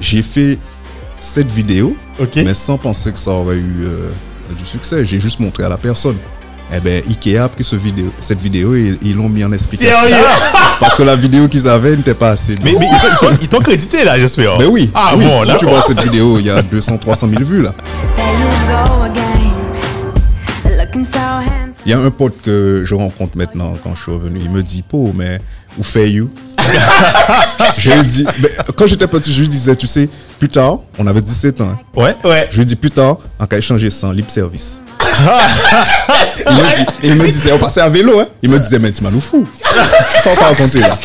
[0.00, 0.58] J'ai fait
[1.18, 2.36] cette vidéo, Ok.
[2.36, 4.10] mais sans penser que ça aurait eu euh,
[4.56, 5.04] du succès.
[5.04, 6.16] J'ai juste montré à la personne.
[6.74, 9.96] Eh ben, Ikea a pris ce vidéo, cette vidéo et ils l'ont mis en explication.
[10.00, 10.16] Sérieux?
[10.80, 12.56] Parce que la vidéo qu'ils avaient n'était pas assez.
[12.62, 12.86] Mais, mais
[13.40, 14.58] ils t'ont- crédité là, j'espère.
[14.58, 14.90] Ben oui.
[14.94, 15.24] Ah oui.
[15.24, 15.56] bon, Si là.
[15.58, 17.72] tu vois cette vidéo, il y a 200, 300 000 vues là.
[21.86, 24.40] Il y a un pote que je rencontre maintenant quand je suis revenu.
[24.42, 25.40] Il me dit, Po, mais
[25.78, 26.28] où fait you?
[27.78, 30.08] Je lui dis, mais quand j'étais petit, je lui disais, tu sais,
[30.40, 31.78] plus tard, on avait 17 ans.
[31.94, 32.16] Ouais.
[32.24, 32.48] Ouais.
[32.50, 34.82] Je lui dis, plus tard, en cas échanger sans lip service.
[35.00, 38.26] il me dit, et il me disait, on passait à vélo, hein.
[38.42, 39.46] Il me disait, mais tu m'as nous fou.
[40.24, 40.98] T'en pas raconter là.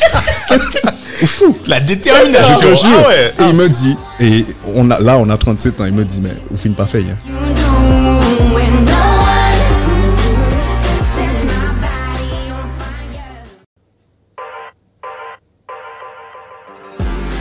[1.22, 1.56] Ou fou?
[1.68, 2.60] La détermination.
[2.60, 3.04] te jure.
[3.04, 3.34] Ah ouais.
[3.40, 5.86] Et il me dit, et on a, là, on a 37 ans.
[5.86, 7.51] Il me dit, mais où fin pas fait, hein.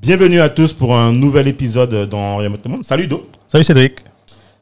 [0.00, 2.84] Bienvenue à tous pour un nouvel épisode dans Remote le Monde.
[2.84, 3.28] Salut Do.
[3.48, 3.98] Salut Cédric.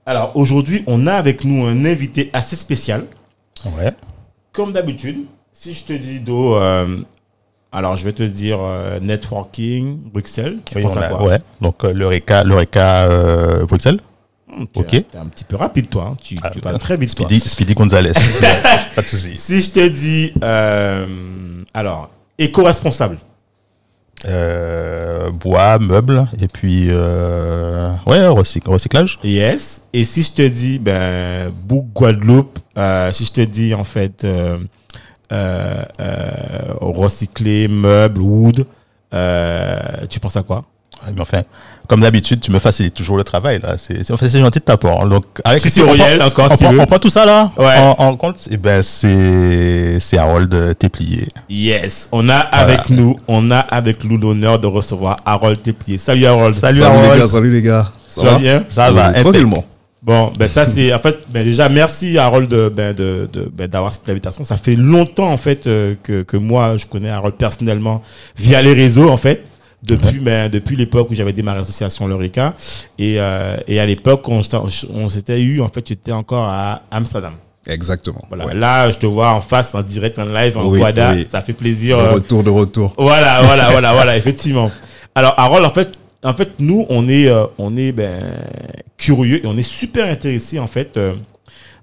[0.04, 3.04] Alors aujourd'hui, on a avec nous un invité assez spécial.
[3.78, 3.92] Ouais.
[4.52, 5.18] Comme d'habitude,
[5.52, 6.98] si je te dis Do, euh,
[7.70, 10.58] alors je vais te dire euh, networking, Bruxelles.
[10.64, 11.22] Tu Oui, penses on à a- quoi?
[11.22, 11.38] Ouais.
[11.60, 14.00] Donc euh, l'Eureka, l'Eureka euh, Bruxelles.
[14.48, 14.94] Hmm, tu Ok.
[14.94, 16.10] es- T'es un petit peu rapide toi.
[16.12, 16.16] hein.
[16.20, 17.28] Tu, Ah, tu vas très vite toi.
[17.28, 18.12] Speedy, Gonzalez.
[18.96, 19.36] Pas de souci.
[19.36, 20.32] Si je te dis,
[21.74, 23.18] alors, éco-responsable.
[24.24, 29.18] Euh, bois, meubles et puis euh, ouais recyc- recyclage.
[29.22, 29.82] Yes.
[29.92, 34.26] Et si je te dis, ben, Bouc Guadeloupe, euh, si je te dis, en fait,
[36.80, 38.66] recycler, meubles, wood,
[40.10, 40.64] tu penses à quoi?
[41.14, 41.42] Mais enfin,
[41.86, 43.76] comme d'habitude, tu me facilites toujours le travail là.
[43.78, 44.04] C'est
[44.38, 45.06] gentil de ta part.
[45.06, 47.24] Donc avec Si on c'est prend- Auriel, encore, on, si prend, on prend tout ça
[47.24, 47.76] là Ouais.
[47.78, 48.48] en, en compte.
[48.50, 51.28] Et ben c'est c'est Harold Teplier.
[51.48, 52.08] Yes.
[52.12, 55.98] On a avec nous, on a avec nous l'honneur de recevoir Harold Teplier.
[55.98, 56.54] Salut Harold.
[56.54, 57.20] Salut, Salut les Harold.
[57.20, 57.88] gars, salut les gars.
[58.08, 58.38] Ça vas va?
[58.38, 58.64] bien?
[58.68, 59.12] Ça va.
[59.14, 59.20] Oui.
[59.22, 59.64] Tranquillement.
[60.00, 63.66] Bon, ben ça c'est en fait ben déjà merci Harold de ben de de- ben,
[63.66, 64.44] d'avoir cette invitation.
[64.44, 68.00] Ça fait longtemps en fait euh, que que moi je connais Harold personnellement
[68.36, 69.44] via les réseaux en fait
[69.82, 72.54] depuis ben depuis l'époque où j'avais démarré l'association L'Eureka
[72.98, 74.40] et euh, et à l'époque on
[74.94, 77.32] on s'était eu en fait j'étais encore à Amsterdam.
[77.66, 78.22] Exactement.
[78.28, 78.46] Voilà.
[78.46, 78.54] Ouais.
[78.54, 81.26] Là, je te vois en face en direct en live en Oui, Guada, oui.
[81.30, 81.98] ça fait plaisir.
[81.98, 82.94] De euh, retour, de retour.
[82.96, 84.70] voilà, voilà, voilà, voilà, effectivement.
[85.14, 88.22] Alors, Harold, en fait, en fait, nous, on est, euh, on est ben,
[88.96, 91.12] curieux et on est super intéressé en fait euh,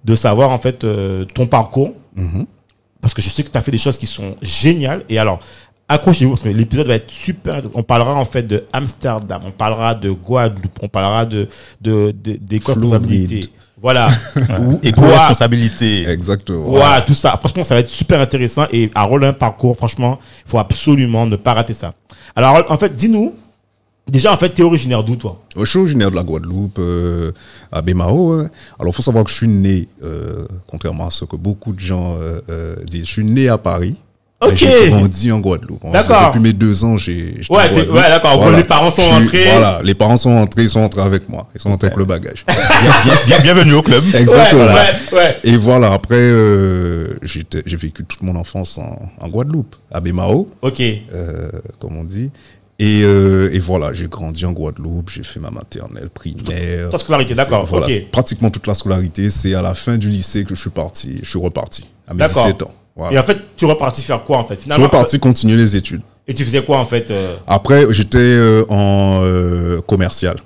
[0.04, 2.46] de savoir en fait euh, ton parcours Mhm.
[3.02, 5.04] parce que je sais que tu as fait des choses qui sont géniales.
[5.10, 5.40] Et alors,
[5.88, 7.56] accrochez-vous parce que l'épisode va être super.
[7.56, 7.80] intéressant.
[7.80, 11.48] On parlera en fait de Amsterdam, on parlera de Guadeloupe, on parlera de
[11.82, 13.28] de de- d'éco-responsabilité.
[13.42, 13.50] Floride.
[13.82, 14.10] Voilà.
[14.62, 16.08] Ou- Éco-responsabilité.
[16.10, 16.70] Exactement.
[16.70, 17.38] Ouais, tout ça.
[17.38, 18.66] Franchement, ça va être super intéressant.
[18.72, 21.94] Et Harold a un parcours, franchement, il faut absolument ne pas rater ça.
[22.36, 23.36] Alors, Harold, en fait, dis-nous,
[24.08, 25.42] déjà, en fait, tu es originaire d'où, toi?
[25.56, 27.32] Je suis originaire de la Guadeloupe, euh,
[27.72, 28.32] à Bémao.
[28.34, 28.50] hein.
[28.80, 31.80] Alors, il faut savoir que je suis né, euh, contrairement à ce que beaucoup de
[31.80, 33.96] gens euh, euh, disent, je suis né à Paris.
[34.48, 34.56] Ok.
[34.58, 35.84] J'ai grandi en Guadeloupe.
[35.92, 36.28] D'accord.
[36.28, 37.42] Depuis mes deux ans, j'ai.
[37.50, 38.52] Ouais, ouais, d'accord.
[38.52, 39.46] Les parents sont rentrés.
[39.52, 41.48] Voilà, les parents sont rentrés, ils sont rentrés avec moi.
[41.56, 42.46] Ils sont rentrés avec le bagage.
[43.06, 44.04] Bien- bien- bienvenue au club.
[44.14, 44.66] Exactement.
[44.66, 44.72] Ouais,
[45.12, 45.38] ouais, ouais.
[45.44, 50.80] Et voilà, après, euh, j'ai vécu toute mon enfance en, en Guadeloupe, à Bémao, Ok.
[50.82, 52.32] euh, comme on dit.
[52.78, 56.90] Et, euh, et voilà, j'ai grandi en Guadeloupe, j'ai fait ma maternelle, primaire.
[56.90, 57.88] Ta scolarité, d'accord, Voilà.
[58.12, 61.30] Pratiquement toute la scolarité, c'est à la fin du lycée que je suis parti, je
[61.30, 62.44] suis reparti, à mes D'accord.
[62.46, 62.74] 17 ans.
[63.12, 64.56] Et en fait, tu es reparti faire quoi, en fait?
[64.56, 66.02] Je suis Finalement, reparti continuer les études.
[66.28, 70.38] Et tu faisais quoi, en fait euh, Après, j'étais euh, en euh, commercial.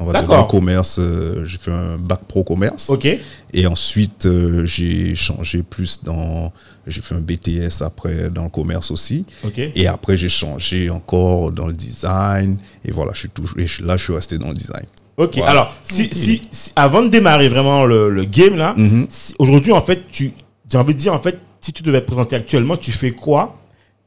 [0.00, 2.88] On va dire le commerce, euh, j'ai fait un bac pro commerce.
[2.88, 3.08] Ok.
[3.52, 6.52] Et ensuite, euh, j'ai changé plus dans.
[6.86, 9.26] J'ai fait un BTS après dans le commerce aussi.
[9.44, 9.58] Ok.
[9.58, 12.58] Et après, j'ai changé encore dans le design.
[12.84, 14.86] Et voilà, je suis toujours, et je- là, je suis resté dans le design.
[15.16, 15.34] Ok.
[15.38, 15.50] Voilà.
[15.50, 19.06] Alors, si, si, si- avant de démarrer vraiment le, le game, là, Mhm.
[19.10, 20.30] si- aujourd'hui, en fait, tu,
[20.70, 23.54] j'ai envie de dire, en fait, si tu devais te présenter actuellement, tu fais quoi?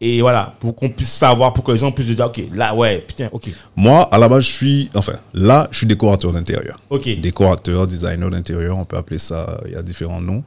[0.04, 2.74] Et voilà, pour qu'on puisse savoir, pour que les gens puissent se dire, ok, là,
[2.74, 3.52] ouais, putain, ok.
[3.76, 4.90] Moi, à la base, je suis.
[4.96, 6.80] Enfin, là, je suis décorateur d'intérieur.
[6.90, 7.08] Ok.
[7.20, 9.62] Décorateur, designer d'intérieur, on peut appeler ça.
[9.68, 10.44] Il y a différents noms.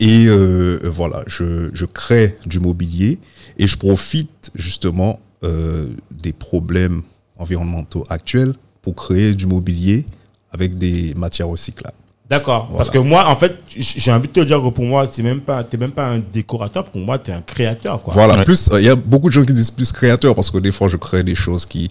[0.00, 3.18] Et euh, voilà, je, je crée du mobilier
[3.58, 7.02] et je profite justement euh, des problèmes
[7.36, 10.06] environnementaux actuels pour créer du mobilier
[10.50, 11.96] avec des matières recyclables.
[12.30, 12.66] D'accord.
[12.66, 12.76] Voilà.
[12.78, 15.40] Parce que moi, en fait, j'ai envie de te dire que pour moi, c'est même
[15.40, 16.84] pas, t'es même pas un décorateur.
[16.84, 18.14] Pour moi, t'es un créateur, quoi.
[18.14, 18.44] Voilà, Ouais.
[18.44, 20.70] plus euh, il y a beaucoup de gens qui disent plus créateur parce que des
[20.70, 21.88] fois je crée des choses qui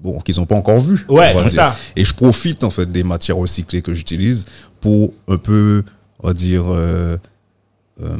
[0.00, 1.04] bon qu'ils n'ont pas encore vues.
[1.08, 1.76] Ouais, c'est ça.
[1.96, 4.46] Et je profite en fait des matières recyclées que j'utilise
[4.80, 5.82] pour un peu,
[6.22, 7.16] on va dire, euh,
[8.02, 8.16] euh,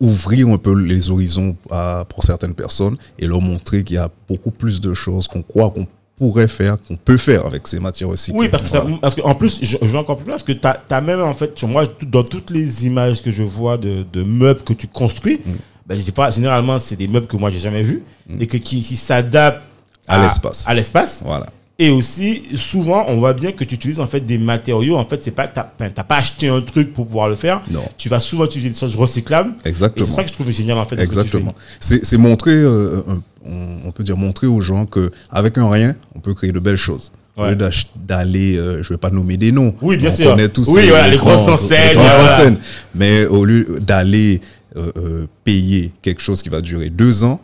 [0.00, 4.10] ouvrir un peu les horizons à- pour certaines personnes et leur montrer qu'il y a
[4.28, 5.86] beaucoup plus de choses qu'on croit qu'on
[6.18, 8.38] pourrait faire, qu'on peut faire avec ces matières recyclées.
[8.40, 8.96] Oui, parce que, ça- Voilà.
[8.98, 11.20] parce que en plus, je, je vais encore plus loin, parce que tu as, même,
[11.20, 14.72] en fait, sur moi, dans toutes les images que je vois de, de meubles que
[14.72, 15.50] tu construis, Mm.
[15.86, 18.02] ben, je sais pas, généralement, c'est des meubles que moi, j'ai jamais vus
[18.40, 19.62] et que, qui, qui s'adaptent
[20.06, 20.64] À l'espace.
[20.68, 21.20] À l'espace.
[21.24, 21.46] Voilà.
[21.78, 24.96] Et aussi, souvent, on voit bien que tu utilises en fait des matériaux.
[24.96, 27.62] En fait, c'est pas, t'as pas acheté un truc pour pouvoir le faire.
[27.68, 27.82] Non.
[27.98, 29.54] Tu vas souvent utiliser des choses recyclables.
[29.64, 30.06] Et Exactement.
[30.06, 30.94] c'est ça que je trouve génial en fait.
[30.96, 31.52] ce Exactement.
[31.80, 33.02] C'est c'est montrer, euh,
[33.44, 36.76] on, peut dire montrer aux gens que avec un rien, on peut créer de belles
[36.76, 37.10] choses.
[37.36, 37.50] Au Ouais.
[37.50, 39.74] lieu d'ach- d'aller, euh, je vais pas nommer des noms.
[39.82, 40.30] Oui, bien on sûr.
[40.30, 42.52] connaît tous Oui, ces voilà, les grosses enseignes, voilà.
[42.94, 44.40] Mais au lieu d'aller
[44.76, 47.40] euh, euh, payer quelque chose qui va durer deux ans,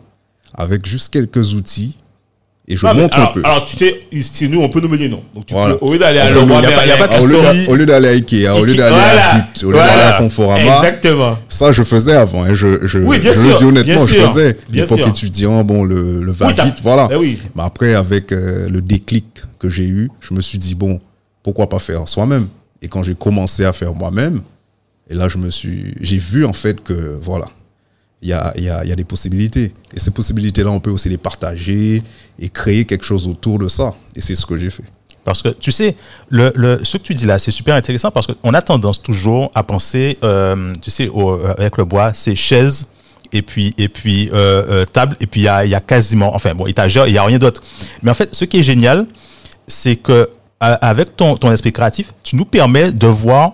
[0.53, 1.97] avec juste quelques outils,
[2.67, 3.41] et je Ah, montre alors, un peu.
[3.43, 5.23] alors, tu sais, ici, nous, on peut nommer des noms.
[5.35, 5.75] Donc, tu Voilà.
[5.75, 8.95] peux, au lieu d'aller à Leroy Merlin, au lieu d'aller à Ikea, au lieu d'aller
[8.95, 9.29] Voilà.
[9.31, 9.87] à But, au lieu Voilà.
[9.95, 11.37] d'aller à Conforama, Exactement.
[11.49, 12.43] ça, je faisais avant.
[12.43, 12.53] hein.
[12.53, 14.57] Je, je, Oui, bien je sûr, le dis honnêtement, bien je faisais.
[14.71, 17.09] L'époque étudiant, bon, le, le Oui, va-vite, voilà.
[17.17, 17.39] Oui.
[17.55, 19.25] Mais après, avec euh, le déclic
[19.59, 20.99] que j'ai eu, je me suis dit, bon,
[21.43, 22.47] pourquoi pas faire soi-même?
[22.81, 24.41] Et quand j'ai commencé à faire moi-même,
[25.09, 27.47] et là, je me suis, j'ai vu en fait que, voilà,
[28.21, 29.73] il y a, y, a, y a des possibilités.
[29.95, 32.03] Et ces possibilités-là, on peut aussi les partager
[32.39, 33.95] et créer quelque chose autour de ça.
[34.15, 34.83] Et c'est ce que j'ai fait.
[35.23, 35.95] Parce que tu sais,
[36.29, 39.51] le, le, ce que tu dis là, c'est super intéressant parce qu'on a tendance toujours
[39.53, 42.87] à penser, euh, tu sais, au- avec le bois, c'est chaise
[43.31, 46.33] et puis, et puis euh, euh, table, et puis il y a, y a quasiment,
[46.35, 47.61] enfin bon, étagère, il n'y a rien d'autre.
[48.01, 49.05] Mais en fait, ce qui est génial,
[49.67, 50.27] c'est que
[50.59, 53.53] avec ton, ton esprit créatif, tu nous permets de voir,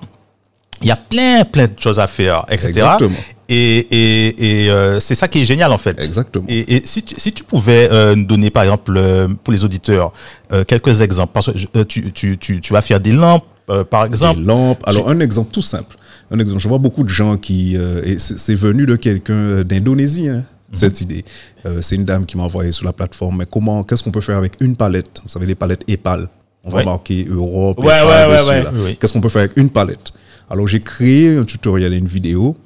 [0.81, 2.67] il y a plein, plein de choses à faire, etc.
[2.69, 3.15] Exactement.
[3.49, 5.97] Et, et, et euh, c'est ça qui est génial en fait.
[6.01, 6.45] Exactement.
[6.49, 9.63] Et, et si, tu, si tu pouvais euh, nous donner, par exemple, euh, pour les
[9.63, 10.11] auditeurs,
[10.51, 13.83] euh, quelques exemples, parce que euh, tu, tu, tu, tu vas faire des lampes, euh,
[13.85, 14.39] par exemple.
[14.41, 14.83] Des lampes.
[14.85, 15.95] Alors, un exemple tout simple.
[16.29, 16.59] Un exemple.
[16.61, 17.77] Je vois beaucoup de gens qui.
[17.77, 21.23] euh, c'est venu de quelqu'un d'Indonésie, hein, cette idée.
[21.65, 23.37] Euh, c'est une dame qui m'a envoyé sur la plateforme.
[23.37, 25.21] Mais comment, qu'est-ce qu'on peut faire avec une palette?
[25.23, 26.27] Vous savez, les palettes EPAL.
[26.65, 26.83] On va Ouais.
[26.83, 27.79] marquer Europe.
[27.79, 28.97] Ouais, EPAL ouais, ouais, dessus, oui.
[28.99, 30.11] Qu'est-ce qu'on peut faire avec une palette?
[30.49, 32.57] Alors, j'ai créé un tutoriel et une vidéo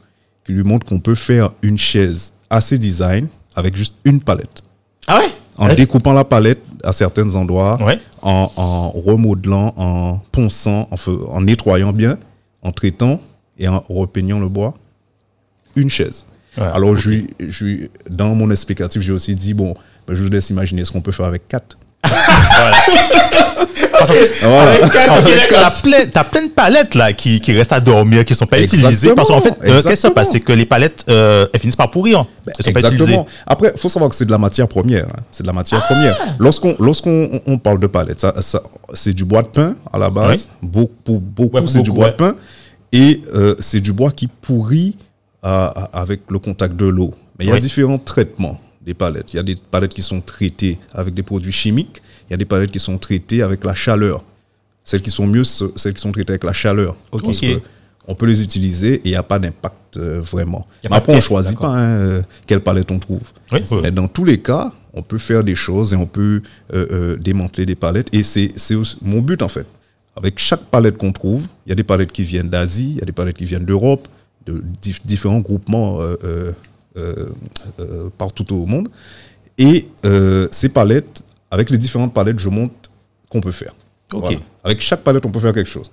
[0.46, 4.62] qui lui montre qu'on peut faire une chaise assez design avec juste une palette
[5.08, 5.26] Ah ouais?
[5.58, 5.76] En Ouais.
[5.76, 8.00] découpant la palette à certains endroits, Ouais.
[8.22, 12.18] en, en remodelant, en ponçant, en, en nettoyant bien,
[12.64, 13.20] en traitant
[13.60, 14.74] et en repeignant le bois,
[15.76, 16.26] une chaise.
[16.58, 16.64] Ouais.
[16.64, 19.76] Alors, je, je, dans mon explicatif, j'ai aussi dit, bon,
[20.08, 21.78] ben, je vous laisse imaginer ce qu'on peut faire avec quatre.
[23.92, 24.10] Parce
[24.42, 24.86] Voilà.
[24.86, 28.46] En t'as plein, t'as plein de palettes là qui, qui restent à dormir, qui sont
[28.46, 29.14] pas Exactement, utilisées.
[29.16, 30.30] Parce qu'en fait, euh, qu'est-ce qui se passe?
[30.32, 32.26] C'est que les palettes, euh, elles finissent par pourrir.
[32.48, 33.20] Elles sont pas utilisées.
[33.46, 35.06] Après, il faut savoir que c'est de la matière première.
[35.06, 35.22] hein.
[35.32, 36.18] C'est de la matière première.
[36.40, 38.64] Lorsqu'on lorsqu'on on- on parle de palette, ça, ça-
[38.94, 40.50] c'est du bois de pin à la base.
[40.62, 42.14] Beaucoup, pour beaucoup, Ouais, pour c'est du beaucoup, bois ouais.
[42.14, 42.36] de pin.
[42.94, 44.96] Et euh, c'est du bois qui pourrit
[45.46, 47.14] euh, avec le contact de l'eau.
[47.40, 47.60] Mais il y a Oui.
[47.62, 49.34] différents traitements des palettes.
[49.34, 52.02] Il y a des palettes qui sont traitées avec des produits chimiques.
[52.30, 54.24] Il y a des palettes qui sont traitées avec la chaleur.
[54.84, 56.96] Celles qui sont mieux, ce- celles qui sont traitées avec la chaleur.
[57.12, 57.62] Parce que
[58.08, 60.66] on peut les utiliser et il n'y a pas d'impact euh, vraiment.
[60.84, 63.32] Mais après, on quête, choisit pas hein, euh, quelle palette on trouve.
[63.52, 63.78] Oui, oui.
[63.84, 66.42] Mais dans tous les cas, on peut faire des choses et on peut
[66.74, 68.08] euh, euh, démanteler des palettes.
[68.14, 68.50] Et c'est
[69.04, 69.68] mon but en fait.
[70.16, 73.02] Avec chaque palette qu'on trouve, il y a des palettes qui viennent d'Asie, il y
[73.02, 74.08] a des palettes qui viennent d'Europe,
[74.48, 76.00] de dif- différents groupements
[76.98, 77.28] euh,
[77.80, 78.90] euh, partout au monde.
[79.58, 82.74] Et euh, ces palettes, avec les différentes palettes, je montre
[83.30, 83.74] qu'on peut faire.
[84.12, 84.38] Voilà.
[84.64, 85.92] Avec chaque palette, on peut faire quelque chose.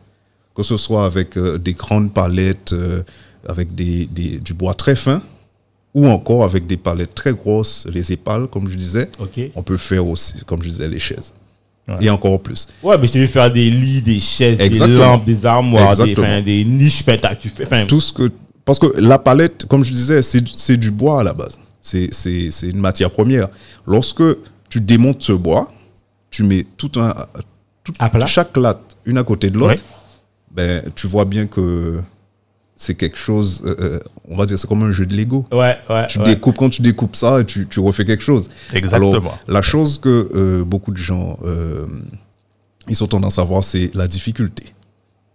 [0.54, 3.02] Que ce soit avec euh, des grandes palettes, euh,
[3.46, 5.22] avec des, des- du bois très fin,
[5.94, 9.08] ou encore avec des palettes très grosses, les épales, comme je disais.
[9.54, 11.32] On peut faire aussi, comme je disais, les chaises.
[12.00, 12.68] Et encore plus.
[12.82, 14.94] Ouais, mais je vu faire des lits, des chaises, Exactement.
[14.94, 17.02] des lampes, des armoires, des, niches
[17.62, 18.30] enfin, Tout ce que.
[18.68, 21.58] Parce que la palette, comme je disais, c'est du- bois à la base.
[21.80, 22.10] C'est-
[22.64, 23.48] une matière première.
[23.86, 24.22] Lorsque
[24.68, 25.72] tu démontes ce bois,
[26.30, 27.14] tu mets tout un.
[27.82, 28.26] tout- À plat.
[28.26, 29.82] chaque latte, une à côté de l'autre,
[30.50, 31.98] ben, tu vois bien que
[32.76, 33.62] c'est quelque chose.
[33.64, 33.98] euh, euh,
[34.28, 35.46] on va dire, c'est comme un jeu de Lego.
[35.50, 36.06] ouais, ouais.
[36.08, 36.24] Tu ouais.
[36.26, 38.50] découpes, quand tu découpes ça, tu, tu refais quelque chose.
[38.74, 39.12] Exactement.
[39.12, 41.86] Alors, la chose que euh, beaucoup de gens, euh,
[42.86, 44.64] ils ont tendance à voir, c'est la difficulté.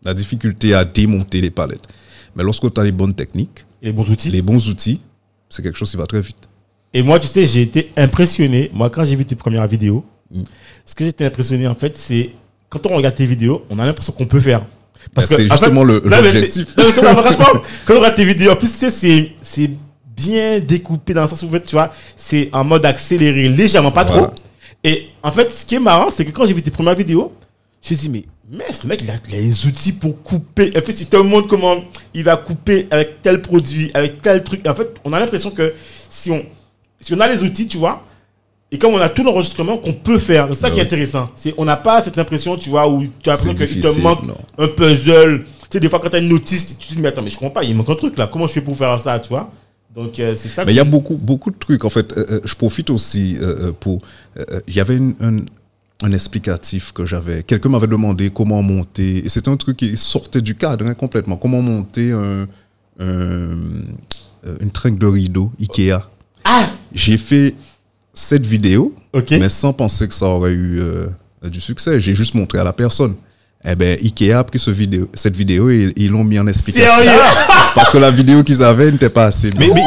[0.03, 1.87] La difficulté à démonter les palettes.
[2.35, 4.29] Mais lorsque tu as les bonnes techniques, les bons outils.
[4.31, 5.01] les bons outils,
[5.49, 6.49] c'est quelque chose qui va très vite.
[6.93, 8.69] Et moi, tu sais, j'ai été impressionné.
[8.73, 10.43] Moi, quand j'ai vu tes premières vidéos, Mm.
[10.85, 12.31] ce que j'étais impressionné, en fait, c'est
[12.69, 14.65] quand on regarde tes vidéos, on a l'impression qu'on peut faire.
[15.13, 16.67] Bah, c'est en fait- justement le- Non, mais c'est- l'objectif.
[16.75, 17.01] c'est
[17.85, 19.69] quand on regarde tes vidéos, en plus, tu sais, c'est, c'est
[20.15, 23.91] bien découpé dans le sens où, en fait, tu vois, c'est en mode accéléré, légèrement,
[23.91, 24.21] pas Voilà.
[24.27, 24.33] trop.
[24.83, 27.31] Et en fait, ce qui est marrant, c'est que quand j'ai vu tes premières vidéos,
[27.83, 30.71] je me suis dit, mais, mais ce mec, il a, les outils pour couper.
[30.75, 31.77] Et puis, il te montre comment
[32.13, 34.67] il va couper avec tel produit, avec tel truc.
[34.67, 35.73] En fait, on a l'impression que
[36.09, 36.43] si on,
[36.99, 38.03] si on a les outils, tu vois,
[38.71, 40.85] et comme on a tout l'enregistrement qu'on peut faire, c'est ça qui est Ouais.
[40.87, 41.29] intéressant.
[41.35, 44.23] C'est, on n'a pas cette impression, tu vois, où tu as l'impression qu'il te manque
[44.23, 44.37] non.
[44.57, 45.43] un puzzle.
[45.43, 47.29] Tu sais, des fois, quand tu as une notice, tu te dis, mais attends, mais
[47.29, 48.27] je comprends pas, il manque un truc là.
[48.31, 49.51] Comment je fais pour faire ça, tu vois?
[49.95, 50.65] Donc, euh, c'est ça.
[50.65, 51.85] Mais il y a beaucoup, beaucoup de trucs.
[51.85, 54.01] En fait, Euh, euh, je profite aussi euh, pour.
[54.67, 55.37] Il y avait une- un,
[56.03, 57.43] un explicatif que j'avais.
[57.43, 59.25] Quelqu'un m'avait demandé comment monter.
[59.25, 61.37] Et c'était un truc qui sortait du cadre hein, complètement.
[61.37, 62.47] Comment monter un,
[62.99, 66.01] un- euh, une trinque de rideau Ikea.
[66.43, 67.55] Ah J'ai fait
[68.13, 69.31] cette vidéo, Ok.
[69.31, 71.07] mais sans penser que ça aurait eu euh,
[71.49, 71.99] du succès.
[72.01, 73.15] J'ai juste montré à la personne.
[73.65, 76.91] Eh ben, Ikea a pris ce vidéo, cette vidéo et ils l'ont mis en explication.
[76.97, 77.11] Sérieux?
[77.75, 79.81] Parce que la vidéo qu'ils avaient n'était pas assez Mais, mais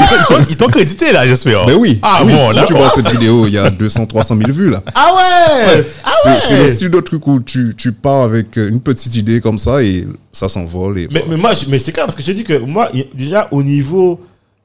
[0.48, 1.66] ils t'ont- crédité là, j'espère.
[1.66, 1.98] mais oui.
[2.02, 2.64] Ah oui, bon, si là.
[2.64, 4.82] tu vois cette vidéo, il y a 200, 300 000 vues là.
[4.94, 8.56] Ah ouais Ah C'est ouais c'est le style de truc où tu, tu pars avec
[8.56, 10.98] une petite idée comme ça et ça s'envole.
[11.00, 11.26] Et Mais, voilà.
[11.28, 14.20] mais moi, mais c'est clair parce que je te dis que moi, déjà au niveau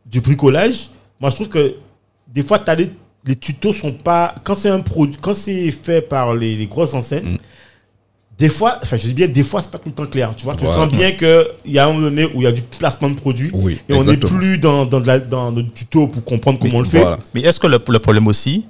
[0.06, 0.90] du bricolage,
[1.20, 1.74] moi je trouve que
[2.34, 2.90] des fois, t'as les,
[3.26, 4.36] les tutos sont pas.
[4.46, 7.38] Quand c'est un produit, quand c'est fait par les, les grosses enseignes, Mm.
[8.42, 10.34] Des fois, enfin je dis bien, des fois c'est pas tout le temps clair.
[10.36, 10.82] Tu vois, tu Voilà.
[10.86, 13.16] sens bien qu'il y a un moment donné où il y a du placement de
[13.26, 16.58] produits Oui, et on n'est plus dans, dans, de la- dans le tuto pour comprendre
[16.60, 17.06] comment on le fait.
[17.34, 18.66] Mais est-ce que le, le problème aussi,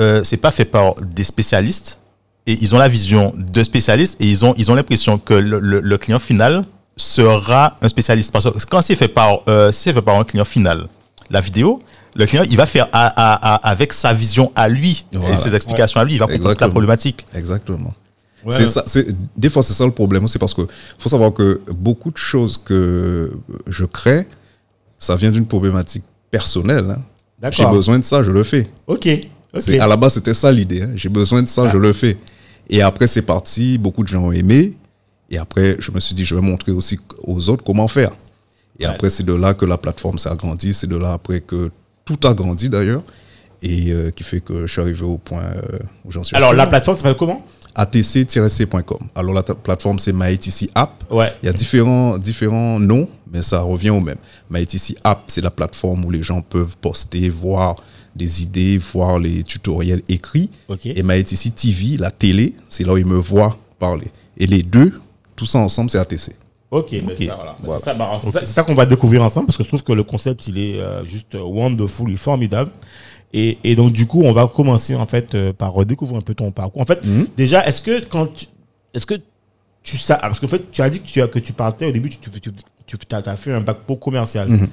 [0.00, 1.98] euh, c'est pas fait par des spécialistes
[2.46, 5.58] et ils ont la vision de spécialistes et ils ont ils ont l'impression que le,
[5.60, 6.64] le- le client final
[6.96, 8.32] sera un spécialiste?
[8.32, 10.88] Parce que quand c'est fait par euh, c'est fait par un client final,
[11.30, 11.80] la vidéo,
[12.16, 15.34] le client il va faire à- à- à- avec sa vision à lui Voilà.
[15.34, 17.24] et ses explications à lui, il va comprendre la problématique.
[17.34, 17.92] Exactement.
[18.44, 18.52] Ouais.
[18.52, 18.84] C'est ça,
[19.36, 20.26] des fois, c'est ça le problème.
[20.28, 20.62] C'est parce que
[20.98, 23.30] faut savoir que beaucoup de choses que
[23.66, 24.26] je crée,
[24.98, 26.96] ça vient d'une problématique personnelle.
[27.42, 27.50] hein.
[27.50, 28.70] J'ai besoin de ça, je le fais.
[28.86, 29.06] Ok.
[29.52, 29.60] ok.
[29.60, 30.82] C'est- À la base, c'était ça l'idée.
[30.82, 30.90] hein.
[30.94, 32.16] J'ai besoin de ça, je le fais.
[32.70, 33.76] Et après, c'est parti.
[33.78, 34.74] Beaucoup de gens ont aimé.
[35.30, 38.12] Et après, je me suis dit, je vais montrer aussi aux autres comment faire.
[38.78, 38.92] Et Ouais.
[38.92, 40.72] après, c'est de là que la plateforme s'est agrandie.
[40.74, 41.70] C'est de là après que
[42.04, 43.02] tout a grandi d'ailleurs.
[43.62, 46.36] Et euh, qui fait que je suis arrivé au point euh, où j'en suis.
[46.36, 47.44] Alors la plateforme s'appelle comment?
[47.74, 48.98] atc-c.com.
[49.14, 51.04] Alors la plateforme, c'est MyATC App.
[51.10, 51.32] Ouais.
[51.42, 54.18] Il y a différents, différents noms, mais ça revient au même.
[54.50, 57.76] MyATC App, c'est la plateforme où les gens peuvent poster, voir
[58.14, 60.50] des idées, voir les tutoriels écrits.
[60.68, 60.86] Ok.
[60.86, 64.06] Et MyATC TV, la télé, c'est là où ils me voient parler.
[64.36, 65.00] Et les deux,
[65.36, 66.32] tout ça ensemble, c'est ATC.
[66.70, 67.56] Ok, ben c'est ça, voilà.
[67.62, 67.78] Voilà.
[67.78, 69.84] c'est ça, bah, c'est ça- c'est ça qu'on va découvrir ensemble parce que je trouve
[69.84, 72.70] que le concept il est euh, juste wonderful, il est formidable.
[73.36, 76.34] Et, et donc du coup, on va commencer en fait euh, par redécouvrir un peu
[76.34, 76.80] ton parcours.
[76.80, 77.26] En fait, Mhm.
[77.36, 78.46] déjà, est-ce que quand tu,
[78.94, 79.14] est-ce que
[79.82, 82.08] tu sais, parce qu'en fait, tu as dit que tu que tu partais au début,
[82.08, 84.48] tu, tu, as, fait un bac pro commercial.
[84.48, 84.68] Mhm.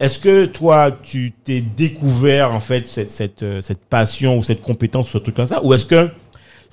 [0.00, 4.60] Est-ce que toi, tu t'es découvert en fait cette, cette, euh, cette passion ou cette
[4.60, 6.08] compétence sur ce truc comme ça, ou est-ce que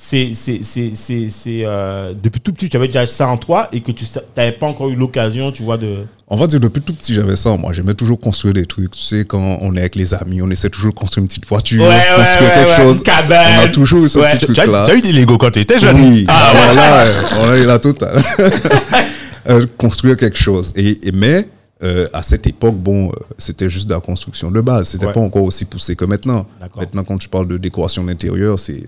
[0.01, 3.67] c'est c'est c'est c'est c'est, euh, depuis tout petit tu avais déjà ça en toi
[3.73, 4.05] et que tu
[4.37, 5.97] n'avais pas encore eu l'occasion tu vois de
[6.29, 7.57] On va dire depuis tout petit, j'avais ça.
[7.57, 8.91] Moi, j'aimais toujours construire des trucs.
[8.91, 11.45] Tu sais, quand on est avec les amis, on essaie toujours de construire une petite
[11.47, 13.03] voiture, Ouais, construire ouais, quelque ouais, chose.
[13.03, 13.53] cabane.
[13.59, 14.85] On a toujours eu ce petit Tu, tu as, truc-là.
[14.85, 17.49] tu as eu des Lego quand tu étais jeune Oui, Ah, alors là, euh, on
[17.49, 18.21] a eu la totale.
[19.49, 20.73] Euh, construire quelque chose.
[20.75, 21.47] Et, et- mais
[21.81, 24.89] euh, à cette époque, bon, euh, c'était juste de la construction de base.
[24.89, 25.13] C'était Ouais.
[25.13, 26.45] pas encore aussi poussé que maintenant.
[26.77, 28.83] Maintenant, quand tu parles de décoration d'intérieur, c'est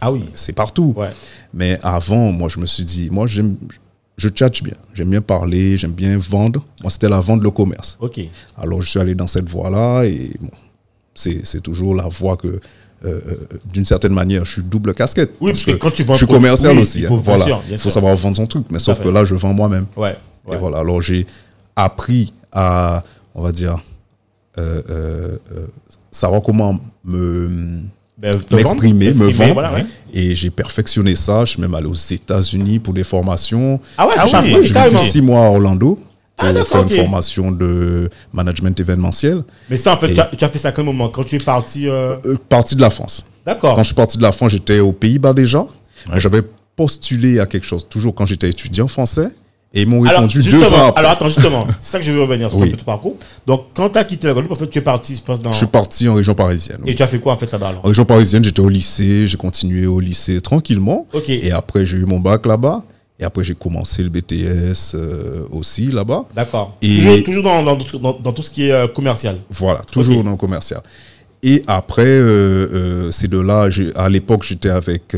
[0.00, 0.94] ah oui c'est partout.
[0.96, 1.08] ouais
[1.54, 3.56] Mais avant, moi, je me suis dit, moi, j'aime,
[4.16, 4.74] je tchatche bien.
[4.94, 6.64] J'aime bien parler, j'aime bien vendre.
[6.82, 7.96] Moi, c'était la vente, le commerce.
[8.00, 8.20] ok
[8.58, 10.50] Alors, je suis allé dans cette voie-là et bon,
[11.14, 12.60] c'est c'est toujours la voie que, euh,
[13.04, 13.20] euh,
[13.72, 15.32] d'une certaine manière, je suis double casquette.
[15.40, 17.00] Oui, parce que quand tu vends Je suis commercial oui, aussi.
[17.00, 17.20] il hein.
[17.22, 17.44] voilà.
[17.44, 18.66] sûr, Il faut savoir vendre son truc.
[18.70, 19.86] Mais sauf que là, je vends moi-même.
[19.96, 20.54] ouais, ouais.
[20.54, 20.78] Et voilà.
[20.78, 21.26] Alors, j'ai
[21.74, 23.02] appris à,
[23.34, 23.78] on va dire,
[24.58, 25.66] euh, euh, euh,
[26.10, 27.82] savoir comment me
[28.18, 29.52] Ben, m'exprimer, me vendre.
[29.52, 29.84] voilà, ouais.
[30.14, 31.44] Et j'ai perfectionné ça.
[31.44, 33.78] Je suis même allé aux États-unis pour des formations.
[33.98, 35.96] ah ouais, Ah tu oui, oui, J'ai vécu six mois à Orlando
[36.36, 36.90] pour Ah, faire ok.
[36.90, 39.42] une formation de management événementiel.
[39.68, 41.08] mais ça en fait tu as, tu as fait ça à quel moment?
[41.10, 43.26] Quand tu es parti euh, Euh, parti de la France.
[43.44, 45.66] d'accord Quand je suis parti de la France, j'étais aux Pays-Bas déjà.
[46.16, 46.42] J'avais
[46.74, 49.28] postulé à quelque chose, toujours quand j'étais étudiant français.
[49.76, 51.00] Et ils m'ont répondu deux ans après.
[51.00, 52.72] alors attends justement c'est ça que je veux revenir sur Oui.
[52.72, 53.16] ton parcours
[53.46, 55.52] donc quand tu as quitté la Guadeloupe en fait tu es parti je pense dans
[55.52, 56.78] Je suis parti en région parisienne.
[56.82, 56.90] oui.
[56.90, 59.28] et tu as fait quoi en fait là-bas alors En région parisienne, j'étais au lycée,
[59.28, 61.06] j'ai continué au lycée tranquillement.
[61.12, 61.28] Ok.
[61.28, 62.82] Et après, j'ai eu mon bac là-bas.
[63.20, 66.24] Et après, j'ai commencé le BTS euh, aussi là-bas.
[66.34, 69.80] d'accord Et- toujours, toujours dans, dans, dans, dans tout ce qui est euh, commercial Voilà,
[69.90, 70.80] toujours dans le commercial.
[71.42, 75.14] Et après, euh, c'est de là, à l'époque, j'étais avec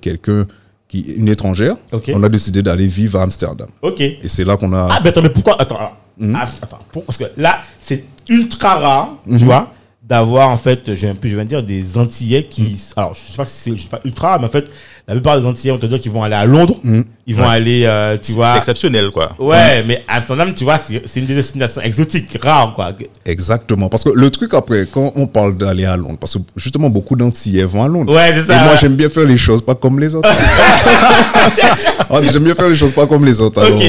[0.00, 0.46] quelqu'un,
[0.90, 1.76] qui, une étrangère.
[2.12, 3.68] On a décidé d'aller vivre à Amsterdam.
[3.80, 4.00] Ok.
[4.00, 4.88] Et c'est là qu'on a.
[4.90, 5.78] Ah, mais attends, mais pourquoi Attends,
[6.18, 6.34] Mhm.
[6.36, 9.72] ah, attends pour- parce que là, c'est ultra rare, tu vois,
[10.10, 12.62] d'avoir en fait, je, je viens de dire, des Antillais qui.
[12.62, 12.76] Mhm.
[12.96, 14.66] Alors, je sais pas si c'est je sais pas ultra, mais en fait,
[15.06, 17.04] la plupart des Antillais, on te dire qu'ils vont aller à Londres, Mhm.
[17.28, 18.50] ils vont aller, euh, tu vois.
[18.52, 19.30] C'est exceptionnel, quoi.
[19.38, 22.92] Ouais, mais Amsterdam, tu vois, c'est une des destinations exotiques, rares, quoi.
[23.24, 23.88] Exactement.
[23.88, 27.14] Parce que le truc après, quand on parle d'aller à Londres, parce que justement, beaucoup
[27.14, 28.12] d'Antillais vont à Londres.
[28.12, 28.62] Ouais, c'est Et ça.
[28.64, 28.78] moi, ouais.
[28.80, 30.28] j'aime bien faire les choses pas comme les autres.
[32.12, 33.62] Ah, j'aime bien faire les choses pas comme les autres.
[33.64, 33.80] alors.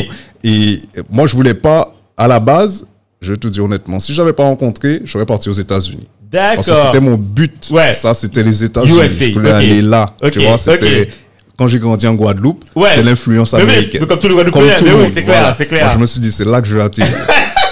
[0.43, 2.85] Et moi, je voulais pas, à la base,
[3.21, 6.07] je te dis honnêtement, si j'avais pas rencontré, j'aurais parti aux États-Unis.
[6.31, 6.85] Parce que D'accord.
[6.85, 7.69] c'était mon but.
[7.71, 7.93] Ouais.
[7.93, 8.99] Ça, c'était les États-Unis.
[9.19, 10.07] Je voulais aller là.
[10.23, 11.09] Ok, Tu vois, c'était.
[11.57, 12.89] Quand j'ai grandi en Guadeloupe, Ouais.
[12.95, 14.01] c'était l'influence américaine.
[14.01, 15.85] mais comme tout le Guadeloupéen, mais oui, c'est clair, c'est clair.
[15.85, 17.13] Moi, je me suis dit, c'est là que je vais atterrir.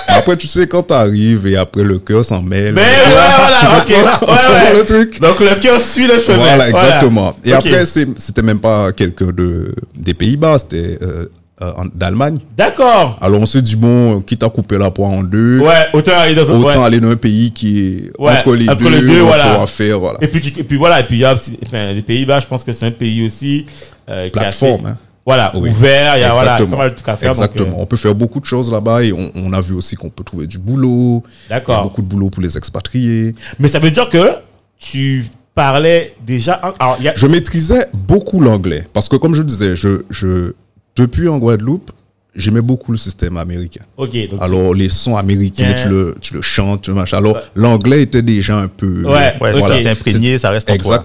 [0.08, 2.74] Après, tu sais, quand t'arrives et après le cœur s'en mêle.
[2.74, 3.89] Mais tu ouais, voilà, ok.
[3.89, 4.34] Ouais,
[4.74, 4.74] ouais.
[4.79, 5.20] le truc.
[5.22, 6.38] Donc, le cœur suit le chemin.
[6.38, 7.36] Voilà, exactement.
[7.46, 7.65] Et Ok.
[7.65, 11.25] après, c'était même pas quelqu'un de, des Pays-Bas, c'était euh,
[11.61, 12.39] euh, d'Allemagne.
[12.57, 13.17] D'accord.
[13.21, 16.35] Alors on se dit, bon, quitte à couper la poire en deux, Ouais, autant aller
[16.35, 16.55] dans un.
[16.59, 16.85] autant ouais.
[16.85, 19.53] aller dans un pays qui est Ouais, entre les entre deux, les deux, on voilà.
[19.53, 20.17] pourra faire, voilà.
[20.21, 22.63] Et puis, et puis voilà, et puis il y a enfin, les Pays-Bas, je pense
[22.63, 23.65] que c'est un pays aussi
[24.09, 24.97] euh, qui est Plateforme, assez- hein.
[25.25, 25.69] Voilà, Oui.
[25.69, 27.33] ouvert, il y a voilà, pas mal de trucs à faire.
[27.33, 27.77] donc, Exactement.
[27.77, 30.09] euh, On peut faire beaucoup de choses là-bas et on, on a vu aussi qu'on
[30.09, 31.23] peut trouver du boulot.
[31.49, 31.83] D'accord.
[31.83, 33.35] Beaucoup de boulot pour les expatriés.
[33.59, 34.31] mais ça veut dire que
[34.79, 36.59] tu parlais déjà.
[36.63, 37.13] un- Alors, il y a.
[37.15, 40.53] Je maîtrisais beaucoup l'anglais parce que, comme je disais, je, je,
[40.96, 41.91] depuis en Guadeloupe,
[42.36, 43.81] j'aimais beaucoup le système américain.
[43.98, 44.41] Ok, donc.
[44.41, 47.17] Alors, les sons américains, tu le, tu le chantes, tu le machin.
[47.17, 49.03] Alors, l'anglais était déjà un peu.
[49.05, 49.60] Ouais, Ouais, Ok.
[49.62, 50.98] ça s'est imprégné, ça reste en toi.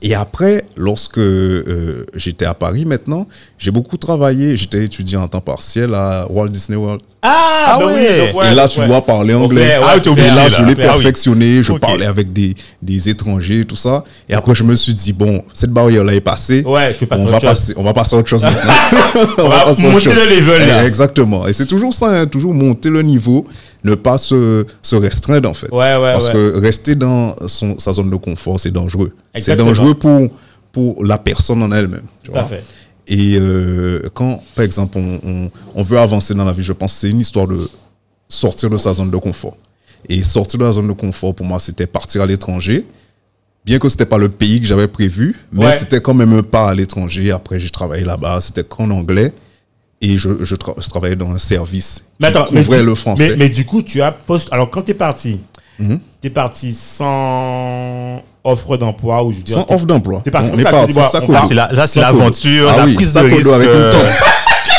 [0.00, 3.26] Et après, lorsque euh, j'étais à Paris maintenant,
[3.58, 4.56] j'ai beaucoup travaillé.
[4.56, 7.00] J'étais étudiant en temps partiel à Walt Disney World.
[7.20, 8.02] Ah, Ah bah oui,
[8.32, 8.86] donc, ouais, et là, tu ouais.
[8.86, 9.76] dois parler anglais.
[9.76, 10.48] ouais, Ah, t'es Et obligé, là, là.
[10.48, 10.74] je l'ai Ah oui.
[10.76, 11.62] perfectionné.
[11.64, 14.04] Je parlais avec des, des étrangers, tout ça.
[14.28, 16.62] Et après, je me suis dit, bon, cette barrière-là est passée.
[16.64, 17.50] Ouais, je peux passer on à va autre chose.
[17.58, 18.72] passer, on va passer à autre chose maintenant.
[19.38, 20.14] On va passer à autre monter chose.
[20.14, 20.84] le level, là.
[20.84, 21.46] Eh, Exactement.
[21.48, 23.46] Et c'est toujours ça, hein, toujours monter le niveau,
[23.84, 25.70] ne pas se, se restreindre en fait.
[25.70, 26.32] Ouais, ouais, Parce ouais.
[26.32, 29.12] que rester dans son, sa zone de confort, c'est dangereux.
[29.38, 30.28] C'est dangereux pour,
[30.72, 32.02] pour la personne en elle-même.
[32.24, 32.64] Tout à fait.
[33.06, 36.92] Et euh, quand, par exemple, on, on- on veut avancer dans la vie, je pense
[36.94, 37.58] que c'est une histoire de
[38.28, 39.56] sortir de sa zone de confort.
[40.08, 42.84] Et sortir de la zone de confort, pour moi, c'était partir à l'étranger.
[43.64, 46.68] Bien que c'était pas le pays que j'avais prévu, mais c'était quand même un pas
[46.70, 47.30] à l'étranger.
[47.32, 49.32] Après, j'ai travaillé là-bas, c'était qu'en anglais.
[50.00, 52.94] Et je, je, tra- je travaillais dans un service Mais qui attends, mais, couvrait le
[52.94, 53.30] français.
[53.30, 54.48] Mais, mais du coup, tu as post.
[54.52, 55.40] Alors, quand tu es parti,
[55.80, 55.86] tu
[56.24, 59.56] es parti sans offre d'emploi ou je veux dire.
[59.56, 60.22] Sans offre d'emploi.
[60.30, 61.42] parti On est parti tu bon, sac on au part.
[61.42, 61.48] dos.
[61.48, 63.48] C'est la- là, c'est l'aventure, Ah la oui, prise de risque.
[63.48, 64.04] avec une tente.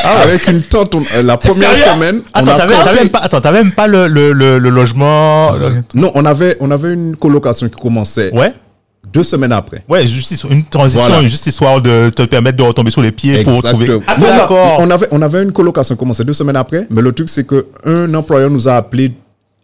[0.04, 2.22] avec une tente, on- euh, la première semaine.
[2.36, 5.52] on Attends, a t'avais, même pas, attends, t'avais même pas le, le, le, le logement.
[5.94, 8.54] Non, on avait, on avait une colocation qui commençait Ouais.
[9.12, 9.84] Deux semaines après.
[9.88, 11.28] Ouais, juste une transition, Voilà.
[11.28, 13.88] juste histoire de te permettre de retomber sur les pieds pour retrouver.
[13.88, 17.30] Non, non, on avait, on avait une colocation commençait deux semaines après, mais le truc,
[17.30, 19.14] c'est que un employeur nous a appelé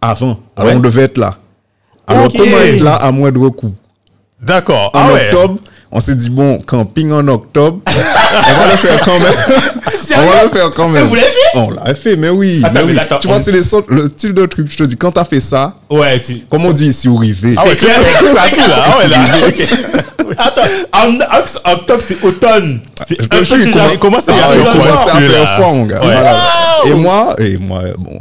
[0.01, 0.39] avant.
[0.55, 0.77] Alors, Ouais.
[0.77, 1.37] on devait être là.
[2.07, 2.33] Alors, Ok.
[2.37, 3.73] comment être là à moindre coût?
[4.41, 4.91] D'accord.
[4.93, 5.29] En Ah ouais.
[5.33, 5.57] octobre,
[5.91, 9.33] on s'est dit, bon, camping en octobre, on va le faire quand même.
[10.17, 11.07] on va le faire quand même.
[11.07, 12.61] vous l'avez fait On l'a fait, mais oui.
[12.63, 12.99] Attends, mais oui.
[12.99, 14.67] attends, tu vois, on- c'est les sortes- le style de truc.
[14.71, 16.39] Je te dis, quand t'as fait ça, Ouais, tu.
[16.49, 18.67] comme on dit ici au Rivet, Ah ouais, clair, c'est clair.
[18.67, 18.83] là.
[18.85, 19.17] Ah ouais, là.
[20.37, 20.61] Attends,
[20.93, 22.79] en, octobre, c'est automne.
[23.07, 24.53] C'est Je te un petit il commence- à Ah,
[25.21, 26.01] faire froid, mon gars.
[26.85, 28.19] Et moi, et moi, bon,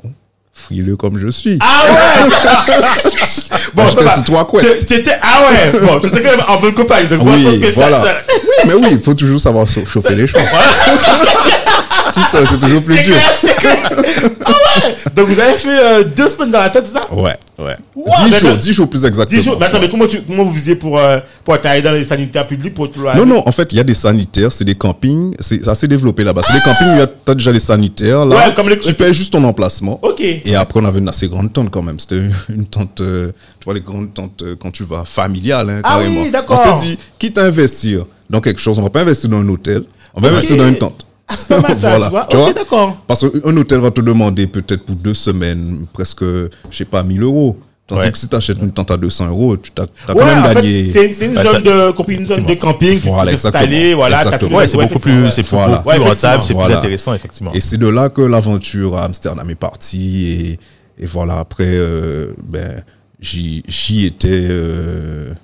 [0.53, 1.59] frileux comme je suis.
[1.61, 2.31] Ah ouais
[3.75, 4.87] Bon, j'étais sous trois couettes.
[4.87, 7.09] Tu- étais- Ah ouais Bon, tu étais quand même en bonne compagnie.
[7.09, 8.03] Donc, moi, je pense Oui, que voilà.
[8.03, 8.35] Oui,
[8.67, 10.41] mais oui, il faut toujours savoir chauffer les choses.
[12.13, 13.15] Tout seul, c'est toujours plus C'est dur.
[13.17, 13.77] clair, c'est clair.
[14.47, 17.13] Ah ouais Donc, vous avez fait euh, deux semaines dans la tête, c'est ça?
[17.15, 17.77] Ouais, ouais.
[17.95, 19.39] Wow, Dix mais jours, attends, dix jours plus exactement.
[19.41, 19.57] Dix jours.
[19.59, 22.47] Mais attends, mais comment, tu, comment vous faisiez pour, euh, pour aller dans les sanitaires
[22.47, 24.75] publics pour tout le Non, non, en fait, il y a des sanitaires, c'est des
[24.75, 26.43] campings, c'est assez développé là-bas.
[26.47, 28.25] C'est des campings où tu as déjà les sanitaires.
[28.27, 29.99] Là, Ouais, comme les- tu payes juste ton emplacement.
[30.03, 30.21] Ok.
[30.21, 31.99] Et après, on avait une assez grande tente quand même.
[32.01, 35.81] C'était une tente, euh, tu vois, les grandes tentes euh, quand tu vas familiale, hein,
[35.85, 36.23] Ah carrément.
[36.23, 36.61] oui, d'accord.
[36.67, 39.49] On s'est dit, quitte à investir dans quelque chose, on va pas investir dans un
[39.49, 41.07] hôtel, on va investir dans une tente.
[41.31, 42.49] C'est pas mal ça, tu vois.
[42.49, 42.97] Tu d'accord.
[43.07, 47.23] Parce qu'un hôtel va te demander peut-être pour deux semaines, presque, je sais pas, 1000
[47.23, 47.59] euros.
[47.87, 48.13] Tandis Ouais.
[48.13, 50.47] que si tu achètes une tente à 200 euros, tu as, quand Ouais, même en
[50.49, 50.85] fait, gagné.
[50.91, 52.99] c'est une Bah, zone de, une zone de camping.
[52.99, 53.97] tu Voilà, peux t'installer, exactement.
[53.97, 54.57] voilà.
[54.57, 55.77] Ouais, c'est beaucoup plus, c'est Voilà.
[55.79, 56.79] beaucoup plus Ouais, rentable, c'est plus Voilà.
[56.79, 57.53] intéressant, effectivement.
[57.53, 60.59] Et c'est de là que l'aventure à Amsterdam est partie.
[60.99, 62.83] Et, et voilà, après, euh, ben,
[63.21, 65.35] j'y j'y étais euh,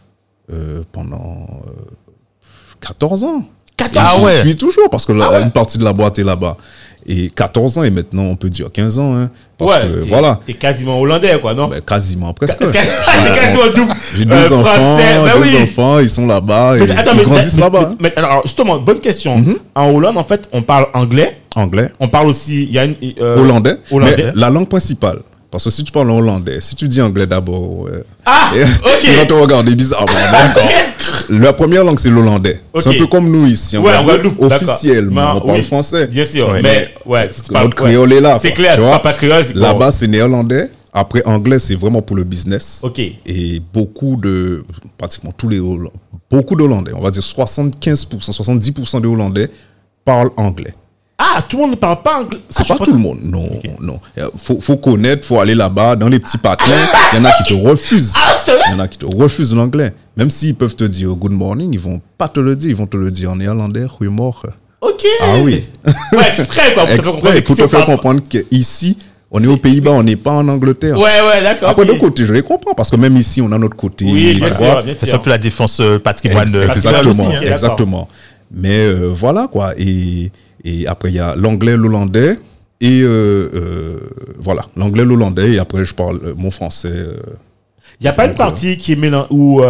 [0.51, 1.71] euh, pendant euh,
[2.81, 3.45] 14 ans.
[3.89, 4.41] 14 Et Ah ouais.
[4.41, 6.57] suis toujours parce que la- une partie de la boîte est là-bas.
[7.07, 9.17] Et 14 ans, et maintenant on peut dire 15 ans.
[9.17, 11.67] Hein, parce ouais, que voilà, T'es quasiment hollandais, quoi, non?
[11.69, 12.59] Ben, quasiment, presque.
[12.59, 12.67] T'es
[13.35, 13.93] quasiment double.
[14.17, 15.57] J'ai deux euh, enfants, bah deux oui.
[15.63, 17.89] enfants, ils sont là-bas, ils mais, grandissent là-bas.
[17.93, 17.97] hein.
[18.01, 19.35] mais- alors, justement, bonne question.
[19.75, 21.39] En Hollande, en fait, on parle anglais.
[21.57, 22.65] Anglais, On parle aussi.
[22.65, 22.95] Il y a une.
[23.21, 24.27] euh, hollandais, hollandais.
[24.27, 25.21] mais la langue principale.
[25.51, 28.05] Parce que si tu parles en hollandais, si tu dis anglais d'abord, ouais.
[28.25, 28.69] Ah, Et- ok.
[29.05, 30.13] ils vont te regarder bizarrement.
[31.29, 32.61] La première langue, c'est l'hollandais.
[32.79, 33.77] C'est un peu comme nous ici.
[33.77, 36.07] En Ouais, Guadeloupe, officiellement, on parle oui, français.
[36.07, 36.53] Bien sûr.
[36.63, 37.73] Mais, ouais, si tu parles.
[37.75, 38.39] créole est là.
[38.41, 38.99] C'est clair, tu vois.
[39.01, 39.45] pas créole.
[39.55, 40.71] Là-bas, c'est néerlandais.
[40.93, 42.81] Après, anglais, c'est vraiment pour le business.
[42.83, 42.99] Ok.
[43.01, 44.65] Et beaucoup de,
[44.99, 45.93] pratiquement tous les Hollandais,
[46.31, 49.51] beaucoup d'Hollandais, on va dire 75%, 70% des Hollandais
[50.05, 50.75] parlent anglais.
[51.23, 52.41] Ah, tout le monde ne parle pas anglais.
[52.49, 53.47] C'est Ah, pas tout le monde, non,
[53.81, 54.01] non.
[54.17, 56.65] Il faut, faut connaître, faut aller là-bas, dans les petits patins.
[57.13, 58.15] Il y en a qui te refusent.
[58.17, 59.93] Ah, c'est vrai Il y en a qui te refusent l'anglais.
[60.17, 62.71] Même s'ils peuvent te dire good morning, ils vont pas te le dire.
[62.71, 64.53] Ils vont te le dire en néerlandais, goedemorgen.
[64.81, 65.05] Ok.
[65.21, 65.65] Ah oui.
[66.13, 66.87] Ouais, exprès, quoi.
[66.87, 68.97] Pour te faire comprendre Exprès, pour te faire qu'ici,
[69.31, 70.97] on est aux Pays-Bas, on n'est pas en Angleterre.
[70.99, 71.69] Ouais, ouais, d'accord.
[71.69, 71.95] Après, ok.
[71.95, 74.07] de côté, je les comprends, parce que même ici, on a notre côté.
[74.07, 74.57] Oui, tu bien vois.
[74.77, 77.37] sûr, bien C'est un peu la défense euh, patrimoine euh, Exactement, aussi.
[77.37, 77.41] hein.
[77.43, 78.09] exactement.
[78.53, 79.75] Mais euh, voilà quoi.
[79.79, 80.33] Et,
[80.65, 82.39] et après, il y a l'anglais, l'hollandais.
[82.81, 83.99] Et euh, euh,
[84.39, 85.53] voilà, l'anglais, l'hollandais.
[85.53, 86.95] Et après, je parle euh, mon français.
[88.01, 89.61] Il n'y a pas une partie qui est mélange où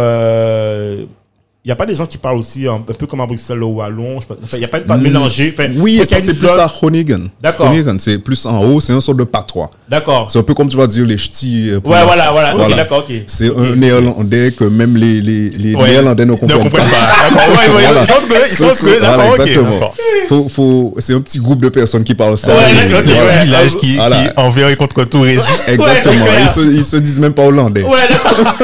[1.63, 3.59] il n'y a pas des gens qui parlent aussi un, un peu comme à Bruxelles
[3.59, 4.17] le wallon.
[4.27, 4.35] pas.
[4.53, 5.53] Il n'y a pas une part mélangée.
[5.55, 7.29] Enfin, Oui, et ça, c'est plus à Groningen.
[7.39, 7.67] D'accord.
[7.67, 9.69] Groningen, c'est plus en haut, c'est un sort de patois.
[9.87, 10.25] D'accord.
[10.31, 11.69] C'est un peu comme tu vas dire les ch'tis.
[11.69, 12.37] euh, Ouais, voilà, France.
[12.55, 12.65] voilà.
[12.67, 13.15] Ok, d'accord, ok.
[13.27, 13.57] C'est Ok.
[13.59, 15.89] un néerlandais que même les, les, les Ouais.
[15.89, 16.97] néerlandais ne Ne comprennent comprennent pas.
[16.97, 17.29] pas.
[17.35, 18.01] D'accord, ouais, ouais, Voilà.
[18.49, 19.39] Ils sont que, voilà, d'accord, ok.
[19.47, 19.91] exactement.
[20.29, 22.55] Faut, faut, c'est un petit groupe de personnes qui parlent ça.
[22.55, 23.39] Ouais, d'accord, voilà.
[23.39, 24.15] un village qui, Voilà.
[24.23, 25.65] qui envers et contre tout résiste.
[25.67, 26.25] Exactement.
[26.71, 27.83] Ils se disent même pas hollandais.
[27.83, 28.55] Ouais, d'accord.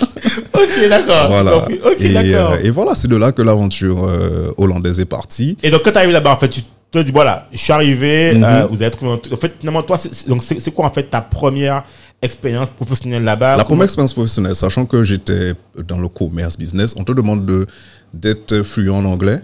[0.54, 1.28] ok, d'accord.
[1.28, 1.52] Voilà.
[1.52, 1.80] Compris.
[1.84, 5.56] Ok, et, euh, et voilà, c'est de là que l'aventure euh, hollandaise est partie.
[5.62, 8.34] Et donc, quand tu arrives là-bas, en fait, tu te dis, voilà, je suis arrivé,
[8.34, 8.44] Mhm.
[8.44, 9.32] euh, vous avez trouvé un truc.
[9.34, 11.82] En fait, finalement, toi, c'est- quoi, en fait, ta première
[12.22, 13.56] expérience professionnelle là-bas?
[13.56, 15.54] La première expérience professionnelle, sachant que j'étais
[15.86, 17.66] dans le commerce business, on te demande de
[18.12, 19.40] d'être fluent en anglais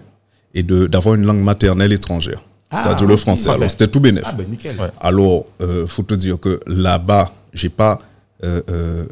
[0.55, 3.51] et de d'avoir une langue maternelle étrangère, Ah, c'est-à-dire le français.
[3.51, 4.23] Alors c'était tout bénéf.
[4.27, 4.77] Ah, ben, nickel.
[5.01, 7.99] Alors, euh, faut te dire que là-bas, j'ai pas,
[8.45, 9.05] euh, euh,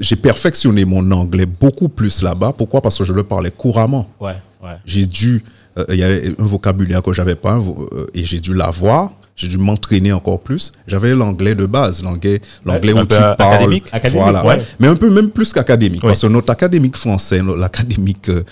[0.00, 2.52] j'ai perfectionné mon anglais beaucoup plus là-bas.
[2.56, 2.80] Pourquoi?
[2.80, 4.08] Parce que je le parlais couramment.
[4.20, 4.76] Ouais, ouais.
[4.84, 5.44] J'ai dû,
[5.78, 9.12] euh, il y avait un vocabulaire que j'avais pas euh, et j'ai dû l'avoir.
[9.36, 10.72] J'ai dû m'entraîner encore plus.
[10.86, 13.84] J'avais l'anglais de base, l'anglais, l'anglais un où peu tu parles, académique?
[13.92, 14.62] Académique, voilà, ouais.
[14.80, 18.44] mais un peu même plus qu'académique, parce que notre académique français, l'académique euh,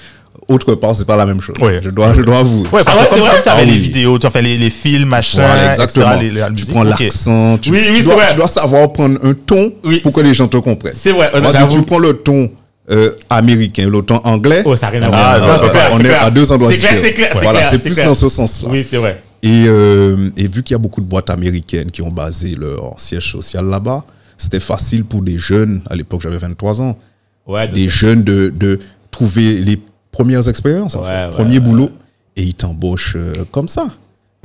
[0.49, 1.57] autre part, c'est pas la même chose.
[1.61, 1.73] Oui.
[1.83, 2.69] Je dois, je dois avouer.
[2.71, 3.79] Ouais, parce Ah ouais, que c'est comme vrai tu avais Ah les oui.
[3.79, 6.07] vidéos, tu as fait les, les films, machin, Voilà, exactement.
[6.13, 8.27] etc., les- les- la tu prends l'accent, tu, Oui, oui, tu c'est dois, vrai.
[8.31, 10.95] tu dois savoir prendre un ton Oui, pour que les gens te comprennent.
[10.97, 11.77] C'est vrai, dire, j'avoue.
[11.77, 12.51] tu prends le ton
[12.91, 14.63] euh, américain, le ton anglais.
[14.67, 15.63] Oh, ça n'a rien à Ah, voir.
[15.63, 17.01] Non, clair, on est à deux endroits différents.
[17.01, 18.07] c'est clair, c'est Voilà, clair, c'est c'est plus clair.
[18.09, 18.69] dans ce sens-là.
[18.71, 19.23] Oui, c'est vrai.
[19.43, 22.95] Et, euh, et vu qu'il y a beaucoup de boîtes américaines qui ont basé leur
[22.99, 24.05] siège social là-bas,
[24.37, 26.99] c'était facile pour des jeunes, à l'époque j'avais 23 ans,
[27.47, 28.79] Ouais, de- des jeunes de, de
[29.11, 29.79] trouver les
[30.15, 31.91] premières expériences, Ouais, ouais, premier boulot,
[32.37, 33.87] et ils t'embauchent euh, comme ça.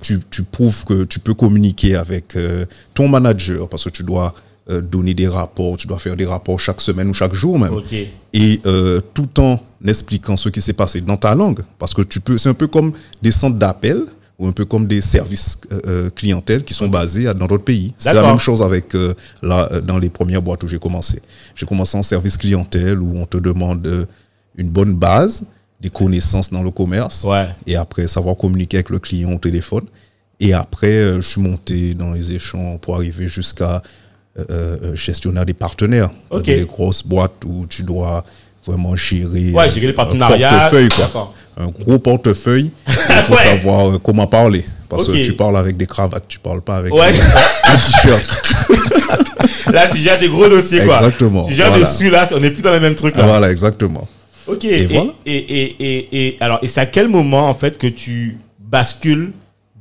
[0.02, 4.34] Tu, tu prouves que tu peux communiquer avec euh, ton manager parce que tu dois
[4.70, 7.74] euh, donner des rapports, tu dois faire des rapports chaque semaine ou chaque jour même
[8.34, 11.62] et euh, tout en expliquant ce qui s'est passé dans ta langue.
[11.80, 14.04] Parce que tu peux, c'est un peu comme des centres d'appel
[14.38, 17.94] ou un peu comme des services euh, clientèle qui sont basés à- dans d'autres pays.
[17.98, 21.22] C'est la même chose avec euh, là, dans les premières boîtes où j'ai commencé.
[21.56, 24.08] J'ai commencé en service clientèle où on te demande
[24.56, 25.44] une bonne base,
[25.82, 27.48] des connaissances dans le commerce Ouais.
[27.68, 29.84] et après savoir communiquer avec le client au téléphone.
[30.42, 33.82] Et après, euh, je suis monté dans les échelons pour arriver jusqu'à
[34.38, 36.10] euh, euh, gestionnaire des partenaires.
[36.30, 36.44] Ok.
[36.46, 38.24] C'est-à-dire Des grosses boîtes où tu dois
[38.66, 40.50] vraiment gérer, Ouais, euh, gérer les un partenariats.
[40.50, 40.90] portefeuille.
[40.90, 41.34] Quoi.
[41.58, 42.72] Un gros portefeuille.
[42.88, 43.40] Il faut Ouais.
[43.44, 44.66] savoir euh, comment parler.
[44.88, 47.12] Parce que tu parles avec des cravates, tu parles pas avec Ouais.
[47.14, 48.44] euh, un t-shirt.
[49.74, 50.98] Là, tu gères des gros dossiers, quoi.
[50.98, 51.86] Exactement, Tu gères voilà.
[51.86, 53.24] dessus, là, on n'est plus dans le même truc, là.
[53.26, 54.08] Voilà, exactement.
[54.52, 54.66] Ok.
[54.66, 55.12] Et Et, voilà.
[55.26, 59.32] et, et, alors, et c'est à quel moment, en fait, que tu bascules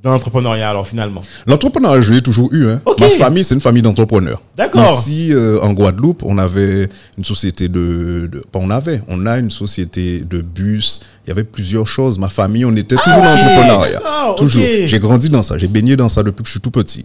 [0.03, 1.21] dans l'entrepreneuriat, alors, finalement?
[1.47, 2.69] L'entrepreneuriat, je l'ai toujours eu.
[2.69, 2.81] Hein.
[3.01, 4.41] Ma famille, c'est une famille d'entrepreneurs.
[4.57, 5.01] D'accord.
[5.01, 9.39] Ici, euh, en Guadeloupe, on avait une société de, de- Pas on avait, on a
[9.39, 11.01] une société de bus.
[11.27, 12.19] Il y avait plusieurs choses.
[12.19, 13.99] Ma famille, on était toujours dans l'entrepreneuriat.
[13.99, 14.63] D'accord, Toujours.
[14.87, 15.59] J'ai grandi dans ça.
[15.59, 17.05] J'ai baigné dans ça depuis que je suis tout petit.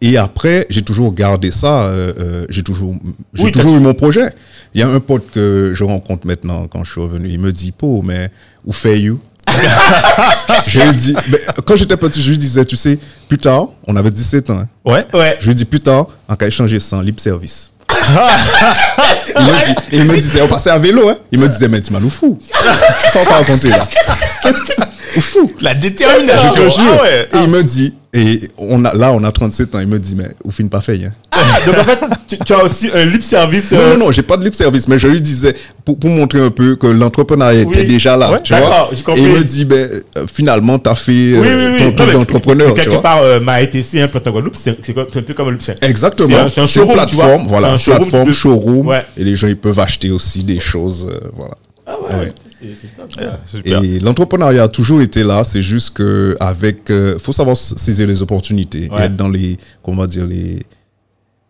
[0.00, 1.84] Et après, j'ai toujours gardé ça.
[1.86, 2.94] euh, euh, j'ai toujours,
[3.32, 4.26] j'ai Oui, t'as toujours eu mon projet.
[4.74, 7.28] Il y a un pote que je rencontre maintenant quand je suis revenu.
[7.30, 8.30] Il me dit, Po, mais
[8.64, 9.20] où fait you?
[10.66, 13.94] je lui dis, mais quand j'étais petit, je lui disais, tu sais, plus tard, on
[13.94, 14.58] avait 17 ans.
[14.60, 14.68] hein.
[14.84, 15.06] Ouais.
[15.12, 15.36] Ouais.
[15.40, 17.70] Je lui dis plus tard, en cas échanger sans libre service.
[19.36, 21.18] il, me dit, il me disait, on passait à vélo, hein.
[21.30, 22.38] Il me disait, mais tu m'as fou.
[23.12, 23.86] Qu'on va raconter là
[25.20, 25.48] Fou.
[25.60, 26.54] La Je détermination.
[26.54, 26.98] te jure.
[26.98, 27.28] Ah ouais.
[27.34, 30.16] Et il me dit, et on a, là, on a 37 ans, il me dit,
[30.16, 31.12] mais vous finissez pas fait, hein.
[31.66, 33.72] Donc en fait, tu, tu as aussi un lip service.
[33.72, 36.10] Non, euh, non, non, j'ai pas de lip service, mais je lui disais, pour, pour
[36.10, 39.14] montrer un peu que l'entrepreneuriat était déjà là, Ouais, tu d'accord, vois.
[39.14, 41.94] j'ai Et il me dit, ben, euh, finalement, t'as fait euh, Oui, oui, oui.
[41.96, 43.02] ton Non, d'entrepreneur, tu Quelque vois.
[43.02, 46.28] part, euh, ma ETC, un Plantain Guadeloupe, c'est un peu comme le c'est- Exactement.
[46.28, 47.24] C'est un- un C'est une showroom, tu vois.
[47.24, 49.04] plateforme, voilà, C'est un showroom, plateforme, tu peux- showroom, Ouais.
[49.16, 51.54] et les gens ils peuvent acheter aussi des choses, euh, voilà.
[51.86, 52.32] Ah ouais, Ouais.
[52.60, 53.12] c'est c'est top.
[53.14, 53.40] ça.
[53.44, 53.82] Super.
[53.84, 58.22] Et l'entrepreneuriat a toujours été là, c'est juste que avec, euh, faut savoir saisir les
[58.22, 60.62] opportunités, et être dans les, comment dire, les,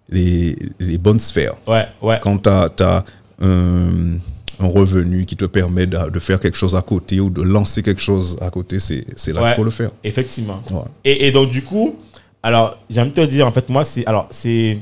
[0.08, 1.54] les, les bonnes sphères.
[1.66, 2.18] Ouais, ouais.
[2.22, 3.04] Quand tu as,
[3.40, 4.14] un,
[4.60, 7.82] un revenu qui te permet de, de faire quelque chose à côté ou de lancer
[7.82, 9.48] quelque chose à côté, c'est là Ouais.
[9.48, 9.90] qu'il faut le faire.
[10.04, 10.62] Effectivement.
[11.04, 11.96] Et, et donc, du coup,
[12.42, 14.06] alors, j'aime te dire, en fait, moi, c'est.
[14.06, 14.78] Alors, c'est.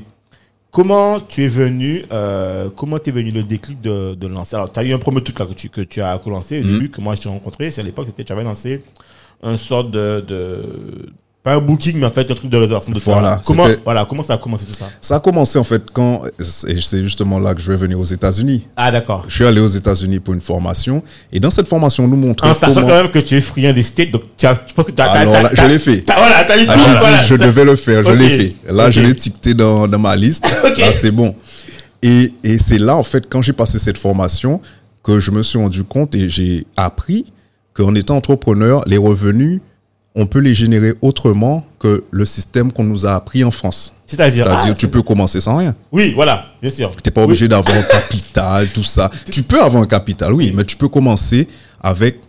[0.71, 4.55] Comment tu es venu, euh, comment t'es venu le déclic de, de lancer?
[4.55, 6.63] Alors, tu as eu un premier truc là que tu, que tu as lancé au
[6.63, 6.71] Mhm.
[6.71, 7.69] début, que moi je t'ai rencontré.
[7.69, 8.83] C'est à l'époque, c'était tu avais lancé
[9.43, 11.09] un sorte de, de.
[11.43, 13.41] Pas un booking, mais en fait, un truc de réservation de Voilà.
[13.45, 16.79] Comment, voilà, comment ça a commencé tout ça Ça a commencé en fait quand, et
[16.81, 18.65] c'est justement là que je vais venir aux États-Unis.
[18.77, 19.25] Ah, d'accord.
[19.27, 21.03] Je suis allé aux États-Unis pour une formation
[21.33, 22.87] et dans cette formation, on nous montrait En sachant comment.
[22.87, 25.01] quand même que tu es friand des states, donc tu as, je pense que tu
[25.01, 25.11] as.
[25.11, 26.03] Alors là, je l'ai fait.
[26.05, 26.79] Voilà, t'as dit Ah, tout.
[26.79, 27.23] dit, voilà.
[27.25, 28.55] je devais le faire, je l'ai fait.
[28.71, 30.45] Là, je l'ai étiqueté dans, dans ma liste.
[30.65, 30.77] Ok.
[30.77, 31.35] Là, c'est bon.
[32.01, 34.61] Et, et c'est là, en fait, quand j'ai passé cette formation,
[35.03, 37.25] que je me suis rendu compte et j'ai appris
[37.73, 39.59] qu'en étant entrepreneur, les revenus,
[40.15, 43.93] on peut les générer autrement que le système qu'on nous a appris en France.
[44.05, 44.45] C'est-à-dire.
[44.45, 45.73] C'est-à-dire, ah, tu peux commencer sans rien.
[45.91, 46.91] Oui, voilà, bien sûr.
[46.95, 49.09] Tu n'es pas obligé d'avoir un capital, tout ça.
[49.31, 51.47] Tu peux avoir un capital, oui, mais tu peux commencer
[51.81, 52.19] avec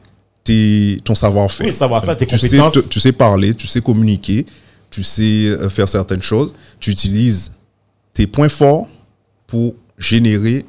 [0.44, 1.66] tes, ton savoir-faire.
[1.66, 2.73] Oui, savoir ça, tes tu sais, compétences.
[2.75, 4.47] te- tu sais parler, tu sais communiquer,
[4.90, 6.55] tu sais euh, faire certaines choses.
[6.81, 7.53] Tu utilises
[8.14, 8.88] tes points forts
[9.47, 10.64] pour générer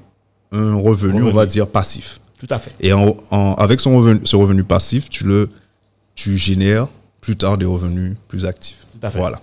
[0.51, 2.19] un revenu, on va dire, passif.
[2.39, 2.71] Tout à fait.
[2.82, 5.49] Et en, en- avec son revenu, ce revenu passif, tu, le,
[6.13, 6.88] tu génères
[7.25, 8.85] plus tard des revenus plus actifs.
[8.99, 9.17] Tout à fait.
[9.19, 9.39] Voilà.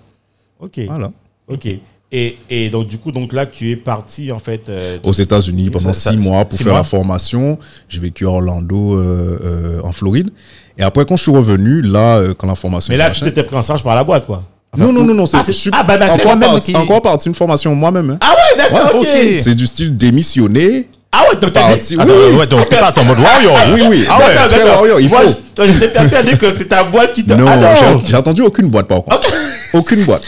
[0.60, 0.78] Ok.
[0.86, 1.10] voilà.
[1.48, 1.66] Ok.
[2.14, 4.68] Et, et donc, du coup, donc là, tu es parti, en fait.
[4.68, 6.80] euh, aux États-Unis pendant ça- six ça- mois pour six faire mois.
[6.80, 7.58] la formation.
[7.88, 10.30] J'ai vécu à Orlando, euh, euh, en Floride.
[10.78, 12.92] Et après, quand je suis revenu, là, quand la formation.
[12.92, 14.44] Mais là, tu t'étais pris en charge par la boîte, quoi.
[14.74, 17.02] Enfin, non, non, non, non, c'est Ah, c'est- suis ah, bah, bah, encore, qui- encore
[17.02, 18.10] parti une formation moi-même.
[18.10, 18.18] hein.
[18.22, 19.06] Ah ouais, d'accord, ok.
[19.40, 20.88] C'est du style démissionner.
[21.14, 21.72] Ah ouais, donc t'as dit.
[21.72, 22.36] Parti, Ah, oui, ouais, oui.
[22.38, 23.54] ouais, donc t'es parti en mode warrior.
[23.54, 23.64] là.
[23.74, 24.04] Oui, oui.
[24.08, 24.48] Ah ouais.
[24.48, 25.16] Très warrior, il faut.
[25.64, 27.34] J'étais persuadé que c'est ta boîte qui te.
[27.34, 28.00] Non, Ah non.
[28.08, 29.30] j'ai- attendu aucune boîte par contre.
[29.74, 30.22] Aucune boîte.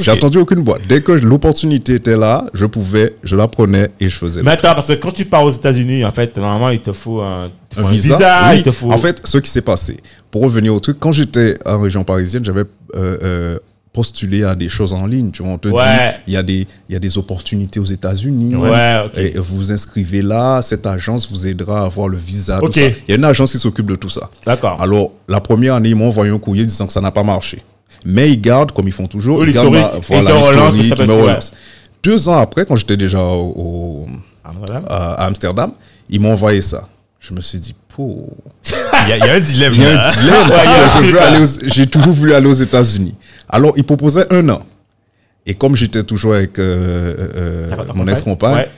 [0.00, 0.80] J'ai attendu aucune boîte.
[0.88, 4.42] Dès que l'opportunité était là, je pouvais, je la prenais et je faisais.
[4.42, 7.20] Mais attends, parce que quand tu pars aux États-Unis, en fait, normalement, il te faut
[7.20, 8.54] un, visa?
[8.54, 8.92] il te faut.
[8.92, 9.98] En fait, ce qui s'est passé,
[10.30, 12.64] pour revenir au truc, quand j'étais en région parisienne, j'avais
[13.98, 15.30] euh, euh, postulé à des choses en ligne.
[15.32, 15.82] Tu vois, on te Ouais.
[15.82, 18.54] dit, il y, a des- il y a des opportunités aux États-Unis.
[18.54, 19.10] Ouais.
[19.16, 22.58] Et vous vous inscrivez là, cette agence vous aidera à avoir le visa.
[22.58, 22.74] tout Ok.
[22.74, 22.80] ça.
[22.82, 24.30] Il y a une agence qui s'occupe de tout ça.
[24.46, 24.80] D'accord.
[24.80, 27.62] Alors, la première année, ils m'ont envoyé un courrier disant que ça n'a pas marché.
[28.04, 30.32] Mais ils gardent, comme ils font toujours, ils gardent ma- voilà,
[30.70, 31.52] l'historique, ils me relancent.
[32.02, 34.06] Deux ans après, quand j'étais déjà au- au,
[34.58, 34.82] voilà.
[34.88, 35.72] à Amsterdam,
[36.08, 36.88] ils m'ont envoyé ça.
[37.20, 37.74] Je me suis dit.
[37.98, 39.72] Il y, a- il y a un dilemme.
[39.74, 40.48] Il y a un dilemme
[41.14, 43.14] Ouais, aller aux- j'ai toujours voulu aller aux États-Unis.
[43.48, 44.58] Alors, ils proposaient un an.
[45.46, 48.68] Et comme j'étais toujours avec euh, euh, mon compagne ex-compagne, Ouais.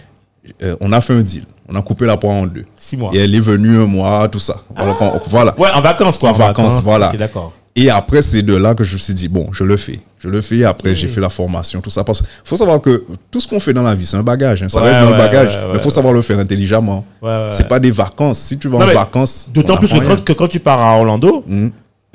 [0.62, 1.44] euh, on a fait un deal.
[1.68, 2.64] On a coupé la poire en deux.
[2.76, 3.11] Six mois.
[3.12, 4.56] Et elle est venue un mois, tout ça.
[4.76, 5.59] Quand- voilà.
[5.59, 6.30] Ouais, en vacances, quoi.
[6.30, 7.12] En vacances, voilà.
[7.16, 7.52] D'accord.
[7.76, 10.00] Et après, c'est de là que je me suis dit, bon, je le fais.
[10.18, 10.64] Je le fais.
[10.64, 12.02] Après, j'ai fait la formation, tout ça.
[12.02, 14.62] Parce qu'il faut savoir que tout ce qu'on fait dans la vie, c'est un bagage.
[14.64, 14.68] hein.
[14.68, 15.54] Ça Ouais, reste dans ouais, le bagage.
[15.54, 17.04] ouais, mais il faut savoir le faire intelligemment.
[17.22, 18.38] Ouais, ouais, C'est pas des vacances.
[18.40, 19.48] Si tu vas Non, en vacances.
[19.54, 21.44] D'autant plus que quand, que quand tu pars à Orlando,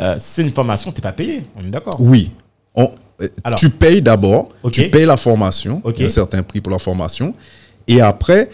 [0.02, 1.46] euh, si c'est une formation, t'es pas payé.
[1.56, 1.96] On est d'accord.
[2.00, 2.32] Oui.
[2.76, 2.90] On-
[3.44, 3.58] Alors.
[3.58, 7.34] tu payes d'abord, tu payes la formation, un certain prix pour la formation,
[7.88, 8.50] et après,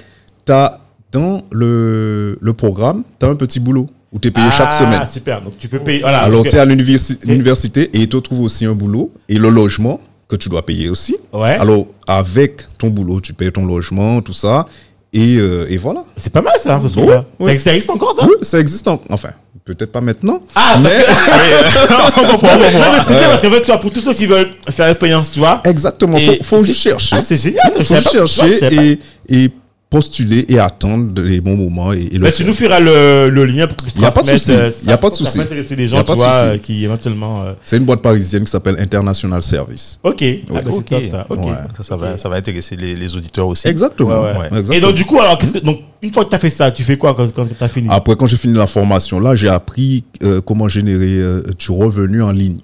[0.45, 0.79] tu as
[1.11, 4.99] dans le, le programme, tu as un petit boulot où tu es payé chaque semaine.
[5.01, 5.41] Ah, super.
[5.41, 6.01] Donc tu peux payer.
[6.01, 6.19] Voilà.
[6.21, 9.49] Alors, tu es à l'universi- l'université et il te trouve aussi un boulot et le
[9.49, 11.17] logement que tu dois payer aussi.
[11.33, 11.57] Ouais.
[11.59, 14.67] Alors, avec ton boulot, tu payes ton logement, tout ça,
[15.13, 16.03] et, euh, et voilà.
[16.17, 17.25] C'est pas mal ça, ce truc-là.
[17.39, 17.47] oui.
[17.47, 19.29] Ça existe- Ça existe encore, ça Oui, ça existe, en- enfin,
[19.65, 20.89] peut-être pas maintenant, Ah, mais
[22.17, 22.57] on comprend, on comprend.
[22.57, 22.59] Non,
[22.93, 25.31] mais c'est bien parce qu'en fait, tu vois, pour tous ceux qui veulent faire l'expérience,
[25.31, 25.61] tu vois.
[25.65, 27.15] exactement, Et faut, faut chercher.
[27.17, 27.71] Ah, c'est génial.
[27.73, 29.49] ça, je faut je chercher et, et
[29.91, 33.45] postuler et attendre les bons moments et, et le Mais tu nous feras le, le
[33.45, 34.51] lien pour que je Y a pas de souci.
[34.53, 35.41] euh, Y ça- a pas de ça souci.
[35.41, 36.45] intéresser les Y gens, a tu pas de vois, souci.
[36.45, 37.43] euh, qui éventuellement.
[37.43, 39.99] euh, C'est une boîte parisienne qui s'appelle International Service.
[40.01, 40.23] Ok.
[40.23, 41.27] Ah, bah, top ça.
[41.29, 41.37] Ouais,
[41.77, 43.67] ça, ça va, ça va intéresser les, les auditeurs aussi.
[43.67, 44.21] Exactement.
[44.21, 44.45] Ouais, ouais.
[44.47, 44.73] Exactement.
[44.77, 46.71] Et donc, du coup, alors, qu'est-ce que, donc, une fois que tu as fait ça,
[46.71, 47.89] tu fais quoi quand, quand tu as fini?
[47.91, 52.23] Après, quand j'ai fini la formation, là, j'ai appris euh, comment générer euh, du revenu
[52.23, 52.61] en ligne.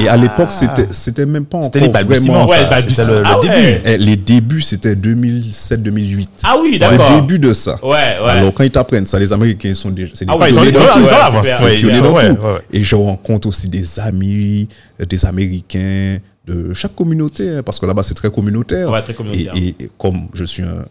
[0.00, 2.46] Et à l'époque, c'était, c'était même pas C'était les encore balbutiements.
[2.46, 2.68] vraiment.
[2.70, 2.88] Ouais, ça.
[2.88, 3.54] C'était le, le Ah début.
[3.54, 3.82] ouais.
[3.84, 6.28] Eh, les débuts, c'était 2007-2008.
[6.44, 7.10] Ah oui, d'accord.
[7.10, 7.78] Le début de ça.
[7.82, 8.30] Ouais, ouais.
[8.30, 10.10] Alors, quand ils t'apprennent ça, les Américains sont déjà.
[10.14, 11.46] c'est des Ah ouais, ils sont- ils sont- ils sont Ouais, l'avance.
[11.46, 12.60] Ouais, ouais, ouais, ouais.
[12.72, 14.68] Et je rencontre aussi des amis,
[15.00, 18.90] euh, des Américains de chaque communauté, hein, parce que là-bas c'est très communautaire.
[18.90, 19.52] Ouais, très communautaire.
[19.56, 20.84] Et, et- et comme je suis un,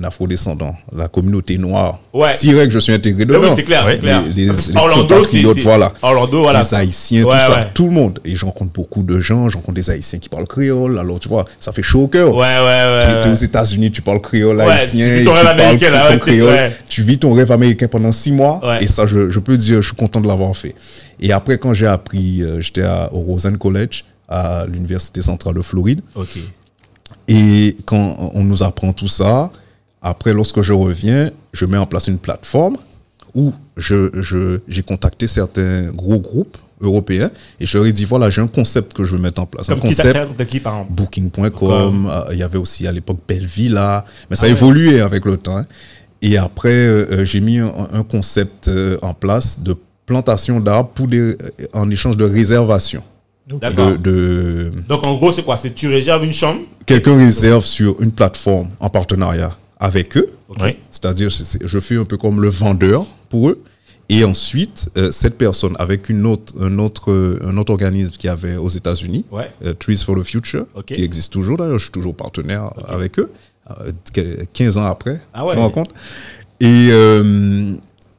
[0.00, 2.32] un afro-descendant, la communauté noire, Ouais.
[2.40, 3.40] direct je suis intégré Ah dedans.
[3.42, 4.22] oui, c'est clair, c'est Les- clair.
[4.34, 5.42] Les, les Orlando, c'est.
[5.62, 5.92] voilà.
[6.00, 6.62] Orlando, voilà.
[6.62, 8.20] Les Haïtiens, Ouais, tout ça, tout le monde.
[8.24, 11.28] Et je rencontre beaucoup de gens, je rencontre des Haïtiens qui parlent créole, alors tu
[11.28, 12.34] vois, ça fait chaud au cœur.
[12.34, 13.20] Ouais, ouais, ouais.
[13.20, 15.90] Tu es aux États-Unis, tu parles créole haïtien, tu vis et ton rêve parles américain,
[15.90, 16.70] là, ton tu- créole.
[16.88, 19.88] Tu vis ton rêve américain pendant six mois, et ça, je, je peux dire, je
[19.88, 20.74] suis content de l'avoir fait.
[21.20, 26.00] Et après, quand j'ai appris, euh, j'étais au Rosen College, à l'Université centrale de Floride,
[26.14, 26.38] Ok.
[27.28, 29.50] et quand on nous apprend tout ça,
[30.00, 32.76] après, lorsque je reviens, je mets en place une plateforme
[33.34, 38.28] où je, je, j'ai contacté certains gros groupes européens et je leur ai dit, voilà,
[38.28, 39.68] j'ai un concept que je veux mettre en place.
[39.68, 43.18] Comme un concept de qui, par exemple booking.com, euh, il y avait aussi à l'époque
[43.28, 44.56] Bellevilla, mais ça Ah a ouais.
[44.58, 45.56] évolué avec le temps.
[45.58, 45.66] hein.
[46.20, 50.90] Et après, euh, euh, j'ai mis un, un concept euh, en place de plantation d'arbres
[50.90, 51.36] pour des,
[51.72, 53.02] en échange de réservation.
[53.60, 53.92] D'accord.
[53.92, 55.56] De, de- Donc, en gros, c'est quoi?
[55.56, 56.60] C'est tu réserves une chambre?
[56.86, 60.30] quelqu'un réserve sur une plateforme en partenariat avec eux,
[60.90, 63.62] c'est-à-dire c'est- c'est- je fais un peu comme le vendeur pour eux.
[64.08, 68.28] Et ensuite, euh, cette personne avec une autre, un, autre, euh, un autre organisme qui
[68.28, 69.50] avait aux États-Unis, Ouais.
[69.64, 73.30] euh, Trees for the Future, qui existe toujours d'ailleurs, je suis toujours partenaire avec eux,
[73.70, 75.52] euh, que- 15 ans après, Ah ouais.
[75.54, 75.90] je me rends compte.
[76.60, 76.88] Et,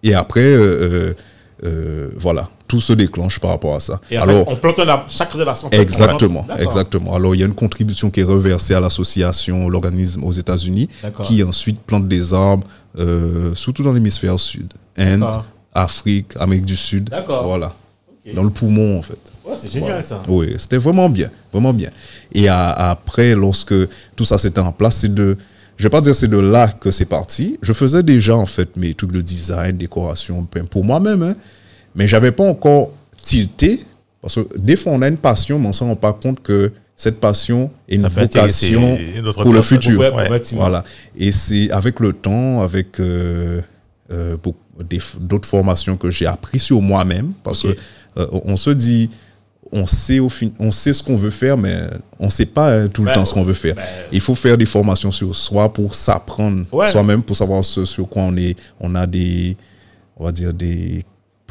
[0.03, 0.55] et après,
[2.17, 3.99] voilà, tout se déclenche par rapport à ça.
[4.09, 5.05] Et Alors, fait, on plante arbre.
[5.09, 5.67] Chaque réservation.
[5.67, 7.15] en fait, on Exactement, exactement.
[7.15, 10.89] Alors, il y a une contribution qui est reversée à l'association, l'organisme aux États-Unis,
[11.23, 12.65] qui ensuite plante des arbres,
[12.97, 15.25] euh, surtout dans l'hémisphère sud, Inde.
[15.73, 17.09] Afrique, Amérique du Sud.
[17.09, 17.45] D'accord.
[17.47, 17.73] Voilà.
[18.35, 19.17] Dans le poumon, en fait.
[19.45, 20.03] Ouais, c'est génial Voilà.
[20.03, 20.21] ça.
[20.27, 21.89] Oui, c'était vraiment bien, vraiment bien.
[22.33, 23.73] Et à- après, lorsque
[24.15, 25.35] tout ça s'était en place, c'est de,
[25.75, 27.57] je vais pas dire c'est de là que c'est parti.
[27.61, 31.35] Je faisais déjà en fait mes trucs de design, décoration, peint pour moi-même, hein,
[31.95, 33.85] mais j'avais pas encore tilté
[34.21, 36.71] parce que des fois on a une passion, mais on s'en rend pas compte que
[36.95, 38.97] cette passion est une vocation
[39.41, 39.99] pour le futur.
[39.99, 40.41] Ouais.
[40.53, 40.83] Voilà.
[41.17, 43.61] Et c'est avec le temps, avec euh,
[44.11, 44.37] euh,
[45.19, 47.75] d'autres formations que j'ai appris sur moi-même, parce Ok.
[47.75, 47.79] que
[48.21, 49.09] euh, on se dit,
[49.71, 51.75] on sait, au fin, on sait ce qu'on veut faire, mais
[52.19, 53.73] on ne sait pas hein, tout le Ben, temps ce qu'on veut faire.
[53.75, 56.89] ben, Il faut faire des formations sur soi pour s'apprendre Ouais.
[56.91, 58.55] soi-même, pour savoir ce sur quoi on est.
[58.79, 59.57] On a des,
[60.15, 61.03] on va dire des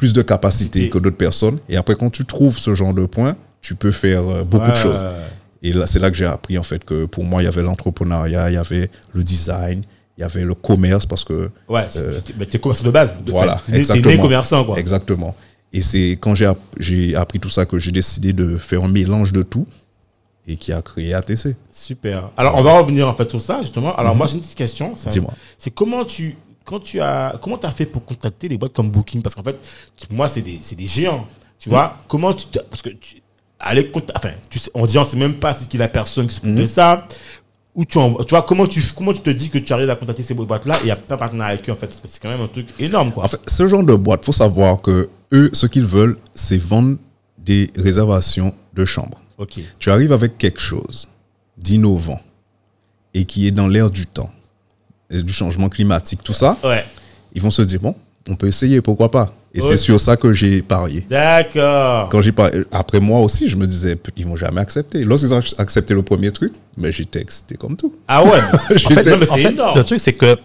[0.03, 0.89] plus de Capacité.
[0.89, 1.59] que d'autres personnes.
[1.69, 4.75] Et après, quand tu trouves ce genre de points, tu peux faire euh, beaucoup de
[4.75, 5.05] choses.
[5.61, 7.63] Et là, c'est là que j'ai appris en fait que pour moi, il y avait
[7.63, 9.83] l'entrepreneuriat, il y avait le design,
[10.17, 13.13] il y avait le commerce parce que Ouais, Euh, tu- t'es commerçant de base.
[13.27, 14.13] voilà, T'es exactement.
[14.15, 14.77] né commerçant, quoi.
[14.77, 15.33] Exactement.
[15.71, 18.89] Et c'est quand j'ai app- j'ai appris tout ça que j'ai décidé de faire un
[18.89, 19.65] mélange de tout
[20.45, 21.55] et qui a créé ATC.
[21.71, 22.29] Super.
[22.35, 23.95] Alors, on va revenir en fait sur ça, justement.
[23.95, 24.93] Alors, moi, j'ai une petite question.
[25.09, 25.33] Dis-moi.
[25.57, 26.35] C'est comment tu.
[26.65, 29.21] Quand tu as, comment as fait pour contacter les boîtes comme Booking?
[29.21, 29.57] Parce qu'en fait,
[29.97, 31.27] tu- pour moi, c'est des, des géants.
[31.59, 32.45] Tu vois Comment tu.
[32.69, 33.17] Parce que tu.
[33.59, 36.27] Aller cont- enfin, tu sais, on dit, on sait même pas c'est qui la personne
[36.27, 37.07] qui s'occupe de ça.
[37.75, 40.21] Ou tu, tu vois, comment tu, comment tu te dis que tu arrives à contacter
[40.21, 41.87] ces boîtes-là et à pas partenariat avec eux, en fait?
[41.87, 43.23] Parce que c'est quand même un truc énorme, quoi.
[43.23, 46.97] En fait, ce genre de boîte, faut savoir que eux, ce qu'ils veulent, c'est vendre
[47.39, 49.19] des réservations de chambres.
[49.37, 49.59] ok.
[49.79, 51.07] Tu arrives avec quelque chose
[51.57, 52.19] d'innovant
[53.13, 54.29] et qui est dans l'air du temps,
[55.21, 56.85] du changement climatique, tout ça, Ouais.
[57.35, 57.95] ils vont se dire, bon,
[58.29, 61.05] on peut essayer, pourquoi pas Et c'est sur ça que j'ai parié.
[61.09, 62.09] D'accord.
[62.09, 65.03] Quand j'ai pas, après moi aussi, je me disais, ils vont jamais accepter.
[65.03, 67.93] Lorsqu'ils ont accepté le premier truc, mais j'étais excité comme tout.
[68.07, 68.29] Ah ouais.
[68.85, 70.37] En fait, non, mais En fait, le truc, c'est que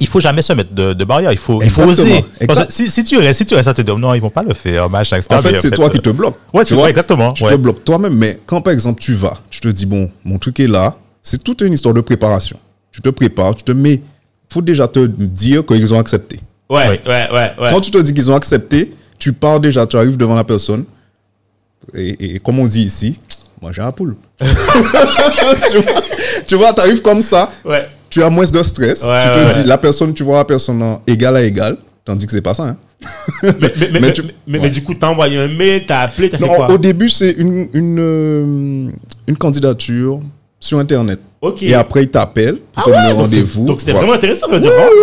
[0.00, 1.30] il faut jamais se mettre de, de barrière.
[1.32, 2.22] Il faut, il faut oser.
[2.46, 2.66] Parce exact.
[2.66, 4.42] que si, si tu restes, si tu restes à te dire non, ils vont pas
[4.42, 5.36] le faire, machin, etc.
[5.36, 6.36] En fait, c'est toi qui te euh, bloques.
[6.52, 7.32] Ouais, tu vois, exactement.
[7.32, 7.52] Tu ouais.
[7.52, 8.14] te bloques toi-même.
[8.16, 11.42] Mais quand, par exemple, tu vas, tu te dis, bon, mon truc est là, c'est
[11.42, 12.58] toute une histoire de préparation.
[12.94, 14.00] Tu te prépares, tu te mets.
[14.48, 16.38] faut déjà te dire qu'ils ont accepté.
[16.70, 17.50] Ouais, ouais, ouais, ouais.
[17.70, 20.84] Quand tu te dis qu'ils ont accepté, tu pars déjà, tu arrives devant la personne.
[21.92, 23.18] Et, et- et comme on dit ici,
[23.60, 24.14] moi j'ai un poule.
[26.46, 27.86] tu vois, tu arrives comme ça, Ouais.
[28.10, 29.02] tu as moins de stress.
[29.02, 32.26] Ouais, tu te dis, la personne, tu vois la personne en égal à égal, tandis
[32.26, 32.64] que c'est pas ça.
[32.64, 32.76] hein.
[33.42, 33.50] Mais,
[33.92, 36.70] mais, mais, tu- mais- du coup, t'as envoyé un mail, t'as appelé, t'as fait quoi?
[36.72, 38.90] au début, c'est une, une, euh,
[39.26, 40.20] une candidature
[40.64, 41.20] sur Internet.
[41.60, 43.66] Et après, ils t'appellent pour Ah te donner ouais, rendez-vous.
[43.66, 44.06] Donc c'était Voilà.
[44.06, 44.60] vraiment intéressant, Oui,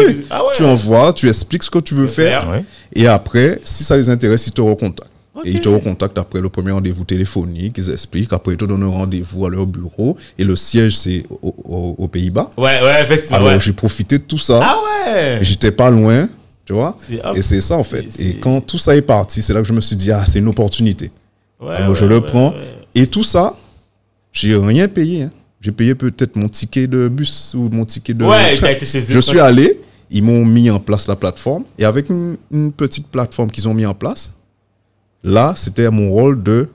[0.08, 0.52] oui, Ah ouais.
[0.56, 2.50] Tu envoies, tu expliques ce que tu veux faire.
[2.94, 5.10] Et après, si ça les intéresse, ils te recontactent.
[5.46, 8.34] Et ils te recontactent après le premier rendez-vous téléphonique, ils expliquent.
[8.34, 10.18] Après, ils te donnent un rendez-vous à leur bureau.
[10.38, 12.50] Et le siège, c'est au- au- aux Pays-Bas.
[12.58, 13.38] Ouais, ouais, effectivement.
[13.38, 13.60] Alors, ouais.
[13.60, 14.60] j'ai profité de tout ça.
[14.64, 14.78] Ah
[15.16, 15.40] ouais.
[15.42, 16.28] J'étais pas loin,
[16.66, 16.98] tu vois.
[17.36, 18.06] Et c'est ça, en fait.
[18.20, 20.40] Et quand tout ça est parti, c'est là que je me suis dit, ah, c'est
[20.40, 21.12] une opportunité.
[21.62, 22.54] Ouais, Alors ouais, je le prends.
[22.94, 23.56] Et tout ça,
[24.34, 25.24] j'ai rien payé.
[25.24, 25.32] hein.
[25.62, 28.26] J'ai payé peut-être mon ticket de bus ou mon ticket de.
[28.26, 28.68] Ouais, train.
[28.68, 29.06] t'as été chez eux.
[29.10, 31.64] Je suis allé, ils m'ont mis en place la plateforme.
[31.78, 34.34] Et avec une, une petite plateforme qu'ils ont mis en place,
[35.24, 36.68] là, c'était mon rôle de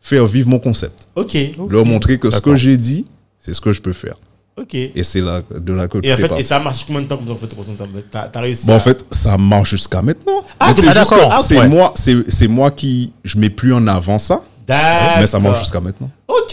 [0.00, 1.08] faire vivre mon concept.
[1.14, 1.36] Ok.
[1.70, 3.06] Leur montrer que ce que j'ai dit,
[3.40, 4.16] c'est ce que je peux faire.
[4.58, 4.74] Ok.
[4.74, 7.26] Et c'est là de là que Et en fait, ça marche combien de temps comme
[7.26, 7.74] ça, en fait, pour ton-
[8.10, 10.44] t'as, t'as réussi Bon, à- en fait, ça marche jusqu'à maintenant.
[10.58, 14.42] Ah, c'est- ah, que Ah, moi, c'est moi qui je mets plus en avant ça,
[14.66, 15.16] D'accord.
[15.20, 16.10] mais ça marche jusqu'à maintenant.
[16.28, 16.52] Ok,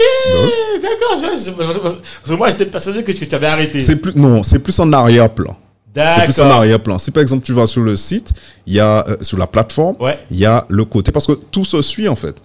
[0.82, 1.22] d'accord.
[1.58, 1.96] Parce
[2.30, 3.80] que moi, j'étais persuadé que tu tu avais arrêté.
[3.80, 5.56] C'est plus non, c'est plus en arrière-plan.
[5.96, 6.60] C'est plus en D'accord.
[6.60, 6.98] arrière-plan.
[6.98, 8.32] Si par exemple tu vas sur le site,
[8.66, 10.18] il y a euh, sur la plateforme, Ouais.
[10.32, 12.36] il y a le côté parce que tout se suit en fait.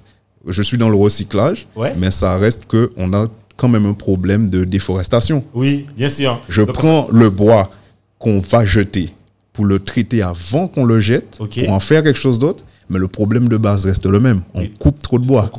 [0.47, 1.95] Je suis dans le recyclage, Ouais.
[1.97, 5.45] mais ça reste que on a quand même un problème de déforestation.
[5.55, 6.41] Oui, bien sûr.
[6.49, 7.71] Je Donc, prends le bois
[8.19, 9.11] qu'on va jeter
[9.55, 13.09] pour le traiter avant qu'on le jette, pour en faire quelque chose d'autre, mais le
[13.09, 14.43] problème de base reste le même.
[14.55, 14.73] On Oui.
[14.79, 15.51] coupe trop de bois.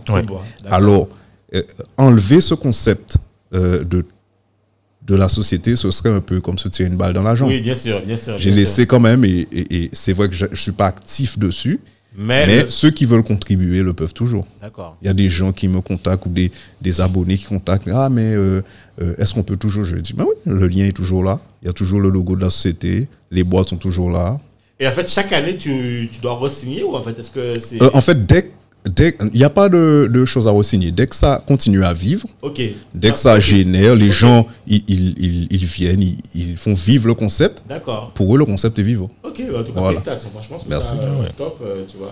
[0.70, 1.08] Alors,
[1.56, 1.62] euh,
[1.98, 3.18] enlever ce concept
[3.54, 4.06] euh, de,
[5.08, 7.50] de la société, ce serait un peu comme se tirer une balle dans la jambe.
[7.50, 8.38] Oui, bien sûr, bien sûr.
[8.38, 8.88] J'ai laissé sûr.
[8.88, 11.80] quand même, et, et- et c'est vrai que je ne suis pas actif dessus,
[12.16, 14.46] Mais, mais le- ceux qui veulent contribuer le peuvent toujours.
[14.62, 14.98] D'accord.
[15.02, 16.52] Il y a des gens qui me contactent ou des,
[16.82, 17.88] des abonnés qui contactent.
[17.92, 18.62] Ah, mais euh,
[19.02, 19.84] euh, est-ce qu'on peut toujours?
[19.84, 21.40] Je dis, ben oui, le lien est toujours là.
[21.64, 23.08] Il y a toujours le logo de la société.
[23.32, 24.38] Les boîtes sont toujours là.
[24.80, 27.82] Et en fait, chaque année, tu, tu dois re-signer ou en fait, est-ce que c'est.
[27.82, 28.50] Euh, en fait, dès,
[28.86, 30.92] dès il n'y a pas de, de choses à re-signer.
[30.92, 32.26] Dès que ça continue à vivre,
[32.96, 37.08] dès que ça génère, les gens, ils, ils, ils, ils viennent, ils, ils font vivre
[37.08, 37.62] le concept.
[37.68, 38.12] D'accord.
[38.16, 39.10] Pour eux, le concept est vivant.
[39.24, 40.00] Ok, bah, en tout cas, Voilà.
[40.00, 40.30] félicitations.
[40.34, 40.96] Franchement, Merci.
[40.96, 42.12] ça euh, top, euh, tu vois.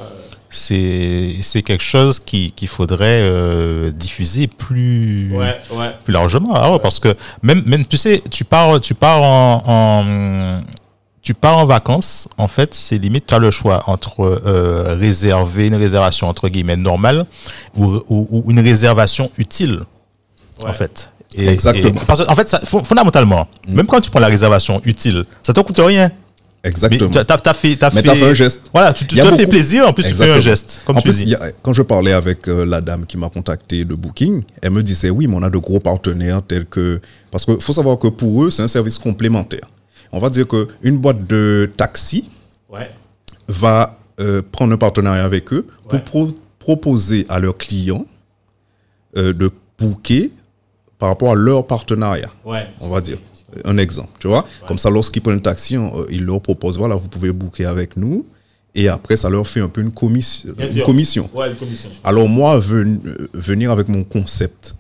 [0.50, 5.92] C'est c'est quelque chose qui qu'il faudrait euh, diffuser plus Ouais, ouais.
[6.04, 6.54] plus largement.
[6.56, 10.62] Ah ouais, parce que même même tu sais, tu pars tu pars en, en-
[11.28, 15.68] tu pars en vacances, en fait, c'est limite tu as le choix entre euh, réserver
[15.68, 17.26] une réservation entre guillemets normale
[17.76, 19.80] ou, ou, ou une réservation utile
[20.64, 20.70] Ouais.
[20.70, 21.12] en fait.
[21.36, 22.00] Et- Exactement.
[22.02, 25.26] et- parce que en fait, ça, fo- fondamentalement, même quand tu prends la réservation utile,
[25.44, 26.10] ça te coûte rien.
[26.64, 27.10] Mais Exactement.
[27.12, 28.62] tu as, fait, t'as Mais fait, un geste.
[28.74, 30.42] Voilà, tu, te fais plaisir, en plus tu fais un Exactement.
[30.42, 31.36] geste, comme en tu plus, dis.
[31.36, 34.82] a- quand je parlais avec euh, la dame qui m'a contacté de Booking, elle me
[34.82, 37.02] disait oui, mais on a de gros partenaires tels que.
[37.32, 39.68] Parce qu'il faut savoir que pour eux, c'est un service complémentaire.
[40.12, 42.30] On va dire qu'une boîte de taxi
[42.70, 42.90] Ouais.
[43.48, 48.06] va euh, prendre un partenariat avec eux pour pro- proposer à leurs clients
[49.16, 49.50] euh, de
[49.80, 50.32] booker
[51.00, 52.68] par rapport à leur partenariat Ouais.
[52.82, 53.18] on va dire.
[53.64, 54.46] Un exemple, tu vois.
[54.68, 57.66] Comme ça, lorsqu'ils prennent un taxi, on- euh, ils leur proposent, voilà, vous pouvez booker
[57.66, 58.26] avec nous.
[58.76, 60.52] Et après, ça leur fait un peu une, commission.
[60.56, 60.86] Bien une sûr.
[60.86, 61.30] commission.
[61.34, 61.90] Ouais, une commission.
[62.04, 63.00] Alors moi, ven-
[63.34, 64.76] venir avec mon concept,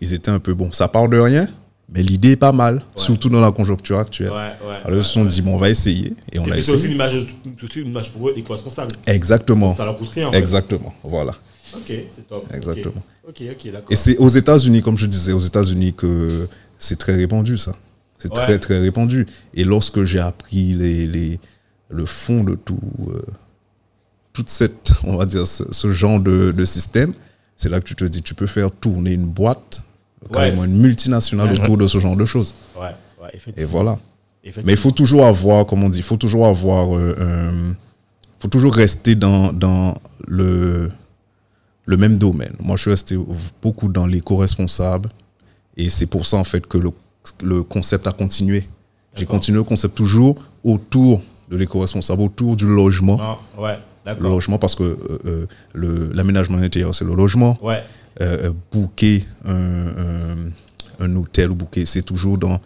[0.00, 1.48] ils étaient un peu, bon, ça part de rien,
[1.92, 4.30] mais l'idée est pas mal, surtout dans la conjoncture actuelle.
[4.30, 4.52] Ouais.
[4.84, 6.14] Alors ils se sont dit, bon, on va essayer.
[6.32, 6.88] Et on Et a puis c'est aussi essayé.
[6.88, 7.26] une image,
[7.62, 8.92] aussi une image pour eux éco-responsable.
[9.06, 9.74] Exactement.
[9.74, 10.28] Ça leur coûte rien.
[10.28, 10.38] en fait.
[10.38, 10.94] Exactement.
[11.02, 11.32] Voilà.
[11.74, 12.46] Ok, c'est top.
[12.52, 13.02] Exactement.
[13.28, 13.88] Ok, ok, d'accord.
[13.90, 17.72] Et c'est aux États-Unis, comme je disais, aux États-Unis que c'est très répandu, ça.
[18.18, 18.44] C'est Ouais.
[18.44, 19.26] très, très répandu.
[19.54, 21.38] Et lorsque j'ai appris les, les,
[21.88, 22.78] le fond de tout,
[23.08, 23.22] euh,
[24.32, 27.12] toute cette, on va dire, ce, ce genre de, de système,
[27.56, 29.82] c'est là que tu te dis, tu peux faire tourner une boîte,
[30.32, 32.54] carrément une multinationale autour de ce genre de choses.
[32.76, 33.98] Ouais, ouais, Et voilà.
[34.64, 37.74] Mais il faut toujours avoir, comme on dit, il faut toujours avoir, euh, un-
[38.38, 39.94] faut toujours rester dans, dans
[40.26, 40.88] le,
[41.84, 42.54] le même domaine.
[42.60, 43.18] Moi, je suis resté
[43.62, 45.08] beaucoup dans l'éco-responsable
[45.76, 46.90] et c'est pour ça, en fait, que le,
[47.42, 48.66] le concept a continué.
[49.16, 53.18] J'ai continué le concept toujours autour de l'éco-responsable, autour du logement.
[53.20, 55.46] Ah, ouais, Le logement, parce que euh,
[55.76, 57.58] euh, l'aménagement intérieur, c'est le logement.
[57.60, 57.82] Ouais,
[58.20, 60.36] Euh, euh, booker un, un,
[61.04, 62.60] un hôtel ou booker, c'est toujours dans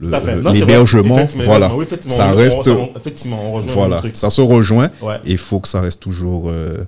[0.00, 1.26] l'hébergement.
[1.36, 1.74] Voilà.
[1.74, 2.68] oui, ça on- reste.
[2.68, 4.16] on- on- effectivement, on rejoint le Voilà, truc.
[4.16, 5.16] ça se rejoint Ouais.
[5.24, 6.84] et il faut que ça reste toujours euh,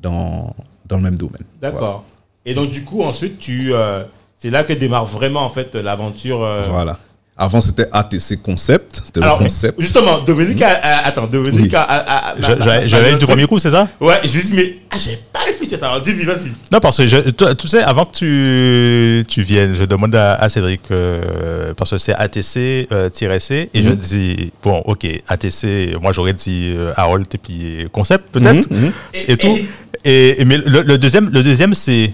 [0.00, 0.54] dans,
[0.86, 1.42] dans le même domaine.
[1.60, 2.04] D'accord.
[2.46, 4.04] Et donc, du coup, ensuite, tu, euh,
[4.36, 6.38] c'est là que démarre vraiment, en fait, l'aventure.
[6.70, 6.98] Voilà.
[7.36, 9.02] Avant, c'était ATC Concept.
[9.06, 9.80] C'était le concept.
[9.80, 11.74] justement, Dominique a, a- attends, Dominique Oui.
[11.74, 11.82] a,
[12.30, 13.88] a- Je- J'avais eu du premier coup, c'est ça?
[14.00, 15.86] Ouais, je lui dis, mais ah, j'ai pas réfléchi à ça.
[15.88, 16.52] Alors, dis-lui, vas-y.
[16.70, 20.34] Non, parce que je, toi, tu sais, avant que tu, tu viennes, je demande à,
[20.34, 23.96] à Cédric, euh, parce que c'est ATC-C, et je Mhm.
[23.96, 28.92] dis, bon, ok, ATC, moi j'aurais dit euh, Harold et puis concept, peut-être, Mhm, mhm.
[29.26, 29.58] et, tout.
[30.04, 32.12] Et, et- mais le, le deuxième, le deuxième c'est,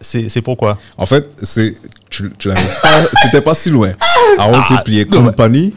[0.00, 0.78] c'est, c'est pourquoi?
[0.96, 1.74] En fait, c'est,
[2.10, 2.56] tu, tu pas,
[3.22, 3.92] t'étais pas si loin.
[4.38, 5.74] Harold Ah, plié non, mais- compagnie,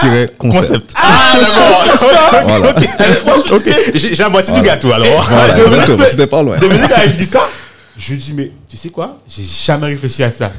[0.00, 0.66] tiret concept.
[0.68, 0.94] Concept.
[0.96, 2.48] Ah, d'accord.
[2.48, 2.74] Voilà.
[3.94, 5.22] j'ai, j'ai la moitié du gâteau alors.
[5.28, 6.04] Voilà, exactement.
[6.04, 6.58] Tu n'étais pas loin.
[6.58, 7.48] Dominique a dit ça.
[7.96, 9.18] Je lui dis, mais tu sais quoi?
[9.28, 10.52] J'ai jamais réfléchi à ça.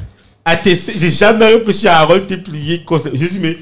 [0.64, 3.14] J'ai jamais réfléchi à Harold Templier concept.
[3.16, 3.58] Je lui dis, mais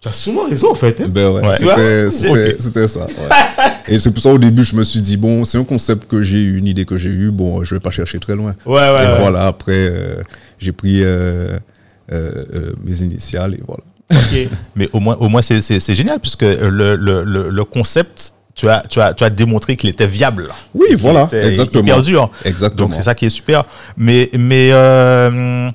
[0.00, 1.00] Tu as souvent raison, en fait.
[1.00, 1.06] hein.
[1.08, 2.10] Ben ouais, Ouais.
[2.10, 3.00] c'était- ça.
[3.00, 3.66] ouais.
[3.88, 6.22] Et c'est pour ça au début, je me suis dit, bon, c'est un concept que
[6.22, 8.54] j'ai eu, une idée que j'ai eue, bon, je vais pas chercher très loin.
[8.64, 9.18] Ouais, ouais, et ouais.
[9.18, 10.22] voilà, après, euh,
[10.60, 11.58] j'ai pris euh,
[12.12, 13.82] euh, euh, mes initiales et voilà.
[14.12, 14.48] Ok.
[14.76, 18.82] Mais au moins, au moins c'est- génial puisque le, le, le, le concept, tu as,
[18.88, 20.48] tu, as, tu as démontré qu'il était viable.
[20.74, 21.82] Oui, voilà, était exactement.
[21.84, 22.30] hyper dur.
[22.44, 22.86] Exactement.
[22.88, 23.64] Donc c'est ça qui est super.
[23.96, 25.70] Mais, mais euh,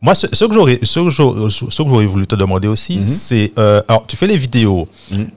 [0.00, 2.98] moi, ce, ce que j'aurais, ce que j'aurais, ce que j'aurais voulu te demander aussi,
[2.98, 3.06] Mhm.
[3.06, 4.86] c'est, euh, alors tu fais les vidéos.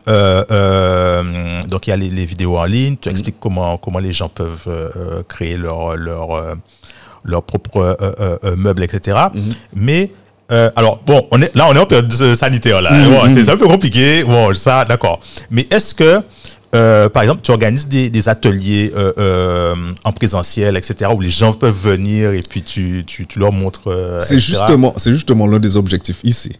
[0.07, 2.91] Euh, euh, donc il y a les, les vidéos en ligne.
[2.91, 2.97] Mhm.
[3.01, 4.69] Tu expliques comment comment les gens peuvent
[5.27, 6.27] créer leur leur
[7.23, 7.97] leur propre
[8.55, 9.17] meuble, etc.
[9.33, 9.53] Mhm.
[9.75, 10.11] Mais
[10.75, 12.91] alors bon, on est là, on est en période sanitaire là.
[12.91, 13.11] Mhm.
[13.11, 14.23] Bon, c'est un peu compliqué.
[14.23, 15.19] Bon, ça, d'accord.
[15.49, 16.21] Mais est-ce que
[16.73, 21.29] euh, par exemple, tu organises des, des ateliers euh, euh, en présentiel, etc., où les
[21.29, 23.89] gens peuvent venir et puis tu, tu, tu leur montres.
[24.19, 26.53] C'est justement, c'est justement l'un des objectifs ici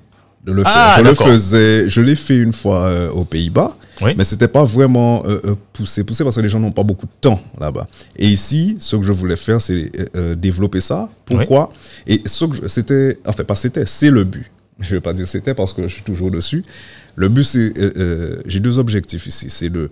[0.46, 0.74] de le faire.
[0.76, 4.16] Ah, je le faisais, je l'ai fait une fois aux Pays-Bas, Oui.
[4.18, 5.24] mais c'était pas vraiment
[5.72, 7.88] poussé, poussé parce que les gens n'ont pas beaucoup de temps là-bas.
[8.18, 9.92] Et ici, ce que je voulais faire, c'est
[10.36, 11.10] développer ça.
[11.26, 11.72] Pourquoi?
[12.08, 14.52] Et ce que c'était, enfin pas c'était, c'est le but.
[14.80, 16.64] Je vais pas dire c'était parce que je suis toujours dessus.
[17.16, 19.90] Le but, c'est, euh, euh, j'ai deux objectifs ici, c'est de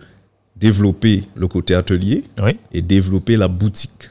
[0.55, 2.57] développer le côté atelier Oui.
[2.73, 4.09] et développer la boutique.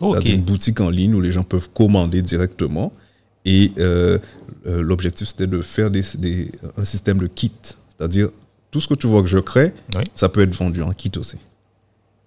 [0.00, 2.92] C'est-à-dire une boutique en ligne où les gens peuvent commander directement.
[3.44, 4.18] Et euh,
[4.66, 7.52] euh, l'objectif, c'était de faire des, des- un système de kit.
[7.96, 8.28] C'est-à-dire,
[8.70, 10.04] tout ce que tu vois que je crée, Oui.
[10.14, 11.36] ça peut être vendu en kit aussi.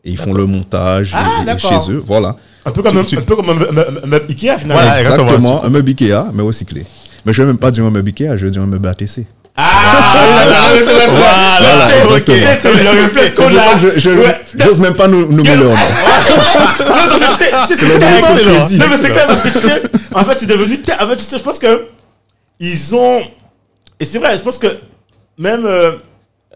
[0.04, 2.02] Et ils font le montage Ah, et- chez eux.
[2.04, 2.36] Voilà.
[2.66, 4.58] Un peu comme un, Tu- tu- un peu comme un, un- un- un meuble Ikea,
[4.60, 4.74] finalement.
[4.82, 5.28] Voilà, exactement.
[5.30, 5.64] exactement.
[5.64, 6.86] Un meuble Ikea, mais recyclé.
[7.26, 8.88] Mais je ne vais même pas dire un meuble Ikea, je vais dire un meuble
[8.88, 9.26] ATC.
[9.56, 11.08] Ah, c'est vrai, c'est vrai.
[11.10, 13.78] Voilà, C'est- le réflexe qu'on a.
[13.98, 14.42] je Ouais.
[14.66, 15.44] n'ose même pas nous, au nom.
[17.38, 18.78] C'est- le.
[18.80, 19.82] Non, mais c'est clair parce que tu sais,
[20.14, 20.80] en fait, c'est devenu.
[21.00, 21.88] En fait, tu sais, je pense que
[22.60, 23.22] ils ont.
[24.00, 24.68] Et c'est vrai, je pense que
[25.38, 25.94] même euh,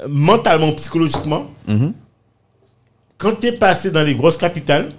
[0.07, 1.93] mentalement, psychologiquement, Mhm.
[3.17, 4.89] quand tu es passé dans les grosses capitales,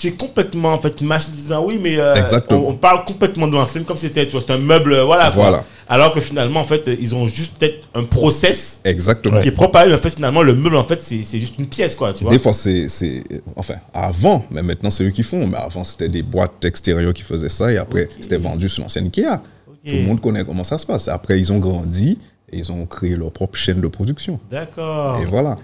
[0.00, 1.64] tu es complètement en fait marginalisant.
[1.66, 2.14] Oui, mais euh.
[2.50, 4.94] On, on parle complètement de l'enseigne comme si c'était un meuble.
[4.94, 5.24] euh, Voilà.
[5.30, 5.42] quoi.
[5.42, 5.64] Voilà.
[5.88, 9.40] Alors que finalement, en fait, ils ont juste peut-être un process Exactement.
[9.40, 9.90] qui est propre à eux.
[9.90, 12.12] mais En fait, finalement, le meuble, en fait, c'est juste une pièce, quoi.
[12.12, 12.32] Tu vois.
[12.32, 13.22] Des fois, c'est, c'est,
[13.56, 15.46] enfin, avant, mais maintenant, c'est eux qui font.
[15.46, 19.06] Mais avant, c'était des boîtes extérieures qui faisaient ça et après, c'était vendu sur l'ancienne
[19.06, 19.42] Ikea.
[19.84, 21.08] Tout le monde connaît comment ça se passe.
[21.08, 22.18] Après, ils ont grandi
[22.52, 24.38] et ils ont créé leur propre chaîne de production.
[24.50, 25.18] D'accord.
[25.20, 25.56] Et voilà.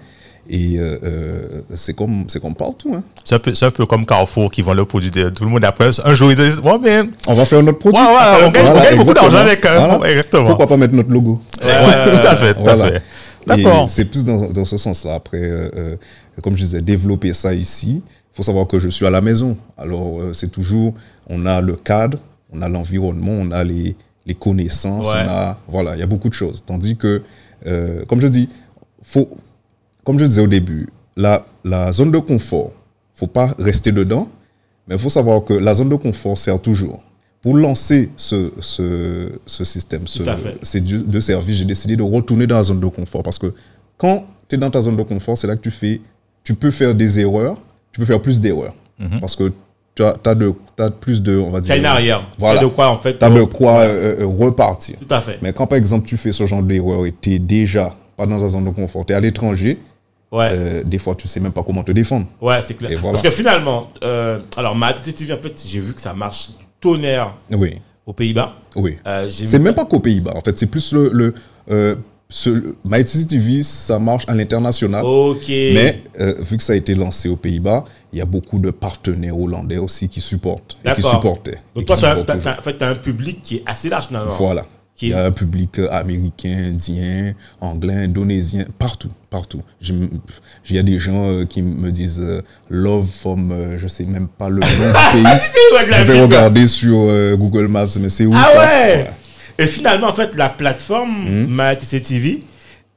[0.49, 1.41] Et euh, euh,
[1.75, 2.93] c'est comme, c'est comme partout.
[2.95, 3.03] hein.
[3.23, 5.49] C'est un, peu- c'est un peu comme Carrefour qui vend le produit de tout le
[5.49, 5.89] monde après.
[6.05, 7.01] Un jour, ils disent Ouais, mais.
[7.27, 7.99] On va faire notre produit.
[7.99, 9.87] Ouais, ouais, on gagne- gagne beaucoup d'argent avec, hein.
[9.97, 10.09] Voilà.
[10.09, 10.45] Exactement.
[10.47, 11.41] Pourquoi pas mettre notre logo?
[11.63, 12.87] Ouais, tout à fait, tout à Voilà.
[12.91, 12.97] fait.
[12.97, 13.89] Et D'accord.
[13.89, 15.15] C'est plus dans, dans ce sens-là.
[15.15, 15.95] Après, euh, euh,
[16.41, 18.01] comme je disais, développer ça ici.
[18.05, 19.57] Il faut savoir que je suis à la maison.
[19.77, 20.93] Alors, euh, c'est toujours,
[21.29, 22.19] on a le cadre,
[22.53, 23.95] on a l'environnement, on a les,
[24.25, 25.23] les connaissances, Ouais.
[25.25, 26.63] on a, voilà, il y a beaucoup de choses.
[26.65, 27.21] Tandis que,
[27.65, 28.47] euh, comme je dis,
[29.03, 29.29] faut,
[30.07, 30.87] comme je disais au début,
[31.17, 32.71] la, la zone de confort,
[33.13, 34.29] faut pas rester dedans,
[34.87, 37.03] mais il faut savoir que la zone de confort sert toujours.
[37.41, 40.23] Pour lancer ce, ce, ce système, ce,
[40.63, 43.53] ces deux services, j'ai décidé de retourner dans la zone de confort parce que
[43.97, 45.99] quand tu es dans ta zone de confort, c'est là que tu fais,
[46.45, 47.59] tu peux faire des erreurs,
[47.91, 48.75] tu peux faire plus d'erreurs
[49.19, 49.51] parce que
[49.93, 50.53] tu as, de,
[51.01, 52.25] plus de, on va dire, T'as une arrière.
[52.39, 52.59] Voilà.
[52.61, 53.19] T'as de quoi, en fait.
[53.19, 54.95] tu as de quoi euh, euh, repartir.
[55.05, 55.37] Tout à fait.
[55.41, 58.39] Mais quand par exemple tu fais ce genre d'erreur et tu es déjà pas dans
[58.39, 59.77] ta zone de confort, tu es à l'étranger,
[60.31, 60.49] Ouais.
[60.51, 62.27] euh, des fois tu sais même pas comment te défendre.
[62.41, 62.91] Ouais, c'est clair.
[62.99, 63.13] Voilà.
[63.13, 66.65] Parce que finalement, euh, alors ma TV, en fait, j'ai vu que ça marche du
[66.81, 67.75] tonnerre Oui,
[68.05, 68.55] aux Pays-Bas.
[68.75, 68.97] oui.
[69.07, 70.33] Euh, C'est même pas qu'aux Pays-Bas.
[70.35, 71.09] En fait, c'est plus le.
[71.13, 71.33] le
[71.69, 71.95] euh,
[72.29, 72.49] ce,
[73.25, 75.05] TV, ça marche à l'international.
[75.05, 75.47] Ok.
[75.47, 78.69] Mais euh, vu que ça a été lancé aux Pays-Bas, il y a beaucoup de
[78.69, 80.77] partenaires hollandais aussi qui supportent.
[80.83, 81.59] Et qui supportaient.
[81.73, 84.29] Donc toi, en fait, t'as un public qui est assez large finalement.
[84.29, 84.65] Voilà.
[84.99, 89.61] Il y a un public euh, américain, indien, anglais, indonésien, partout, partout.
[89.81, 94.05] Il y a des gens euh, qui me disent euh, love from, euh, je sais
[94.05, 95.33] même pas le nom du pays.
[95.99, 96.97] Je vais regarder sur
[97.37, 98.59] Google Maps, mais c'est où Ah ça?
[98.59, 99.11] ouais
[99.59, 101.45] Et finalement, en fait, la plateforme Hmm?
[101.47, 102.43] MyTC TV,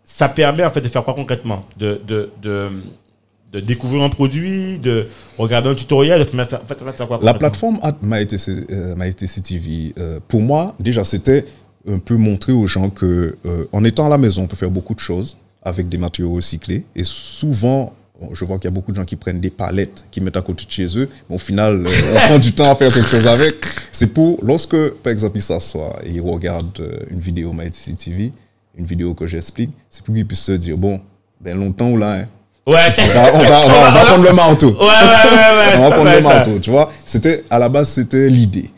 [0.04, 1.60] ça permet en fait de faire quoi concrètement?
[1.78, 2.68] De, de, de,
[3.52, 7.34] de découvrir un produit, de regarder un tutoriel, de faire, en fait, faire quoi La
[7.34, 9.94] plateforme at- MyTC, MyTC TV,
[10.28, 11.44] pour moi, déjà, c'était
[11.88, 14.70] un peu montrer aux gens que euh, en étant à la maison, on peut faire
[14.70, 16.84] beaucoup de choses avec des matériaux recyclés.
[16.96, 17.92] Et souvent,
[18.32, 20.42] je vois qu'il y a beaucoup de gens qui prennent des palettes, qui mettent à
[20.42, 23.08] côté de chez eux, mais au final, euh, on prend du temps à faire quelque
[23.08, 23.56] chose avec.
[23.92, 28.32] C'est pour, lorsque, par exemple, ils s'assoient et ils regardent euh, une vidéo MyTC TV,
[28.76, 31.00] une vidéo que j'explique, c'est pour qu'ils puissent se dire, bon,
[31.40, 32.26] ben longtemps ou là, hein,
[32.66, 34.68] Ouais, on va, on va- on va- on va prendre le marteau.
[34.68, 35.76] Ouais, ouais, ouais, ouais.
[35.78, 36.28] On va prendre le mal, ça.
[36.34, 36.92] marteau, tu vois.
[37.06, 38.70] C'était, à la base, c'était l'idée.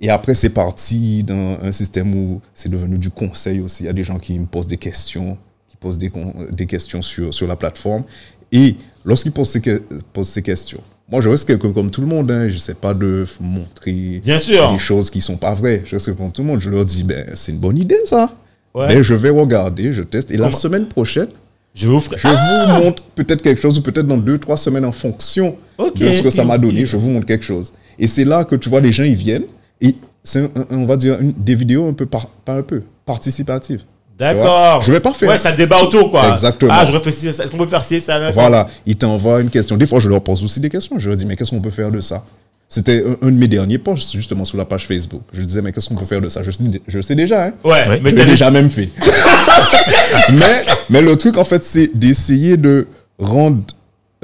[0.00, 3.82] Et après, c'est parti dans un système où c'est devenu du conseil aussi.
[3.82, 5.36] Il y a des gens qui me posent des questions,
[5.68, 8.04] qui posent des, questions sur, sur la plateforme.
[8.52, 9.82] Et lorsqu'ils posent ces, que-
[10.12, 10.80] posent ces questions,
[11.10, 12.30] moi, je reste quelqu'un comme tout le monde.
[12.30, 12.48] Hein.
[12.48, 14.70] Je ne sais pas de montrer Bien sûr.
[14.70, 15.82] des choses qui ne sont pas vraies.
[15.84, 16.60] Je reste quelqu'un comme tout le monde.
[16.60, 18.36] Je leur dis, ben, c'est une bonne idée, ça.
[18.74, 18.86] Ouais.
[18.88, 20.30] Ben, je vais regarder, je teste.
[20.30, 21.28] Et la semaine prochaine,
[21.74, 22.18] Je vous ferai.
[22.18, 26.12] je vous montre peut-être quelque chose ou peut-être dans deux, trois semaines en fonction de
[26.12, 27.72] ce que ça m'a donné, je vous montre quelque chose.
[27.98, 29.44] Et c'est là que tu vois, les gens, ils viennent
[29.80, 33.82] et c'est, on va dire, une- des vidéos un peu, par, pas un peu, participatives.
[34.18, 34.82] D'accord.
[34.82, 35.28] Je vais pas faire.
[35.28, 36.30] Ouais, ça débat autour, quoi.
[36.32, 36.72] Exactement.
[36.74, 37.28] Ah, je réfléchis.
[37.28, 39.76] Est-ce qu'on peut faire ci, ça là, Voilà, ils t'envoient une question.
[39.76, 40.98] Des fois, je leur pose aussi des questions.
[40.98, 42.24] Je leur dis, mais qu'est-ce qu'on peut faire de ça?
[42.68, 45.22] C'était un, de mes derniers posts, justement, sur la page Facebook.
[45.32, 46.42] Je disais, mais qu'est-ce qu'on peut faire de ça?
[46.42, 46.50] Je,
[46.88, 47.52] je sais déjà, hein.
[47.64, 48.00] Ouais, Ouais.
[48.02, 48.88] mais t'as déjà même fait.
[50.32, 52.86] mais, mais le truc, en fait, c'est d'essayer de
[53.18, 53.62] rendre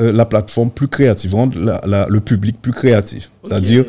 [0.00, 3.30] euh, la plateforme plus créative, rendre la- la- le public plus créatif.
[3.44, 3.84] C'est-à-dire,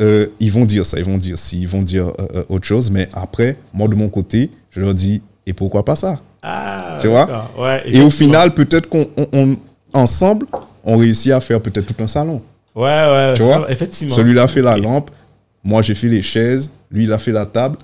[0.00, 2.66] euh, ils vont dire ça, ils vont dire si, ils vont dire euh, euh, autre
[2.66, 6.20] chose, mais après, moi, de mon côté, je leur dis, et pourquoi pas ça?
[6.42, 7.50] Ah, Tu vois?
[7.58, 9.56] Ouais, Et au final, peut-être qu'on, on- on-
[9.92, 10.46] ensemble,
[10.84, 12.42] on réussit à faire peut-être tout un salon.
[12.74, 13.70] Ouais, ouais, Tu vois?
[13.70, 14.14] effectivement.
[14.14, 15.10] Celui-là a fait la lampe,
[15.64, 17.76] moi j'ai fait les chaises, lui il a fait la table.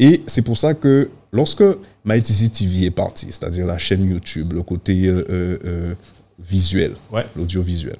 [0.00, 1.64] Et c'est pour ça que lorsque
[2.04, 5.94] MyTC TV est parti, c'est-à-dire la chaîne YouTube, le côté euh,
[6.38, 7.26] visuel, Ouais.
[7.36, 7.96] l'audiovisuel,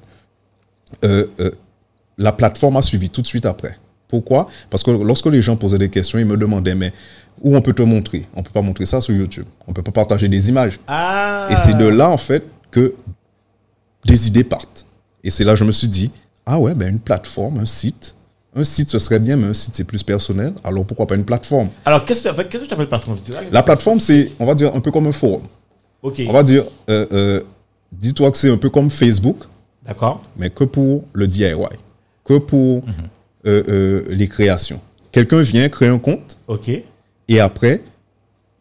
[2.18, 3.78] la plateforme a suivi tout de suite après.
[4.08, 4.48] Pourquoi?
[4.70, 6.92] Parce que lorsque les gens posaient des questions, ils me demandaient, mais
[7.42, 8.26] où on peut te montrer?
[8.34, 9.46] On ne peut pas montrer ça sur YouTube.
[9.66, 10.80] On ne peut pas partager des images.
[10.86, 11.48] Ah.
[11.50, 12.94] Et c'est de là, en fait, que
[14.04, 14.86] des idées partent.
[15.22, 16.10] Et c'est là que je me suis dit,
[16.46, 18.14] ah ouais, ben une plateforme, un site.
[18.56, 20.52] Un site, ce serait bien, mais un site, c'est plus personnel.
[20.64, 23.18] Alors pourquoi pas une plateforme Alors, qu'est-ce que tu que appelles plateforme?
[23.52, 25.42] La plateforme, c'est, on va dire, un peu comme un forum.
[26.02, 26.22] Ok.
[26.26, 27.42] On va dire, euh, euh,
[27.92, 29.44] dis-toi que c'est un peu comme Facebook,
[29.84, 30.22] D'accord.
[30.38, 31.52] mais que pour le DIY,
[32.28, 32.82] que pour
[33.46, 34.80] euh, euh, les créations.
[35.10, 36.68] Quelqu'un vient créer un compte Ok.
[37.28, 37.80] et après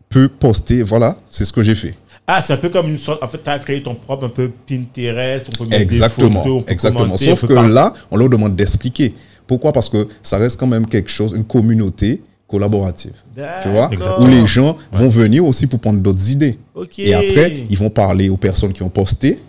[0.09, 1.93] peut poster, voilà, c'est ce que j'ai fait.
[2.25, 3.21] Ah, c'est un peu comme une sorte.
[3.21, 5.47] En fait, tu as créé ton propre un peu Pinterest.
[5.49, 7.17] On peut mettre Exactement, des photos, on peut exactement.
[7.17, 9.13] Sauf on que là, on leur demande d'expliquer.
[9.45, 9.71] Pourquoi?
[9.73, 13.13] Parce que ça reste quand même quelque chose, une communauté collaborative.
[13.63, 13.89] Tu vois?
[14.19, 16.57] Où les gens vont venir aussi pour prendre d'autres idées.
[16.75, 16.99] Ok.
[16.99, 19.39] Et après, ils vont parler aux personnes qui ont posté.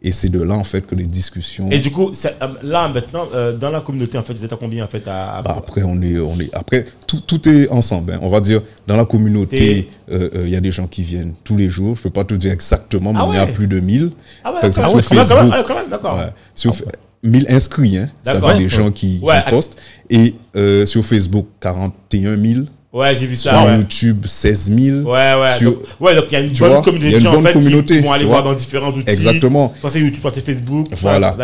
[0.00, 1.68] Et c'est de là, en fait, que les discussions.
[1.72, 2.30] Et du coup, euh,
[2.62, 5.42] là, maintenant, euh, dans la communauté, en fait, vous êtes à combien, en fait à,
[5.42, 8.12] Bah, après, on est, on est, après, tout, tout est ensemble.
[8.12, 8.18] hein.
[8.22, 11.34] On va dire, dans la communauté, euh, euh, il y a des gens qui viennent
[11.42, 11.96] tous les jours.
[11.96, 13.52] Je peux pas te dire exactement, mais Ah on est à ouais.
[13.52, 14.12] plus de 1000.
[14.44, 16.16] Ah ouais, exemple, sur Ah ouais, quand même, Facebook, ah, quand même, d'accord.
[16.16, 16.30] Ouais.
[16.54, 16.84] Sur fa-
[17.24, 19.42] 1000 inscrits, hein, c'est-à-dire les gens qui, qui Ouais.
[19.50, 19.76] postent.
[20.10, 22.60] Et euh, sur Facebook, 41 000.
[22.90, 23.50] Ouais, j'ai vu ça.
[23.50, 23.76] sur ouais.
[23.76, 24.98] YouTube, 16 000.
[25.00, 25.52] Ouais, ouais.
[25.58, 27.34] Sur- Donc, ouais, donc il y a une bonne vois, communauté il y a une
[27.36, 29.10] bonne fait, communauté, qui vont aller voir dans différents outils.
[29.10, 29.74] Exactement.
[29.82, 30.86] Quand c'est YouTube, quand c'est Facebook.
[30.96, 31.36] Voilà.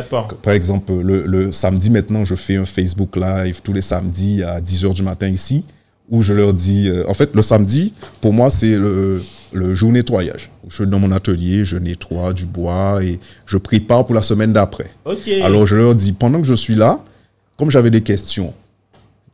[0.43, 4.61] Par exemple, le, le samedi maintenant, je fais un Facebook Live tous les samedis à
[4.63, 5.65] 10h du matin ici,
[6.09, 7.93] où je leur dis, euh, en fait, le samedi,
[8.23, 9.23] pour moi, c'est le,
[9.53, 10.49] le jour nettoyage.
[10.69, 14.55] Je suis dans mon atelier, je nettoie du bois et je prépare pour la semaine
[14.55, 14.87] d'après.
[15.05, 15.29] Ok.
[15.43, 17.01] Alors, je leur dis, pendant que je suis là,
[17.59, 18.55] comme j'avais des questions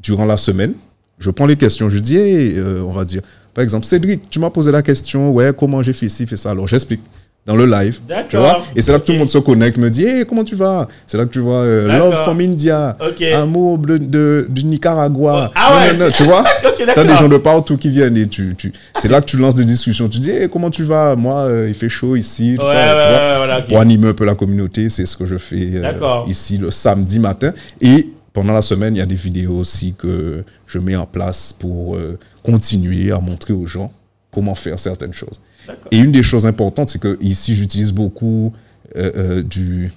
[0.03, 0.75] durant la semaine,
[1.21, 3.23] je prends les questions, je dis, Hey, euh, on va dire,
[3.55, 6.51] par exemple, Cédric, tu m'as posé la question, ouais, comment j'ai fait ci, fait ça.
[6.51, 7.01] Alors, j'explique
[7.47, 7.95] dans le live.
[7.95, 8.41] Tu D'accord.
[8.43, 10.55] vois Et c'est là que tout le monde se connecte, me dit, hey, comment tu
[10.55, 10.87] vas?
[11.07, 11.87] C'est là que tu vois euh.
[11.99, 13.23] Love from India, Ok.
[13.23, 15.51] Amour de, de- du Nicaragua.
[15.55, 18.73] Ah ouais, tu vois Ok, T'as des gens de partout qui viennent et tu, tu
[18.99, 20.09] c'est là que tu lances des discussions.
[20.09, 21.17] Tu dis, hey, comment tu vas?
[21.17, 22.57] Moi, euh, il fait chaud ici.
[22.59, 23.63] tout Ouais, ça, ouais, tu vois voilà.
[23.63, 25.93] Pour animer un peu la communauté, c'est ce que je fais euh,
[26.29, 27.53] ici le samedi matin.
[27.81, 28.09] Et
[28.41, 31.95] pendant la semaine, il y a des vidéos aussi que je mets en place pour
[31.97, 33.93] euh, continuer à montrer aux gens
[34.33, 35.43] comment faire certaines choses.
[35.91, 38.55] Et une des choses importantes, c'est que ici, j'utilise beaucoup
[38.97, 39.93] euh, euh, du,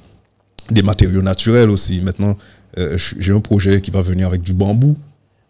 [0.70, 2.02] des matériaux naturels aussi.
[2.02, 2.36] Maintenant,
[3.18, 4.98] j'ai un projet qui va venir avec du bambou.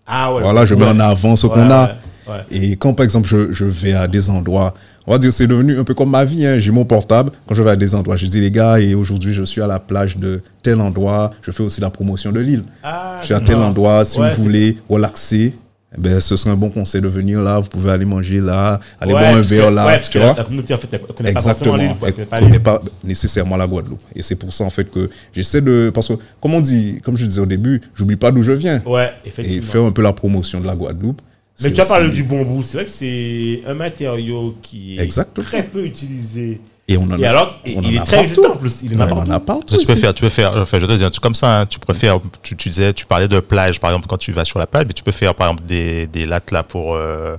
[0.06, 0.44] Ah ouais.
[0.44, 1.96] Voilà, je mets en avant ce Ouais, qu'on a.
[2.28, 2.42] ouais.
[2.52, 4.76] Et quand, par exemple, je, je vais à des endroits,
[5.08, 6.46] on va dire, c'est devenu un peu comme ma vie.
[6.46, 6.58] hein.
[6.60, 7.32] J'ai mon portable.
[7.48, 9.68] Quand je vais à des endroits, je dis, les gars, et aujourd'hui, je suis à
[9.68, 11.32] la plage de tel endroit.
[11.42, 12.64] Je fais aussi la promotion de l'île.
[12.84, 14.06] Ah, je suis à tel endroit.
[14.06, 15.54] Si Ouais, vous voulez relaxer,
[15.96, 17.60] eh ben, ce serait un bon conseil de venir là.
[17.60, 19.86] Vous pouvez aller manger là, aller Ouais, boire un verre là.
[19.86, 21.74] ouais, parce tu que vois la, communauté, en fait, elle connaît pas Exactement.
[21.78, 21.98] forcément l'île.
[22.00, 22.08] quoi.
[22.08, 22.88] Elle Elle connaît pas l'île.
[22.88, 24.02] pas nécessairement la Guadeloupe.
[24.16, 25.92] Et c'est pour ça, en fait, que j'essaie de.
[25.94, 28.82] Parce que, comme on dit, comme je disais au début, j'oublie pas d'où je viens.
[28.86, 29.68] Ouais, Et effectivement.
[29.72, 31.22] faire un peu la promotion de la Guadeloupe.
[31.64, 32.64] Mais tu as parlé du bambou.
[32.64, 35.46] C'est vrai que c'est un matériau qui est Exactement.
[35.48, 36.60] très peu utilisé.
[36.88, 37.30] Et on en Et a.
[37.30, 38.24] alors, on il en est a très partout.
[38.24, 38.80] existant en plus.
[38.84, 39.78] Il Ouais, n'importe on en a partout.
[39.78, 42.20] Tu peux tu peux faire, enfin, je te dis, tu- comme ça, hein, tu préfères,
[42.42, 44.84] tu, tu disais, tu parlais de plage, par exemple, quand tu vas sur la plage,
[44.88, 47.38] mais tu peux faire, par exemple, des, des lattes là pour, euh,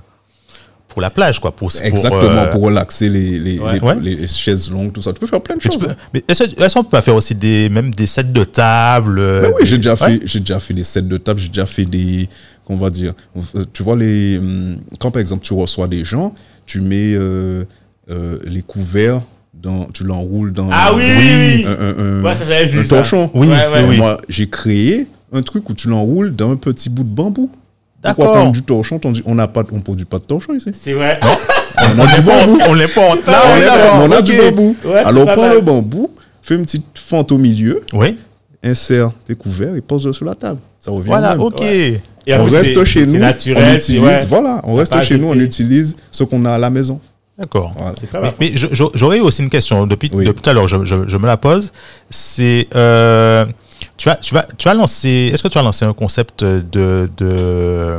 [0.87, 1.51] pour la plage, quoi.
[1.51, 3.73] Pour, pour, Exactement, euh, pour relaxer les, les, Ouais.
[3.73, 3.95] les, Ouais.
[3.99, 5.13] les chaises longues, tout ça.
[5.13, 5.79] Tu peux faire plein de mais choses.
[5.79, 5.95] peux- hein.
[6.11, 9.65] mais est-ce qu'on peut pas faire aussi des, même des sets de table euh, oui,
[9.65, 9.97] j'ai déjà, Ouais.
[10.17, 12.27] fait, j'ai déjà fait des sets de table, j'ai déjà fait des.
[12.65, 13.13] Qu'on va dire.
[13.55, 16.33] Euh, Tu vois, les, hum, quand par exemple tu reçois des gens,
[16.65, 17.63] tu mets euh,
[18.09, 19.21] euh, les couverts,
[19.53, 21.65] dans, tu l'enroules dans Ah oui, oui, oui.
[21.65, 23.31] un, un- un- Ouais, ça, vu torchon.
[23.33, 23.97] Oui, ouais, ouais.
[23.97, 27.49] Moi, j'ai créé un truc où tu l'enroules dans un petit bout de bambou.
[28.01, 28.35] Pourquoi D'accord.
[28.41, 28.99] prendre du torchon?
[29.25, 30.69] On n'a pas, on produit pas de torchon ici.
[30.79, 31.19] C'est vrai.
[31.77, 32.57] On a du bambou.
[32.69, 34.01] On oui, a- d'accord.
[34.03, 34.75] on a du bambou.
[34.93, 36.11] Alors prends le bambou,
[36.41, 38.17] fais une petite fente au milieu, Oui.
[38.63, 40.59] insère tes couverts et pose-le sur la table.
[40.79, 41.07] Ça revient.
[41.07, 41.41] Voilà, même.
[41.41, 41.63] ok.
[42.27, 44.25] Et on reste chez nous, naturel, on utilise, ouais.
[44.25, 46.99] voilà, on reste chez nous, on utilise ce qu'on a à la maison.
[47.37, 47.75] D'accord.
[48.11, 48.31] Voilà.
[48.39, 50.25] Mais, j'aurais aussi une question depuis, Oui.
[50.25, 51.71] depuis tout à l'heure, je, je- je me la pose.
[52.09, 53.45] C'est, euh,
[53.97, 57.09] tu as, tu vas, tu as lancé, est-ce que tu as lancé un concept de,
[57.17, 57.97] de,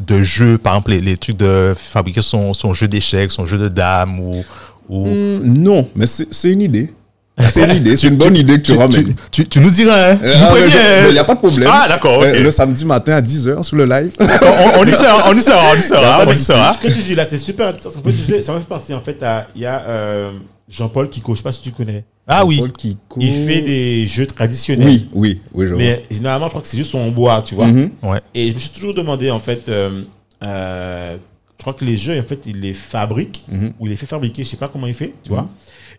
[0.00, 3.58] de jeu, par exemple, les, les trucs de fabriquer son, son jeu d'échecs, son jeu
[3.58, 4.44] de dames ou,
[4.88, 6.92] ou Hmm, non, mais c'est une idée.
[7.50, 9.04] C'est une idée, c'est une bonne idée que tu, tu, ramènes.
[9.04, 11.38] tu, tu- tu nous diras, hein, tu Euh, nous ah, Il n'y a pas de
[11.38, 11.68] problème.
[11.72, 12.22] Ah, d'accord.
[12.22, 14.12] Euh, le samedi matin à 10h sur le live.
[14.20, 16.72] On, on y sera, on y sera, on y sera, on y sera.
[16.74, 17.90] Ce que tu dis là, c'est super intéressant.
[17.90, 19.46] Ça me fait, ça me fait penser en fait à.
[19.54, 20.30] Il y a euh,
[20.68, 22.04] Jean-Paul Kiko, je sais pas si tu connais.
[22.26, 22.60] Ah oui.
[22.76, 23.20] Kiko.
[23.20, 24.86] Il fait des jeux traditionnels.
[24.86, 25.78] Oui, oui, oui, je vois.
[25.82, 27.66] Mais généralement, je crois que c'est juste en bois, tu vois.
[27.68, 27.90] Mhm.
[28.02, 28.20] Ouais.
[28.34, 30.02] Et je me suis toujours demandé, en fait, euh,
[30.42, 31.16] euh,
[31.58, 33.72] je crois que les jeux, en fait, il les fabrique Mhm.
[33.78, 35.48] ou il les fait fabriquer, je sais pas comment il fait, tu vois.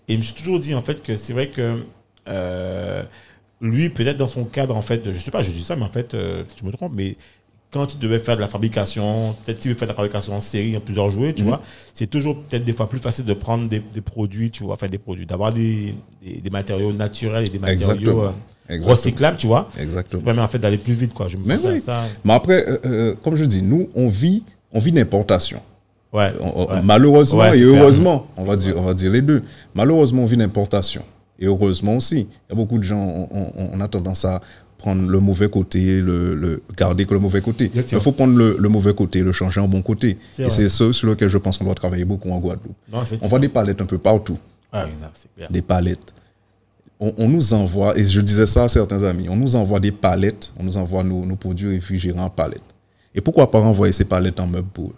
[0.09, 1.83] Et je me suis toujours dit, en fait, que c'est vrai que
[2.27, 3.03] euh,
[3.61, 5.91] lui, peut-être dans son cadre, en fait, je sais pas, je dis ça, mais en
[5.91, 7.15] fait, euh, je me trompe, mais
[7.71, 10.41] quand il devait faire de la fabrication, peut-être qu'il veut faire de la fabrication en
[10.41, 11.49] série, en plusieurs jouets, tu Mhm.
[11.49, 11.61] vois,
[11.93, 14.87] c'est toujours peut-être des fois plus facile de prendre des, des produits, tu vois, enfin
[14.87, 15.93] des produits, d'avoir des,
[16.25, 19.69] des, des matériaux naturels et des matériaux euh, recyclables, tu vois.
[19.79, 20.19] Exactement.
[20.21, 21.27] Ça permet en fait d'aller plus vite, quoi.
[21.27, 21.79] Je me Mais oui.
[21.79, 22.05] ça.
[22.23, 25.61] Mais après, euh, euh, comme je dis, nous, on vit, on vit d'importation.
[26.11, 26.31] Ouais.
[26.41, 26.81] On- on- Ouais.
[26.83, 29.43] Malheureusement Ouais, et heureusement, on va, dire, on va dire les deux.
[29.75, 31.03] Malheureusement, on vit d'importation.
[31.39, 32.21] Et heureusement aussi.
[32.21, 34.41] Il y a beaucoup de gens, on, a tendance à
[34.77, 37.69] prendre le mauvais côté, le, le garder que le mauvais côté.
[37.73, 40.17] Il faut prendre le, le mauvais côté, le changer en bon côté.
[40.37, 42.75] Et c'est ce sur lequel je pense qu'on doit travailler beaucoup en Guadeloupe.
[42.91, 44.37] Non, On voit des palettes un peu partout.
[44.71, 44.85] Ah.
[45.49, 46.13] Des palettes.
[46.99, 49.91] On, on nous envoie, et je disais ça à certains amis, on nous envoie des
[49.93, 52.59] palettes, on nous envoie nos, nos produits réfrigérés en palettes.
[53.15, 54.95] Et pourquoi pas renvoyer ces palettes en meubles pour eux?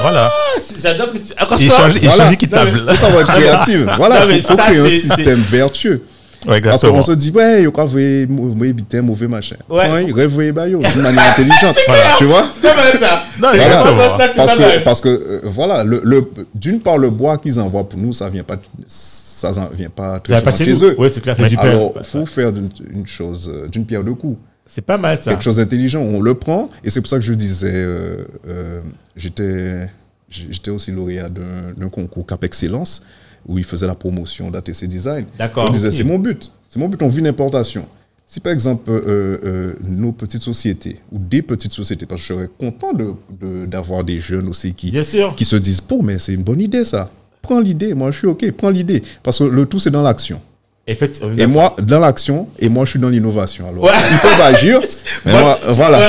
[0.00, 0.30] Voilà.
[0.32, 1.66] Ah, c'est- J'adore que Accroche-toi.
[1.66, 2.14] Échange, Voilà.
[2.14, 2.82] échange équitable.
[2.88, 3.80] Ça, ça va être créatif.
[3.96, 6.02] Voilà, Non, mais il faut, créer un c'est- système vertueux.
[6.46, 9.56] Ouais, Parce qu'on se dit, ouais, il y a vous mauvais éviter un mauvais machin.
[9.66, 9.90] Ouais.
[9.90, 10.12] Ouais.
[10.14, 11.74] Réveillez Bayo d'une manière intelligente.
[12.18, 12.44] Tu vois?
[12.54, 13.22] C'est pas mal ça.
[13.40, 14.18] Non, C'est exactement.
[14.18, 17.58] ça, c'est parce que, parce que euh, voilà, le, le- d'une part, le bois qu'ils
[17.58, 20.94] envoient pour nous, ça vient pas, ça en vient pas très souvent chez eux.
[20.98, 21.56] Ouais, c'est clair, c'est du.
[21.56, 24.36] Alors, Ouais, faut faire d'une une chose, euh, d'une pierre deux coups.
[24.66, 25.30] C'est pas mal ça.
[25.30, 26.70] quelque chose d'intelligent, on le prend.
[26.82, 28.80] Et c'est pour ça que je disais, euh, euh,
[29.16, 29.88] j'étais
[30.30, 33.02] j'étais aussi lauréat d'un concours Cap Excellence
[33.46, 35.26] où il faisait la promotion d'ATC Design.
[35.38, 35.66] D'accord.
[35.68, 35.94] Je disais, Ok.
[35.94, 36.50] c'est mon but.
[36.68, 37.86] C'est mon but, on vit l'importation.
[38.26, 42.32] Si par exemple, euh, euh, nos petites sociétés ou des petites sociétés, parce que je
[42.34, 45.34] serais content d'avoir de, d'avoir des jeunes aussi qui, Bien sûr.
[45.36, 47.10] qui se disent, bon, mais c'est une bonne idée ça.
[47.42, 49.02] Prends l'idée, moi je suis OK, prends l'idée.
[49.22, 50.40] Parce que le tout, c'est dans l'action.
[50.86, 53.66] Et moi, dans l'action, et moi, je suis dans l'innovation.
[53.70, 53.90] Alors, Ouais.
[54.10, 54.80] ils peuvent agir,
[55.24, 55.98] mais Moi, moi, voilà.
[55.98, 56.04] Ouais.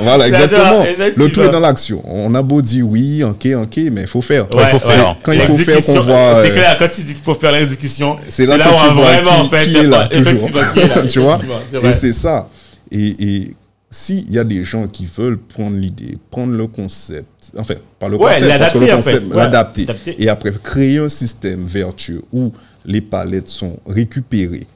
[0.00, 0.84] Voilà, exactement.
[1.16, 2.02] Le tout est dans l'action.
[2.06, 4.52] On a beau dire oui, ok, ok, mais il faut faire.
[4.54, 5.08] Ouais, faut faire.
[5.10, 5.16] ouais.
[5.22, 7.52] Quand il faut faire qu'on voit, C'est euh, clair, quand tu dis qu'il faut faire
[7.52, 9.64] l'exécution, C'est là là, que où tu on a vois vraiment qui- en fait.
[9.66, 10.50] qui est là, toujours.
[10.54, 11.40] là, tu vois?
[11.82, 12.48] Et c'est ça.
[12.90, 13.50] Et, et
[13.90, 17.26] s'il y a des gens qui veulent prendre l'idée, prendre le concept,
[17.58, 19.30] enfin, pas le Ouais, concept, parce que le l'adapter, en concept, fait.
[19.30, 20.16] Ouais, l'adapter, l'adapter.
[20.18, 22.52] et après créer un système vertueux où
[22.84, 24.66] les palettes sont récupérées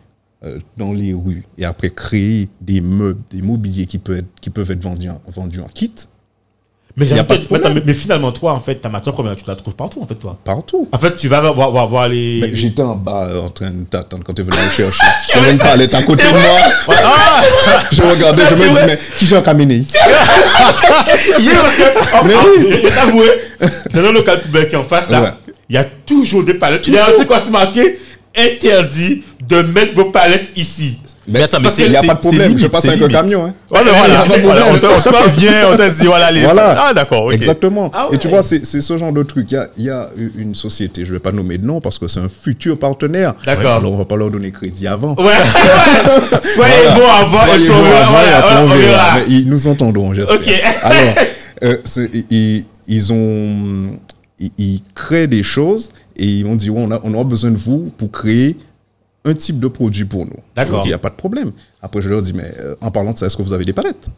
[0.44, 4.50] euh, dans les rues, et après créer des meubles, des mobiliers qui peuvent être, qui
[4.50, 5.90] peuvent être vendus en, vendus en kit
[6.98, 7.82] Mais, y a j'ai pas envie de de- mais, problème.
[7.86, 10.38] mais finalement, toi, en fait, ta matière première, tu la trouves partout, en fait, toi.
[10.44, 10.88] partout.
[10.92, 12.54] En fait, tu vas voir, voir, voir les.
[12.54, 15.02] J'étais en bas euh, en train de t'attendre quand tu venu me chercher.
[15.34, 16.58] Il y avait une palette à côté de moi.
[17.92, 19.82] je regardais, je me C'est dis, mais qui j'ai caminé
[21.38, 22.64] Yeah, parce que, Mais oh, oui.
[22.66, 23.30] oh, je vais t'avouer,
[23.94, 25.45] dans le local poubelle qui est en face, là, Ouais.
[25.68, 26.86] Il y a toujours des palettes.
[26.86, 27.98] Il y a, tu sais quoi, c'est marqué
[28.38, 30.98] interdit de mettre vos palettes ici.
[31.28, 33.02] Mais attends, mais c'est n'y a c'est- pas de problème, je limite, passe c'est avec
[33.02, 33.20] un limite.
[33.22, 33.46] camion.
[33.46, 33.54] Hein.
[33.68, 33.90] Voilà,
[34.70, 36.42] on t'a- on t'a on dit, voilà, les.
[36.42, 36.74] Voilà.
[36.86, 37.32] Ah, d'accord, ok.
[37.32, 37.90] Exactement.
[37.92, 39.48] Ah Et tu vois, c'est c'est ce genre de truc.
[39.50, 40.08] Il y a, il y a
[40.38, 43.34] une société, je ne vais pas nommer de nom parce que c'est un futur partenaire.
[43.44, 43.76] D'accord.
[43.78, 45.16] Alors, on ne va pas leur donner crédit avant.
[45.16, 45.24] Ouais.
[46.42, 46.94] Soyez Voilà.
[46.94, 48.78] bon avant et Soyez bons avant et Voilà, après, on on verra.
[48.78, 49.14] verra.
[49.16, 50.36] Mais ils nous entendront, j'espère.
[50.36, 50.48] Ok.
[50.82, 51.14] Alors,
[51.64, 53.98] euh, c'est- ils, ils ont,
[54.38, 57.50] ils, ils créent des choses et ils m'ont dit, ouais, on, a, on aura besoin
[57.50, 58.56] de vous pour créer
[59.24, 60.36] un type de produit pour nous.
[60.54, 60.76] D'accord.
[60.78, 61.52] Je dis, il n'y a pas de problème.
[61.82, 63.72] Après, je leur dis, mais euh, en parlant de ça, est-ce que vous avez des
[63.72, 64.08] palettes?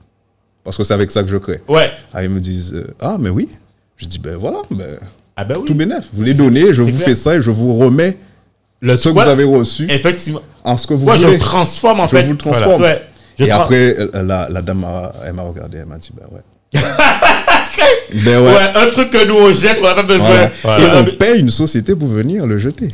[0.64, 1.62] Parce que c'est avec ça que je crée.
[1.68, 1.90] Ouais.
[2.12, 3.48] Ah, ils me disent, euh, ah, mais oui.
[3.96, 4.98] Je dis, ben voilà, ben,
[5.36, 5.64] Ah ben oui.
[5.64, 6.08] tout bénef.
[6.12, 7.00] Vous les donnez, je vous clair.
[7.08, 8.18] fais ça et je vous remets
[8.80, 10.42] Le ce que vous avez reçu Effectivement.
[10.62, 12.22] en ce que vous Moi, je le transforme en Je fait.
[12.24, 12.82] vous le transforme.
[12.82, 13.02] Ouais.
[13.38, 14.84] Je Et après, la, la dame,
[15.24, 16.42] elle m'a regardé, elle m'a dit, ben ouais.
[16.72, 16.82] Ben
[18.24, 18.38] ouais.
[18.40, 20.50] Ouais, un truc que nous on jette, on n'a pas besoin.
[20.62, 20.84] Voilà.
[20.84, 22.92] Et on paye une société pour venir le jeter.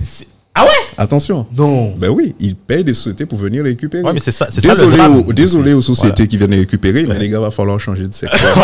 [0.57, 0.71] Ah ouais?
[0.97, 1.47] Attention.
[1.57, 1.95] Non.
[1.99, 4.05] Ben oui, ils payent des sociétés pour venir les récupérer.
[4.05, 6.27] Ouais, mais c'est ça- c'est ça le désolé drame aux, désolé aux sociétés Voilà.
[6.29, 8.39] qui viennent les récupérer, mais les gars, va falloir changer de secteur.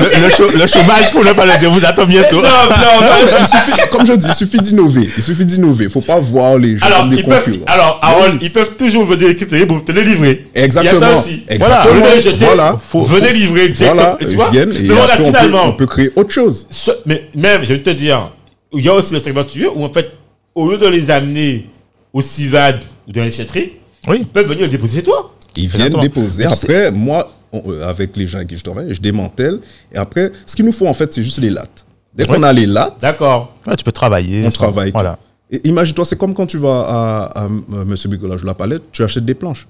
[0.00, 2.36] le, le chau- le chômage, pour ne pas le dire, vous attend bientôt.
[2.36, 3.16] Non, non, non.
[3.40, 5.08] il suffit, comme je dis, il suffit d'innover.
[5.16, 5.88] Il suffit d'innover.
[5.88, 7.64] Faut pas voir les gens Alors, comme des ils peuvent, concurrents.
[7.66, 10.46] alors, Harold, ils peuvent toujours venir récupérer pour te les livrer.
[10.54, 10.92] Exactement.
[11.00, 11.42] Il y a ça aussi.
[11.48, 11.94] Exactement.
[12.00, 12.20] Voilà.
[12.20, 12.78] Jeter, Voilà.
[12.86, 13.68] faut- venez livrer.
[13.78, 16.66] Voilà, Et tu vois, viennent et après, on peut, finalement, on peut créer autre chose.
[16.70, 18.30] ce- mais même, je vais te dire,
[18.72, 20.10] il y a aussi le secteur vertueux où en fait,
[20.58, 21.68] au lieu de les amener
[22.12, 23.72] au CIVAD ou dans les déchetteries,
[24.06, 24.18] Oui.
[24.20, 25.32] ils peuvent venir les déposer chez toi.
[25.56, 26.02] Ils viennent Exactement.
[26.02, 26.44] déposer.
[26.44, 29.60] Après, moi, on- euh, avec les gens avec qui je travaille, je démantèle.
[29.92, 31.84] Et après, ce qu'il nous faut, en fait, c'est juste les lattes.
[32.14, 33.54] Dès qu'on a les lattes, D'accord.
[33.66, 34.44] Ouais, tu peux travailler.
[34.46, 34.90] on travaille.
[34.90, 35.18] Voilà.
[35.50, 37.48] Et Imagine-toi, c'est comme quand tu vas à, à, à
[37.84, 39.66] Monsieur Bricolage de la Palette, tu achètes des planches.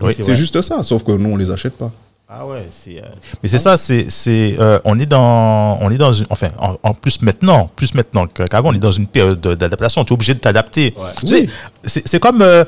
[0.00, 1.92] Oui, c'est juste ça, sauf que nous, on les achète pas.
[2.32, 2.98] Ah ouais, c'est.
[2.98, 3.06] euh,
[3.42, 6.76] Mais c'est ça, c'est, c'est, euh, on est dans, on est dans une, enfin, en,
[6.82, 10.04] en plus maintenant, plus maintenant qu'avant, on est dans une période de- d'adaptation.
[10.04, 10.94] Tu es obligé de t'adapter.
[10.96, 11.08] Ouais.
[11.18, 11.48] Tu sais,
[11.82, 12.64] c'est, c'est comme, euh,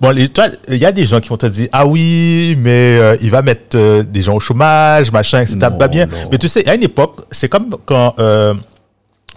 [0.00, 3.30] bon, il y a des gens qui vont te dire, ah oui, mais euh, il
[3.30, 5.58] va mettre euh, des gens au chômage, machin, etc.
[5.62, 6.06] Non, pas bien.
[6.06, 6.16] non.
[6.32, 8.52] Mais tu sais, à une époque, c'est comme quand, euh,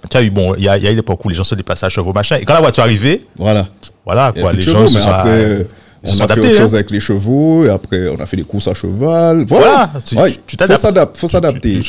[0.09, 1.43] tu as eu, bon, il y a, il y a une époque où les gens
[1.43, 3.67] se déplaçaient à chevaux, machin, et quand la voiture arrivait, Voilà.
[4.03, 5.67] voilà, quoi, les gens chevaux, se mais sont, après,
[6.07, 6.53] on a fait autre hein.
[6.53, 9.45] chose avec les chevaux, et après, on a fait des courses à cheval.
[9.47, 9.91] Voilà.
[10.11, 10.81] Voilà, tu- t'adaptes.
[10.81, 11.19] Faut s'adapter.
[11.19, 11.81] Faut s'adapter.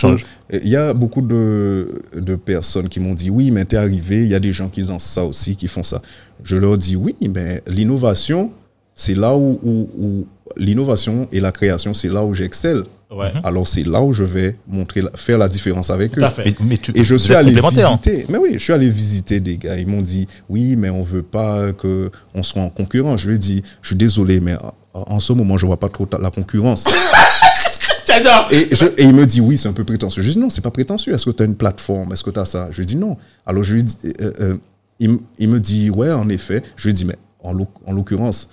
[0.50, 0.60] Il.
[0.62, 4.22] Il y a beaucoup de, de personnes qui m'ont dit oui, mais t'es arrivé.
[4.22, 6.00] Il y a des gens qui lancent ça aussi, qui font ça.
[6.42, 8.50] Je leur dis oui, mais l'innovation,
[8.94, 12.84] c'est là où, où- où- l'innovation et la création, c'est là où j'excelle.
[13.10, 13.32] Ouais.
[13.42, 16.24] Alors c'est là où je vais montrer, la- faire la différence avec Tout eux.
[16.24, 16.44] à fait.
[16.44, 17.70] Mais, mais tu, Et je suis allé hein.
[17.70, 18.26] visiter.
[18.28, 19.78] Mais oui, je suis allé visiter des gars.
[19.78, 23.22] Ils m'ont dit oui, mais on veut pas que on soit en concurrence.
[23.22, 24.56] Je lui ai dit, je suis désolé, mais
[24.92, 26.84] en- ce moment, je vois pas trop la concurrence.
[28.06, 28.48] J'adore.
[28.50, 30.22] Et, je- et il me dit oui, c'est un peu prétentieux.
[30.22, 31.12] Je lui dis non, c'est pas prétentieux.
[31.14, 32.12] Est-ce que tu as une plateforme?
[32.12, 32.68] Est-ce que tu as ça?
[32.70, 33.16] Je lui dis non.
[33.46, 34.56] Alors je lui dis, euh, euh,
[34.98, 36.62] il, m- il me dit ouais, en effet.
[36.76, 37.52] Je lui dis mais en
[37.92, 38.48] l'occurrence,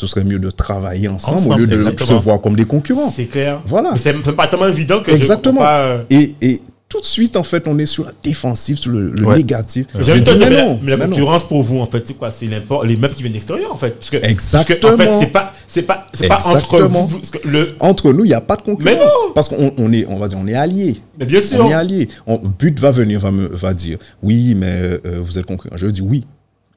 [0.00, 2.18] ce serait mieux de travailler ensemble, au lieu de exactement.
[2.18, 3.10] se voir comme des concurrents.
[3.14, 3.60] C'est clair.
[3.66, 3.92] Voilà.
[3.96, 5.56] C'est pas tellement évident que Exactement.
[5.56, 5.80] je comprends pas.
[5.80, 9.10] euh, Et, et tout de suite, en fait, on est sur la défensive, sur le,
[9.12, 9.36] le Ouais.
[9.36, 9.86] négatif.
[9.96, 11.10] J'ai Je envie de te dis, dire, mais la- non, mais la mais non.
[11.10, 12.32] concurrence pour vous, en fait, c'est quoi?
[12.32, 13.90] C'est les meubles qui viennent d'extérieur, en fait.
[13.90, 14.96] Parce que, Exactement.
[14.96, 17.02] Parce que, en fait, c'est pas, c'est pas, c'est pas entre Exactement.
[17.02, 18.84] vous, vous- parce que le, Entre nous, il n'y a pas de concurrence.
[18.84, 19.32] Mais non.
[19.34, 20.96] Parce qu'on on est, on va dire, on est alliés.
[21.18, 21.64] mais bien sûr.
[21.64, 22.08] On est alliés.
[22.26, 24.66] On, But va venir, va, me, va dire, oui, mais
[25.06, 25.76] euh, vous êtes concurrent.
[25.76, 26.24] Je dis oui.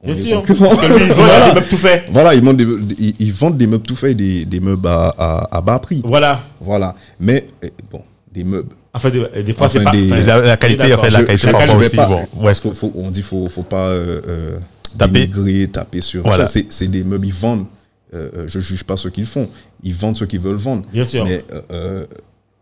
[0.04, 0.42] Bien sûr.
[0.42, 1.48] Parce que lui, il vend Voilà.
[1.48, 2.04] des meubles tout faits.
[2.10, 4.86] Voilà, ils vendent des, ils, ils vendent des meubles tout faits, et des, des meubles
[4.88, 6.02] à, à, à bas prix.
[6.04, 6.40] Voilà.
[6.60, 6.94] Voilà.
[7.20, 8.02] Mais, euh, bon,
[8.32, 8.68] des meubles.
[8.92, 9.90] En fait, des, des fois, Enfin, c'est pas.
[9.90, 12.06] des- enfin, La, la qualité, en fait, la Je- qualité je- parfois je aussi, pas-
[12.06, 14.58] bon, ouais, parce qu'on faut, on dit faut, faut pas euh, euh,
[14.98, 15.26] Taper.
[15.26, 16.22] dénigrer, taper sur.
[16.22, 16.46] Voilà.
[16.46, 17.66] C'est des meubles, ils vendent.
[18.14, 19.48] Euh, euh, je juge pas ce qu'ils font.
[19.82, 20.84] Ils vendent ce qu'ils veulent vendre.
[20.92, 21.24] Bien sûr.
[21.24, 22.04] Mais euh, euh,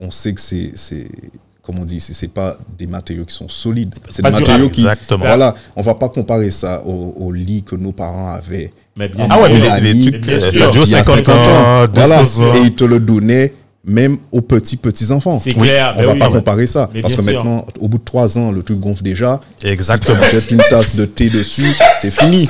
[0.01, 0.71] on sait que c'est,
[1.63, 3.95] comme on dit, c'est, pas des matériaux qui sont solides.
[4.11, 4.51] C'est pas des durable.
[4.53, 4.81] matériaux qui.
[4.81, 5.25] Exactement.
[5.25, 5.55] Voilà.
[5.77, 8.73] On va pas comparer ça au, au lit que nos parents avaient.
[8.97, 9.75] Mais bien Ah ouais, mais sûr.
[9.81, 10.59] les, les trucs, bien euh, sûr.
[10.65, 12.21] ça dure Il y a 50 ans, 200 Voilà.
[12.21, 12.55] ans.
[12.57, 13.55] Et ils te le donnaient
[13.85, 15.41] même aux petits petits enfants.
[15.43, 16.19] C'est clair, On va oui.
[16.19, 16.33] pas Ouais.
[16.33, 17.33] comparer ça Mais parce que sûr.
[17.33, 19.41] maintenant, au bout de trois ans, le truc gonfle déjà.
[19.63, 20.19] Exactement.
[20.25, 22.49] Si tu jettes une tasse de thé dessus, c'est fini.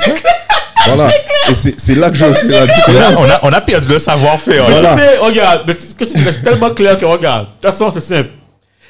[0.86, 1.10] Voilà.
[1.50, 3.14] Et c'est c'est là que je fais la Là, différence.
[3.18, 4.64] on, a, on a perdu le savoir-faire.
[4.64, 4.94] Voilà.
[4.94, 7.46] Tu sais, regarde, mais ce que tu dis, c'est tellement clair que regarde.
[7.46, 8.30] De toute façon, c'est simple.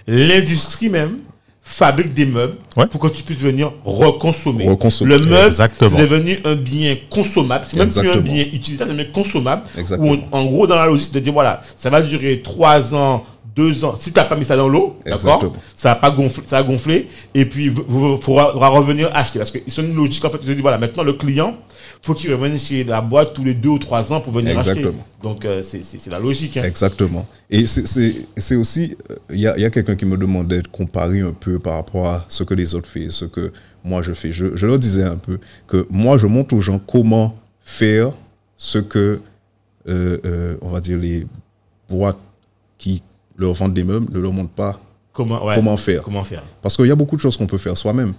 [0.07, 1.18] L'industrie même
[1.64, 2.86] fabrique des meubles Ouais.
[2.86, 4.68] pour que tu puisses venir reconsommer.
[4.68, 5.16] Reconsommer.
[5.18, 7.64] Le meuble, c'est devenu un bien consommable.
[7.68, 9.62] C'est même plus un bien utilisable, c'est un bien consommable.
[9.78, 10.11] Exactement.
[10.11, 13.24] Où on- en gros, dans la logique de dire, voilà, ça va durer 3 ans,
[13.55, 13.96] 2 ans.
[13.98, 15.53] Si tu n'as pas mis ça dans l'eau, d'accord.
[15.76, 17.09] Ça va pas gonfler, ça va gonfler.
[17.34, 17.74] Et puis, il
[18.22, 19.38] faudra, revenir acheter.
[19.38, 21.57] Parce qu'ils sont une logique, en fait, se disent, voilà, maintenant, le client,
[22.03, 24.70] faut qu'il revienne chez la boîte tous les 2 ou 3 ans pour venir acheter.
[24.70, 25.05] Exactement.
[25.22, 26.57] Donc, euh, c'est la logique.
[26.57, 26.62] hein.
[26.64, 27.26] Exactement.
[27.50, 31.20] Et c'est- aussi, euh, il y a, y a quelqu'un qui me demandait de comparer
[31.20, 33.53] un peu par rapport à ce que les autres font, ce que
[33.84, 34.32] moi je fais.
[34.32, 38.12] Je, je leur disais un peu que moi je montre aux gens comment faire
[38.57, 39.20] ce que,
[39.88, 41.26] euh, euh, on va dire, les
[41.90, 42.16] boîtes
[42.78, 43.03] qui
[43.37, 44.80] leur vendent des meubles ne leur montrent pas
[45.12, 45.55] Comment, ouais.
[45.57, 46.03] comment faire.
[46.03, 48.14] Comment faire Parce qu'il y a beaucoup de choses qu'on peut faire soi-même.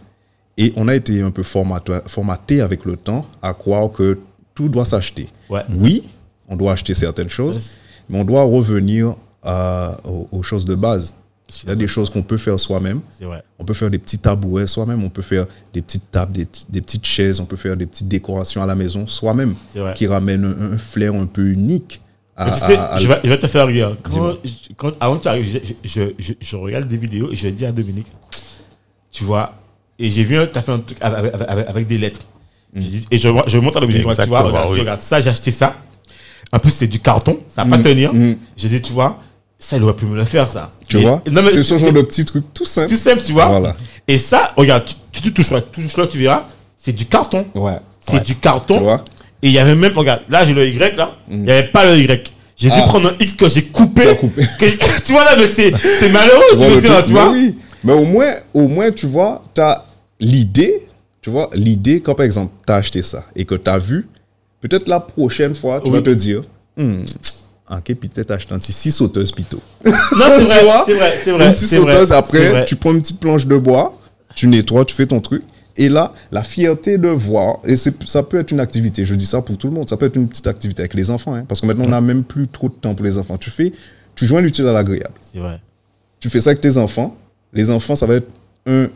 [0.57, 4.19] Et on a été un peu formaté, formaté avec le temps à croire que
[4.53, 5.27] tout doit s'acheter.
[5.49, 5.63] Ouais.
[5.75, 6.03] Oui,
[6.47, 7.71] on doit acheter certaines choses,
[8.07, 11.15] mais on doit revenir à- aux, aux choses de base.
[11.63, 12.99] Il y a des choses qu'on peut faire soi-même.
[13.59, 16.81] On peut faire des petits tabourets soi-même, on peut faire des petites tables, des, des
[16.81, 19.55] petites chaises, on peut faire des petites décorations à la maison soi-même
[19.95, 22.01] qui ramènent un, un flair un peu unique.
[22.35, 23.95] À- Mais tu sais, à- à- je, vais, je vais te faire rire.
[24.03, 27.47] Quand, je- avant que tu arrives, je, je, je, je regarde des vidéos et je
[27.49, 28.07] dis à Dominique,
[29.11, 29.53] tu vois,
[29.99, 32.21] et j'ai vu, tu as fait un truc avec, avec- avec- avec des lettres.
[32.75, 34.79] Je dis- et je, je montre à Dominique, tu vois, regarde, oui.
[34.79, 35.75] regarde ça, j'ai acheté ça.
[36.51, 38.13] En plus, c'est du carton, ça va pas Mm, tenir.
[38.13, 38.35] mm.
[38.57, 39.19] J'ai dit, tu vois,
[39.59, 40.71] ça, il aurait pu me le faire, ça.
[40.87, 42.89] Tu Et- vois C'est ce genre de petit truc tout simple.
[42.89, 43.45] tout simple, tu vois.
[43.45, 43.75] Voilà.
[44.07, 46.45] Et ça, regarde, tu, tu, tu touches là, tu touches là, tu verras,
[46.77, 47.45] c'est du carton.
[47.55, 47.77] Ouais.
[48.07, 48.75] C'est du carton.
[48.77, 49.03] Tu vois
[49.43, 51.17] Et il y avait même, regarde, là, j'ai le Y, là.
[51.29, 52.31] Il n'y avait pas le Y.
[52.55, 52.83] J'ai dû Ah.
[52.83, 54.03] prendre un X que j'ai coupé.
[54.03, 54.41] Tu as coupé.
[54.59, 57.31] que- tu vois, là, mais c'est malheureux, tu, vois veux dire, tu vois.
[57.31, 57.55] Mais oui.
[57.83, 59.85] Mais au moins, au moins, tu vois, tu as
[60.19, 60.87] l'idée,
[61.21, 64.07] tu vois, l'idée, quand par exemple, tu as acheté ça et que tu as vu,
[64.61, 65.97] peut-être la prochaine fois, tu Oui.
[65.97, 66.41] vas te dire,
[66.77, 67.01] hmm,
[67.69, 69.59] ok, peut-être acheter un petit six sauteuses plutôt.
[69.85, 70.83] Non, c'est vrai, vois?
[70.85, 71.47] c'est vrai, c'est vrai.
[71.47, 73.99] Une six c'est vrai, sauteuse, c'est après, tu prends une petite planche de bois,
[74.35, 75.43] tu nettoies, tu fais ton truc.
[75.75, 79.41] Et là, la fierté de voir, et ça peut être une activité, je dis ça
[79.41, 81.61] pour tout le monde, ça peut être une petite activité avec les enfants, hein, parce
[81.61, 83.37] que maintenant, on n'a même plus trop de temps pour les enfants.
[83.37, 83.71] Tu fais,
[84.15, 85.59] tu joins l'utile à l'agréable C'est vrai.
[86.19, 87.15] tu fais ça avec tes enfants,
[87.53, 88.27] les enfants, ça va être
[88.67, 88.87] un,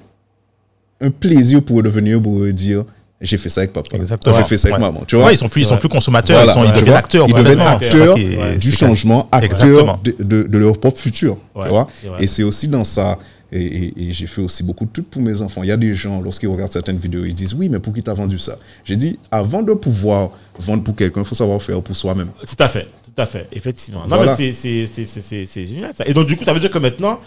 [1.01, 2.83] un plaisir pour eux de venir pour eux dire
[3.19, 4.35] j'ai fait ça avec papa, Exactement.
[4.37, 4.85] j'ai fait ça avec Ouais.
[4.85, 5.03] maman.
[5.07, 6.51] Tu vois Ouais, ils sont plus, ils sont plus consommateurs, Voilà.
[6.51, 7.25] ils, sont, ils Tu deviennent acteurs.
[7.27, 8.15] Ils deviennent acteurs
[8.59, 11.39] du changement, acteurs de, de- de leur propre futur.
[11.55, 11.87] Ouais, tu vois
[12.19, 13.17] et c'est aussi dans ça.
[13.51, 15.63] Et, et- et j'ai fait aussi beaucoup de trucs pour mes enfants.
[15.63, 18.03] Il y a des gens, lorsqu'ils regardent certaines vidéos, ils disent Oui, mais pour qui
[18.03, 18.57] t'as vendu ça?
[18.83, 22.29] J'ai dit Avant de pouvoir vendre pour quelqu'un, il faut savoir faire pour soi-même.
[22.45, 24.01] Tout à fait, tout à fait, effectivement.
[24.01, 24.35] Non, Voilà.
[24.37, 26.05] mais c'est- génial ça.
[26.05, 27.19] Et donc, du coup, ça veut dire que maintenant,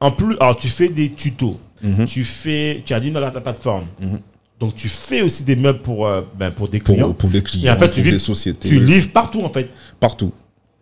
[0.00, 2.06] en plus, alors tu fais des tutos, Mhm.
[2.06, 3.86] tu fais, tu as dit dans la, la plateforme.
[4.60, 7.06] Donc, tu fais aussi des meubles pour, euh, ben, pour des clients.
[7.08, 8.68] Pour, pour les Et clients, en fait, tu, pour sociétés.
[8.68, 9.68] tu livres partout, en fait.
[10.00, 10.32] Partout.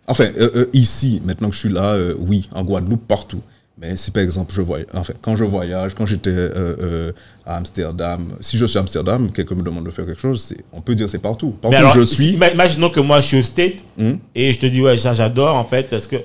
[0.07, 3.43] Enfin, euh, euh, ici, maintenant que je suis là, oui, en Guadeloupe, partout.
[3.81, 6.51] Mais si par exemple, je voyage, enfin, quand je voyage, quand j'étais euh,
[6.81, 7.13] euh,
[7.45, 10.81] à Amsterdam, si je suis à Amsterdam, quelqu'un me demande de faire quelque chose, on
[10.81, 11.51] peut dire c'est partout.
[11.61, 14.15] Partout Mais alors, je suis, ima- imaginons que moi, je suis au State Hmm?
[14.35, 16.17] et je te dis, ouais, ça, j'adore, en fait, parce que.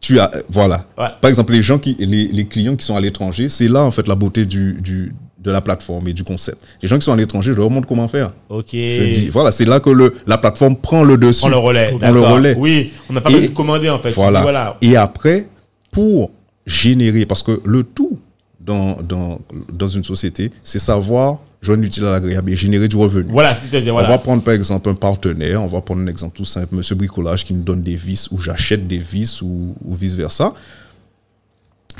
[0.00, 0.84] tu as, voilà.
[0.98, 1.06] Ouais.
[1.22, 3.90] Par exemple, les gens qui, les, les clients qui sont à l'étranger, c'est là en
[3.90, 6.58] fait la beauté du, du, de la plateforme et du concept.
[6.82, 8.32] Les gens qui sont à l'étranger, je leur montre comment faire.
[8.50, 8.68] Ok.
[8.72, 11.40] Je dis, voilà, c'est là que le, la plateforme prend le dessus.
[11.40, 11.94] Prends le relais.
[11.98, 12.54] Prend le relais.
[12.58, 14.10] Oui, on n'a pas besoin de commander, en fait.
[14.10, 14.40] Tu Voilà.
[14.40, 14.76] dis, voilà.
[14.82, 15.46] Et après,
[15.90, 16.30] pour
[16.66, 18.18] générer, parce que le tout
[18.60, 19.40] dans, dans,
[19.72, 23.30] dans une société, c'est savoir joindre l'utile à l'agréable et générer du revenu.
[23.30, 23.94] Voilà ce que veux dire.
[23.94, 26.94] On va prendre par exemple un partenaire, on va prendre un exemple tout simple, Monsieur
[26.94, 30.54] Bricolage qui nous donne des vis ou j'achète des vis ou, ou vice versa,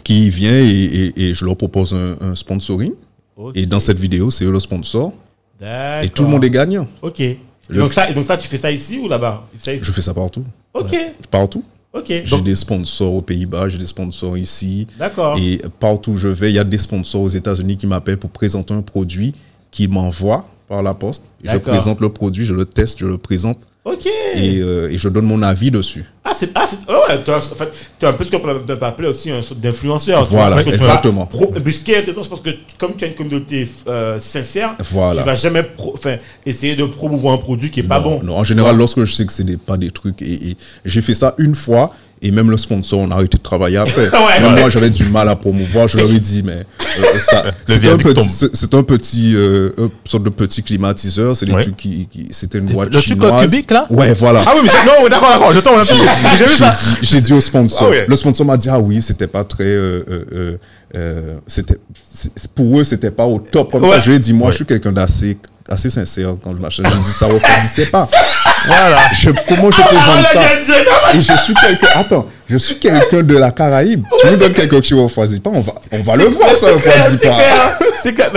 [0.04, 2.92] qui vient et, et- et je leur propose un, un sponsoring.
[3.54, 5.12] Et dans cette vidéo, c'est eux le sponsor
[6.04, 6.86] et tout le monde est gagnant.
[7.00, 7.20] Ok.
[7.68, 9.46] Le- donc, ça, donc ça, tu fais ça ici ou là-bas?
[9.64, 10.44] Je fais ça partout.
[10.74, 10.94] Ok.
[11.30, 11.62] Partout.
[12.06, 14.86] J'ai des sponsors aux Pays-Bas, j'ai des sponsors ici.
[14.98, 15.36] D'accord.
[15.38, 18.30] Et partout où je vais, il y a des sponsors aux États-Unis qui m'appellent pour
[18.30, 19.34] présenter un produit
[19.70, 21.30] qu'ils m'envoient par la poste.
[21.42, 24.06] Je présente le produit, je le teste, je le présente Ok.
[24.34, 26.04] et, euh, et je donne mon avis dessus.
[26.22, 26.50] Ah, c'est.
[26.54, 26.68] Ah.
[26.86, 29.30] Oh, ouais, tu as, en fait, tu as un peu ce qu'on peut appeler aussi
[29.30, 30.22] un sorte d'influenceur.
[30.22, 31.26] tu Voilà, exactement.
[31.64, 34.76] mais ce qui est intéressant, je pense que comme tu as une communauté euh, sincère,
[34.92, 35.20] Voilà.
[35.22, 35.96] tu vas jamais pro-
[36.44, 38.22] essayer de promouvoir un produit qui est pas bon.
[38.22, 41.00] non, en général, lorsque je sais que c'est des- pas des trucs, et, et j'ai
[41.00, 44.08] fait ça une fois, et même le sponsor, on a arrêté de travailler après.
[44.12, 44.60] Ouais, ouais.
[44.60, 46.64] Moi, j'avais du mal à promouvoir, je leur ai dit, mais
[46.98, 49.70] euh, ça, c'est un petit, c'est c'est un petit, euh,
[50.04, 51.62] sorte de petit climatiseur, c'est des Ouais.
[51.62, 53.44] trucs qui, qui c'était une boîte Le truc chinoise.
[53.50, 53.86] cubique, là?
[53.90, 54.42] Ouais, voilà.
[54.46, 55.72] Ah oui, mais non, d'accord, d'accord, je t'en
[56.38, 56.74] J'ai vu ça.
[57.02, 57.86] J'ai dit- au sponsor.
[57.86, 58.04] Ah ouais.
[58.08, 59.64] Le sponsor m'a dit ah oui, c'était pas très.
[59.64, 60.56] euh, euh, euh,
[60.96, 61.78] euh, c'était
[62.54, 63.70] pour eux, c'était pas au top.
[63.72, 64.00] Comme ça, Ouais.
[64.00, 66.86] je lui ai dit moi, je suis quelqu'un d'assez assez sincère quand je m'achète.
[66.86, 68.08] Je lui ai dit ça refroidissait pas.
[68.66, 68.98] Voilà.
[69.14, 71.88] Je, comment je peux Ah, vendre ça Et je suis quelqu'un.
[71.94, 74.04] Attends, je suis quelqu'un de la Caraïbe.
[74.20, 76.72] Tu nous donnes quelqu'un qui ne refroidit pas, on va, on va le voir, ça
[76.72, 77.18] clair, refroidit
[78.02, 78.30] c'est clair.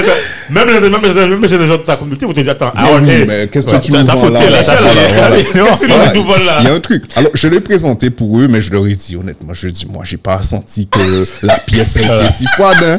[0.49, 3.47] Même les, même les, gens de ta communauté vont te dire Attends, Mais hey, mais
[3.47, 4.39] qu'est-ce que tu nous vends là.
[4.39, 6.57] Qu'est-ce que tu nous voles là?
[6.61, 7.03] Il y a un truc.
[7.15, 10.03] Alors, je l'ai présenté pour eux, mais je leur ai dit, honnêtement, je dis, moi,
[10.05, 10.99] j'ai pas senti que
[11.41, 12.97] la pièce été si froide.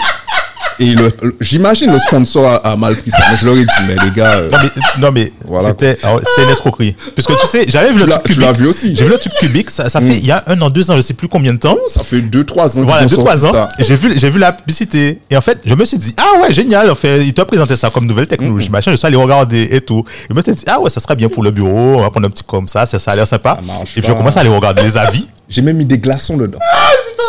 [0.81, 0.95] Et
[1.41, 4.11] j'imagine le sponsor a, a mal pris ça, mais je leur ai dit, mais les
[4.11, 4.71] gars, euh, Non mais,
[5.01, 5.69] non, mais Voilà.
[5.71, 5.99] c'était
[6.43, 6.97] une escroquerie.
[7.15, 8.95] Puisque tu sais, j'avais vu le truc tu l'as vu aussi.
[8.97, 10.97] J'ai vu le truc cubique, ça, ça fait il y a un an, deux ans,
[10.97, 11.77] je sais plus combien de temps.
[11.89, 13.69] Ça fait 2-3 ans Voilà, deux, trois ans.
[13.79, 15.21] J'ai vu, j'ai vu la publicité.
[15.31, 16.91] Et en fait, je me suis dit, ah ouais, génial.
[16.91, 18.91] En fait, il t'a présenté ça comme nouvelle technologie, machin.
[18.91, 20.05] Je suis allé regarder et tout.
[20.25, 21.97] Et je me suis dit, ah ouais, ça serait bien pour le bureau.
[21.99, 22.87] On va prendre un petit comme ça.
[22.87, 23.59] Ça, ça a l'air sympa.
[23.67, 25.29] Ça Et puis, on commence à aller regarder les avis.
[25.49, 26.59] J'ai même mis des glaçons dedans.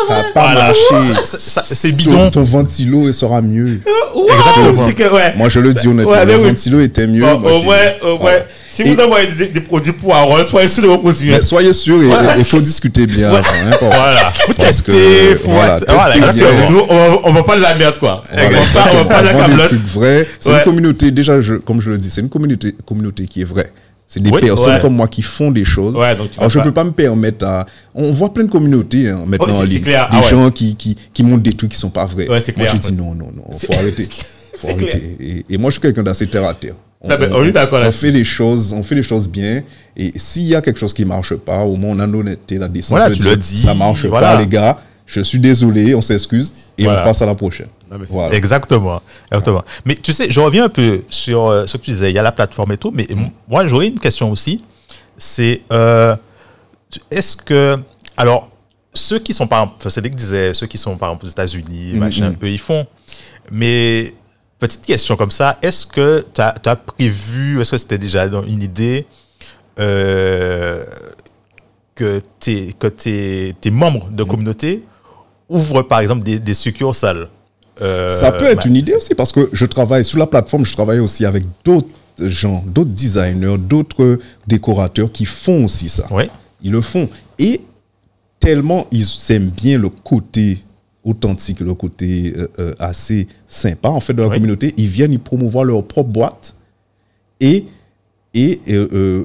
[0.08, 0.64] ça n'a pas Voilà.
[0.66, 1.14] marché.
[1.24, 2.30] Ça- ça- C'est bidon.
[2.30, 3.80] ton ventilo il sera mieux.
[4.28, 4.86] Exactement.
[4.88, 5.34] C'est que, ouais.
[5.36, 6.44] Moi, je le dis honnêtement, Ouais, le oui.
[6.48, 7.20] ventilo était mieux.
[7.22, 8.38] Bon, Moi, au moins, au moins, Voilà.
[8.72, 11.30] si Et- vous envoyez des, des produits pour Harold, soyez sûr de vos produits.
[11.30, 12.08] Mais soyez sûr, et-
[12.38, 13.38] il faut discuter bien avant.
[13.38, 14.16] hein, quand- Voilà.
[14.46, 14.92] Faut Parce que.
[14.92, 16.50] Faut voilà, voilà, tester exactement.
[16.58, 16.70] bien.
[16.70, 18.22] Nous, on va, on va pas de la merde, quoi.
[18.32, 19.04] Voilà, on va pas, on va exactement.
[19.04, 19.72] pas de la cablotte.
[20.40, 20.58] C'est Ouais.
[20.58, 23.70] une communauté, déjà, je, comme je le dis, c'est une communauté, communauté qui est vraie.
[24.08, 24.80] C'est des Oui, personnes ouais.
[24.80, 25.96] comme moi qui font des choses.
[25.96, 27.66] Ouais, donc tu Alors, je ne peux pas me permettre à.
[27.94, 29.80] On voit plein de communautés hein, maintenant Oh, en ligne.
[29.82, 30.08] clair.
[30.10, 30.28] Des Ah ouais.
[30.30, 32.26] gens qui, qui, qui montrent des trucs qui sont pas vrais.
[32.26, 34.08] Moi, j'ai dit non, non, non, C'est- faut arrêter.
[34.58, 35.16] Faut arrêter.
[35.20, 36.74] Et, et moi, je suis quelqu'un d'assez terre à terre.
[37.00, 39.62] On, on fait les choses, on fait les choses bien.
[39.96, 42.68] Et s'il y a quelque chose qui marche pas, au moins on a l'honnêteté, la
[42.68, 44.32] décence Voilà, de dire dis, ça marche voilà.
[44.34, 44.78] pas, les gars.
[45.04, 47.02] Je suis désolé, on s'excuse et Voilà.
[47.02, 47.68] on passe à la prochaine.
[47.90, 48.34] Non, mais c'est- Voilà.
[48.34, 49.00] Exactement.
[49.30, 49.62] Exactement.
[49.84, 52.10] Mais tu sais, je reviens un peu sur euh, ce que tu disais.
[52.10, 54.64] Il y a la plateforme et tout, mais m- moi, j'aurais une question aussi.
[55.16, 56.16] C'est euh,
[57.10, 57.76] est-ce que.
[58.16, 58.48] Alors,
[58.94, 61.98] ceux qui sont par exemple, Cédric disait, ceux qui sont par exemple aux États-Unis, Mhm,
[61.98, 62.36] machin, mhm.
[62.42, 62.86] eux, ils font.
[63.52, 64.14] Mais,
[64.58, 68.62] petite question comme ça, est-ce que tu as, prévu, est-ce que c'était déjà dans une
[68.62, 69.06] idée
[69.78, 70.82] euh,
[71.94, 74.82] que tes, que tes, tes membres de communauté
[75.48, 77.28] ouvrent par exemple des, des succursales
[77.82, 80.64] euh, Ça peut être bah, une idée aussi parce que je travaille sur la plateforme,
[80.64, 86.06] je travaille aussi avec d'autres gens, d'autres designers, d'autres décorateurs qui font aussi ça.
[86.10, 86.24] Oui.
[86.62, 87.08] Ils le font.
[87.38, 87.60] Et
[88.40, 90.62] tellement ils aiment bien le côté
[91.04, 94.34] authentique, le côté euh, euh, assez sympa en fait de la Oui.
[94.36, 96.54] communauté, ils viennent y promouvoir leur propre boîte
[97.40, 97.66] et
[98.34, 99.24] et euh,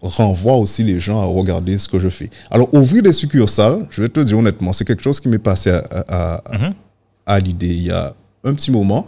[0.00, 2.30] renvoient aussi les gens à regarder ce que je fais.
[2.50, 5.70] Alors ouvrir des succursales, je vais te dire honnêtement, c'est quelque chose qui m'est passé
[5.70, 6.74] à, à- à- Mhm.
[7.26, 8.12] À l'idée il y a
[8.44, 9.06] un petit moment,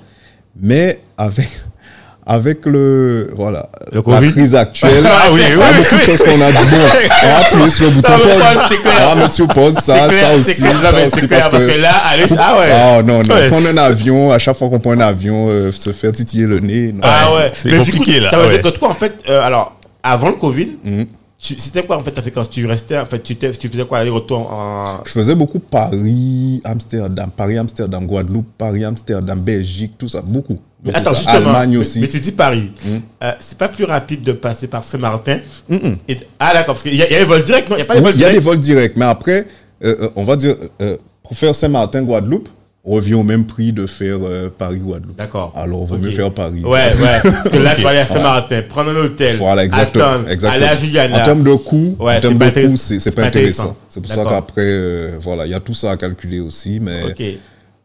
[0.61, 1.49] mais avec
[2.27, 4.33] avec le voilà Le la Covid.
[4.33, 6.77] crise actuelle, Ah oui, oui, a oui, choses qu'on a dit bon,
[7.23, 10.37] on va appuyer sur le bouton pause, on va mettre sur pause ça, clair, ça
[10.37, 10.75] aussi, clair.
[10.75, 12.69] Non, ça mais aussi c'est clair, parce que là, allez, ah ouais.
[12.71, 13.49] ah non non, Ouais.
[13.49, 16.61] prendre un avion, à chaque fois qu'on prend un avion, euh, se faire titiller le
[16.61, 17.01] nez, non.
[17.03, 17.53] Ah ouais.
[17.55, 18.59] c'est compliqué, coup, là, Ça veut ouais.
[18.61, 21.07] dire que toi, en fait, euh, alors, avant le Covid, Mhm.
[21.07, 21.09] tu-
[21.39, 22.51] c'était quoi en fait ta fréquence?
[22.51, 25.01] Tu restais, en fait, tu, tu faisais quoi aller-retour en.
[25.07, 30.59] Je faisais beaucoup Paris, Amsterdam, Paris, Amsterdam, Guadeloupe, Paris, Amsterdam, Belgique, tout ça, beaucoup.
[30.93, 31.17] Attends, ça.
[31.17, 31.37] justement.
[31.37, 32.01] Allemagne mais- aussi.
[32.01, 32.71] Mais tu dis Paris.
[32.85, 33.01] Mhm.
[33.25, 35.97] Euh, c'est pas plus rapide de passer par Saint-Martin Mhm.
[36.09, 37.77] et- Ah d'accord, parce qu'il y, y a des vols directs, non?
[37.77, 39.47] Il n'y a pas Oui, vols il y a directs vols directs, mais après,
[39.85, 42.49] euh, euh, on va dire, euh, pour faire Saint-Martin, Guadeloupe,
[42.89, 45.17] revient au même prix de faire euh, Paris-Guadeloupe.
[45.17, 45.53] D'accord.
[45.57, 46.03] Alors, vaut Ok.
[46.03, 46.63] mieux faire Paris.
[46.65, 47.31] Ouais, ouais.
[47.51, 49.37] Que là, tu vas aller à Saint-Martin, prendre un hôtel.
[49.37, 50.05] Voilà, exactement.
[50.05, 50.65] Attendre, exactement.
[50.65, 51.21] aller à Juliana.
[51.21, 52.89] En termes de coût, Ouais, en termes c'est pas de intéressant.
[52.95, 53.77] coût, c'est pas intéressant.
[53.89, 57.03] C'est pour ça qu'après, euh, voilà, il y a tout ça à calculer aussi, mais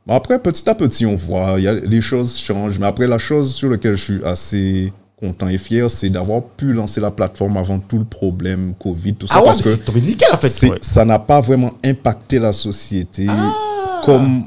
[0.07, 2.77] après, petit à petit, on voit, y a, les choses changent.
[2.79, 6.73] Mais après, la chose sur laquelle je suis assez content et fier, c'est d'avoir pu
[6.73, 9.99] lancer la plateforme avant tout le problème Covid, tout ça, Ah ouais, parce mais que
[9.99, 10.67] nickel en fait.
[10.67, 10.77] ouais.
[10.81, 13.27] ça n'a pas vraiment impacté la société
[14.03, 14.43] comme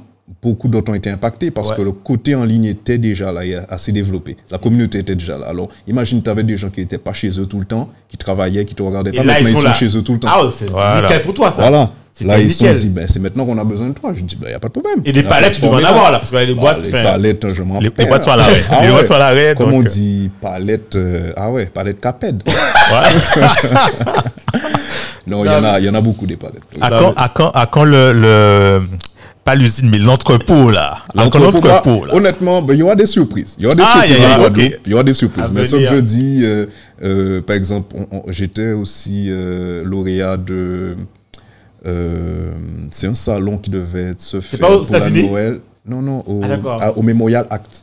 [0.46, 1.72] beaucoup d'autres ont été impactés, parce Ah.
[1.72, 1.76] Ouais.
[1.78, 4.36] que le côté en ligne était déjà là, assez développé.
[4.50, 5.46] La communauté était déjà là.
[5.48, 8.16] Alors, imagine, tu avais des gens qui n'étaient pas chez eux tout le temps, qui
[8.16, 9.72] travaillaient, qui te regardaient Et pas, là, maintenant ils sont là.
[9.72, 10.28] chez eux tout le temps.
[10.30, 11.02] Ah ouais, c'est c'est Voilà.
[11.02, 11.62] nickel pour toi ça.
[11.62, 11.90] Voilà.
[12.24, 12.80] Là, ils se sont nickel.
[12.80, 14.10] dit, ben, c'est maintenant qu'on a besoin de toi.
[14.14, 15.00] Je dis, il n'y a pas de problème.
[15.04, 16.84] Et des palettes, tu dois en avoir là, parce que là, les Bah, boîtes.
[16.86, 18.54] les palettes, je m'en Les- les boîtes sont à l'arrêt.
[18.70, 18.92] Ah Les ouais.
[18.94, 19.88] boîtes sont à l'arrêt, Comme donc, on euh.
[19.88, 20.96] dit, palette.
[20.96, 22.42] euh, ah ouais, palette caped.
[25.26, 26.62] non, il y, en a- y en a beaucoup des palettes.
[26.80, 28.82] À quand, à quand, à quand le, le-
[29.46, 30.98] pas l'usine, mais l'entrepôt là.
[31.14, 31.60] L'entrepôt,
[32.02, 32.14] bah, là.
[32.14, 33.54] Honnêtement, ben, il y aura des surprises.
[33.58, 34.76] Il y aura des Ah, surprises y.
[34.84, 35.46] Il aura des surprises.
[35.46, 36.66] À Mais ce que je dis, euh,
[37.02, 37.96] euh, par exemple,
[38.28, 40.96] j'étais aussi euh, lauréat de.
[41.86, 42.50] euh,
[42.90, 45.60] c'est un salon qui devait se faire pas aux pour la Noël.
[45.88, 47.82] Non, non, au, Ah, à- au Memorial Act.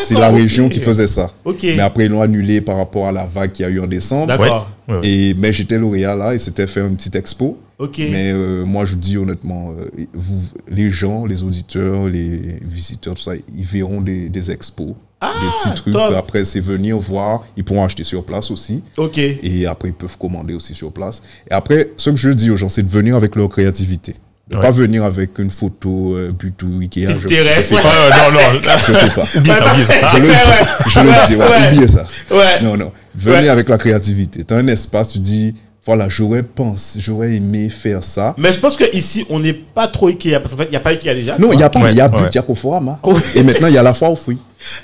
[0.00, 1.30] C'est la région qui faisait ça.
[1.62, 3.86] Mais après, ils l'ont annulé par rapport à la vague qu'il y a eu en
[3.86, 4.26] décembre.
[4.26, 4.70] D'accord.
[4.88, 5.00] Ouais.
[5.02, 7.58] Et, mais j'étais lauréat là et c'était faire une petite expo.
[7.98, 13.22] Mais euh, moi, je dis honnêtement, euh, vous, les gens, les auditeurs, les visiteurs, tout
[13.22, 15.26] ça, ils verront des, des expos, des
[15.58, 15.92] petits trucs.
[15.92, 16.14] top.
[16.14, 17.44] Après, c'est venir voir.
[17.56, 18.82] Ils pourront acheter sur place aussi.
[18.96, 19.18] Ok.
[19.18, 21.22] Et après, ils peuvent commander aussi sur place.
[21.50, 24.14] Et après, ce que je dis aux gens, c'est de venir avec leur créativité.
[24.48, 24.66] De ne Ouais.
[24.66, 27.00] pas venir avec une photo euh, Butou Ikea.
[27.00, 27.80] Je, je T'intéresses, fais ouais.
[27.82, 27.88] pas.
[27.88, 29.26] Euh, non, non, Je fais pas.
[29.38, 30.08] oublie ça, oublie ça.
[30.12, 30.90] Je le dis.
[30.90, 31.34] Je le dis.
[31.34, 31.66] Ouais, Ouais.
[31.66, 32.06] Oubliez ça.
[32.30, 32.60] Ouais.
[32.62, 32.92] Non, non.
[33.16, 33.48] Venez Ouais.
[33.48, 34.44] avec la créativité.
[34.44, 35.54] Tu as un espace, tu dis,
[35.86, 38.34] voilà, j'aurais pensé, j'aurais aimé faire ça.
[38.38, 40.40] Mais je pense qu'ici, on n'est pas trop Ikea.
[40.40, 41.38] Parce qu'en fait, il n'y a pas Ikea déjà.
[41.38, 42.22] Non, il n'y a pas, Ouais, il y a ouais.
[42.22, 42.98] but, il y a Conforama.
[43.04, 43.14] Oui.
[43.36, 44.38] Et maintenant, il y a la foire aux fruits.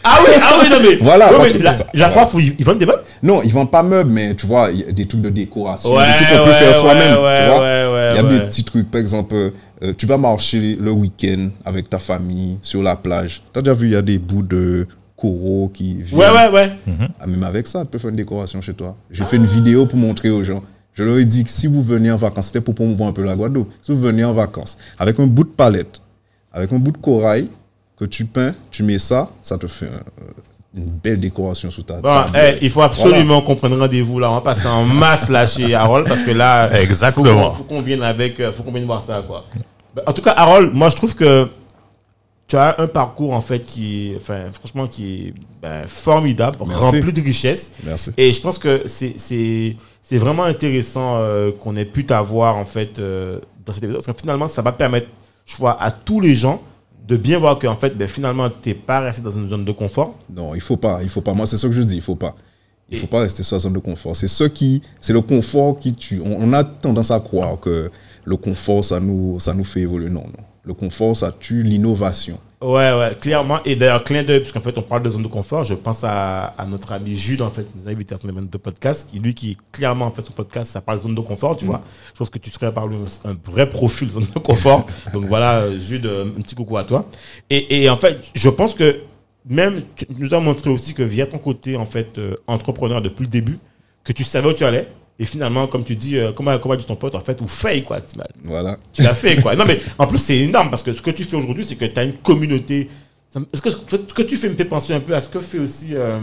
[0.05, 0.97] Ah oui, ah oui, non mais.
[1.03, 3.03] Voilà, parce mais que la, ça- la fois, faut- ils vendent des meubles?
[3.23, 5.93] Non, ils vendent pas meubles, mais tu vois, il y a des trucs de décoration,
[5.95, 7.17] Ouais, des trucs qu'on peut ouais, faire ouais, soi-même.
[7.23, 8.39] ouais, tu vois ouais, ouais, il y a ouais.
[8.39, 12.83] des petits trucs, par exemple, euh, tu vas marcher le week-end avec ta famille sur
[12.83, 13.43] la plage.
[13.53, 16.21] Tu as déjà vu, il y a des bouts de coraux qui viennent.
[16.21, 16.71] Ouais, ouais, ouais.
[17.19, 18.95] Ah, même avec ça, tu peux faire une décoration chez toi.
[19.11, 20.63] J'ai fait une vidéo pour montrer aux gens.
[20.95, 23.23] Je leur ai dit que si vous venez en vacances, c'était pour promouvoir un peu
[23.23, 23.71] la Guadeloupe.
[23.81, 26.01] Si vous venez en vacances avec un bout de palette,
[26.53, 27.49] avec un bout de corail
[27.99, 30.01] que tu peins, tu mets ça, ça te fait euh,
[30.77, 32.39] une belle décoration sous ta Bon, table.
[32.39, 34.31] eh, il faut absolument qu'on prenne rendez-vous là.
[34.31, 37.51] On va passer en masse là chez Harold parce que là, Exactement.
[37.53, 39.47] Faut, faut qu'on vienne avec, euh, faut qu'on vienne voir ça quoi.
[39.95, 41.49] Ben, En tout cas, Harold, moi je trouve que
[42.49, 46.83] tu as un parcours en fait qui, enfin, franchement, qui est ben, formidable, Merci.
[46.83, 47.71] rempli de richesses.
[47.85, 48.11] Merci.
[48.19, 52.99] Et je pense que c'est c'est vraiment intéressant euh, qu'on ait pu t'avoir en fait
[52.99, 55.07] euh, dans cette épisode parce que finalement ça va permettre,
[55.47, 56.61] je vois, à tous les gens
[57.07, 59.73] de bien voir que en fait, ben, finalement, t'es pas resté dans une zone de
[59.73, 60.17] confort.
[60.35, 61.35] Non, il faut pas, il faut pas.
[61.35, 62.35] Moi, c'est ce que je dis, il faut pas.
[62.91, 64.15] Il faut pas rester sur la zone de confort.
[64.15, 66.21] C'est ce qui, c'est le confort qui tue.
[66.23, 67.91] On, on a tendance à croire que
[68.25, 70.11] le confort, ça nous, ça nous fait évoluer.
[70.11, 70.45] Non, non.
[70.65, 72.39] Le confort, ça tue l'innovation.
[72.63, 73.59] Ouais, ouais, clairement.
[73.65, 75.65] Et d'ailleurs, clin d'œil, puisqu'en fait, on parle de zone de confort.
[75.65, 78.29] Je pense à, à notre ami Jules, en fait, qui nous a invité à son
[78.29, 79.09] événement de podcast.
[79.11, 81.65] Qui, lui, qui, clairement, en fait, son podcast, ça parle de zone de confort, tu
[81.65, 81.83] vois.
[82.13, 84.87] Je pense que tu serais par un, vrai profil zone de confort.
[85.13, 87.09] Donc voilà, euh, Jules, euh, un petit coucou à toi.
[87.51, 89.01] Et, et en fait, je pense que
[89.45, 93.25] même, tu nous as montré aussi que via ton côté, en fait, euh, entrepreneur depuis
[93.25, 93.59] le début,
[94.05, 94.87] que tu savais où tu allais.
[95.23, 97.83] Et finalement, comme tu dis, euh, comment, comment dit ton pote, en fait, ou fait,
[97.83, 98.01] quoi.
[98.01, 98.77] tu m'as- Voilà.
[98.93, 99.55] tu l'as fait, quoi.
[99.55, 101.85] Non, mais en plus, c'est énorme parce que ce que tu fais aujourd'hui, c'est que
[101.85, 102.89] tu as une communauté.
[103.53, 103.77] Est-ce que ce
[104.15, 105.91] que tu fais me fait penser un peu à ce que fait aussi.
[105.95, 106.19] euh,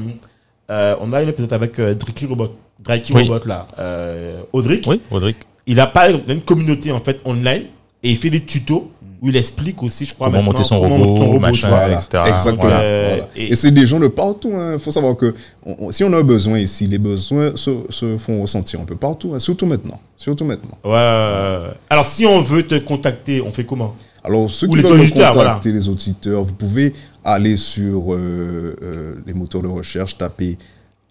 [0.69, 2.55] euh, on a une épisode avec euh, Dricky Robot.
[2.79, 3.23] Dricky Oui.
[3.29, 3.67] Robot, là.
[3.79, 4.85] Euh, Audric.
[4.85, 5.37] Oui, Audric.
[5.65, 7.63] Il a pas il a une communauté, en fait, online.
[8.03, 8.91] Et il fait des tutos
[9.21, 11.67] où il explique aussi, je crois, Comment monter son comment robot, machin.
[11.69, 11.93] Voilà.
[11.95, 12.23] etc.
[12.27, 12.61] Exactement.
[12.63, 12.79] Voilà.
[12.81, 13.27] Euh, Voilà.
[13.35, 14.53] et- Et, c'est des gens de partout.
[14.73, 15.33] Il faut savoir que
[15.65, 18.85] on- on- si on a un besoin ici, les besoins se, se font ressentir un
[18.85, 19.99] peu partout, hein, surtout maintenant.
[20.15, 20.77] Surtout maintenant.
[20.85, 21.71] Ouais.
[21.89, 23.93] Alors, si on veut te contacter, on fait comment?
[24.23, 26.93] Alors, ceux Ou qui les veulent contacter, les auditeurs, vous pouvez
[27.23, 30.57] aller sur euh, euh, les moteurs de recherche, taper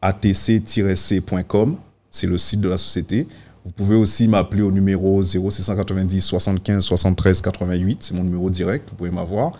[0.01, 1.77] atc-c.com,
[2.11, 3.27] c'est le site de la société.
[3.65, 8.97] Vous pouvez aussi m'appeler au numéro 0690 75 73 88, c'est mon numéro direct, vous
[8.97, 9.53] pouvez m'avoir.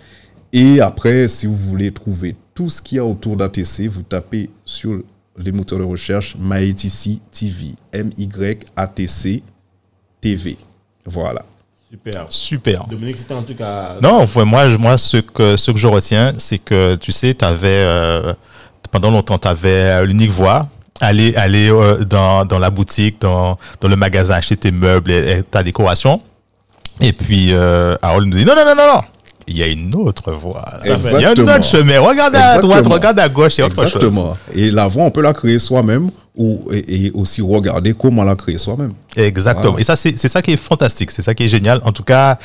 [0.53, 4.51] Et après, si vous voulez trouver tout ce qu'il y a autour d'ATC, vous tapez
[4.65, 5.03] sur
[5.37, 9.43] les moteurs de recherche MyATC TV, M-Y-A-T-C
[10.21, 10.57] TV.
[11.05, 11.45] Voilà.
[11.91, 12.27] Super.
[12.29, 12.87] Super.
[12.87, 13.97] Dominique, c'était en tout cas.
[14.03, 17.45] Non, enfin, moi, moi ce, que, ce que je retiens, c'est que, tu sais, tu
[17.45, 17.87] avais,
[18.91, 20.69] pendant longtemps, tu avais l'unique voie.
[21.01, 25.39] Aller, aller euh, dans, dans la boutique, dans, dans le magasin, acheter tes meubles et,
[25.39, 26.21] et ta décoration.
[27.01, 29.01] Et puis, euh, Harold nous dit non, non, non, non, non.
[29.47, 30.65] Il y a une autre voie.
[30.85, 32.01] Il y a un autre chemin.
[32.01, 33.95] Regarde à droite, regarde à gauche, il y a autre chose.
[33.95, 34.37] Exactement.
[34.53, 38.37] Et la voix, on peut la créer soi-même ou, et, et aussi regarder comment la
[38.37, 38.93] créer soi-même.
[39.17, 39.71] Exactement.
[39.71, 39.81] Voilà.
[39.81, 41.11] Et ça, c'est c'est ça qui est fantastique.
[41.13, 41.81] C'est ça qui est génial.
[41.85, 42.39] En tout cas,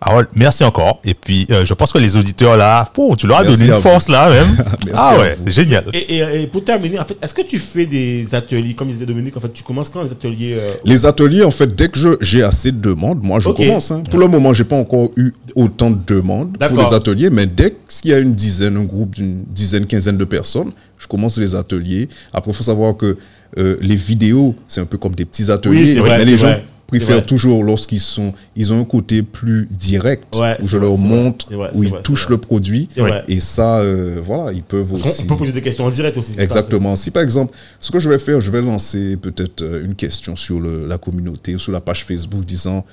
[0.00, 1.00] Harold, merci encore.
[1.04, 3.70] Et puis, euh, je pense que les auditeurs là, oh, tu leur as Merci donné
[3.70, 3.80] une vous.
[3.82, 4.56] force là même.
[4.94, 5.50] Ah ouais, vous.
[5.50, 5.84] génial.
[5.92, 9.06] Et, et- et pour terminer, en fait, est-ce que tu fais des ateliers, comme disait
[9.06, 11.98] Dominique, en fait, tu commences quand les ateliers euh, Les ateliers, en fait, dès que
[11.98, 13.90] je- j'ai assez de demandes, moi, je commence.
[13.90, 14.02] hein.
[14.10, 17.74] Pour le moment, j'ai pas encore eu autant de demandes pour les ateliers, mais dès
[17.88, 21.54] qu'il y a une dizaine, un groupe d'une dizaine, quinzaine de personnes, je commence les
[21.54, 22.08] ateliers.
[22.32, 23.16] Après, il faut savoir que
[23.58, 26.46] euh, les vidéos, c'est un peu comme des petits ateliers, vrai, mais les c'est gens
[26.48, 26.64] vrai.
[26.86, 30.96] Préfèrent toujours lorsqu'ils sont, ils ont un côté plus direct, Ouais, où je vrai, leur
[30.96, 32.88] montre, vrai, où ils vrai, touchent le produit.
[33.26, 35.22] Et ça, euh, voilà, ils peuvent aussi.
[35.22, 36.34] On peut poser des questions en direct aussi.
[36.34, 36.94] ça, Exactement.
[36.94, 40.36] Si par exemple, ce que je vais faire, je vais lancer peut-être euh, une question
[40.36, 42.84] sur le- la communauté, sur la page Facebook disant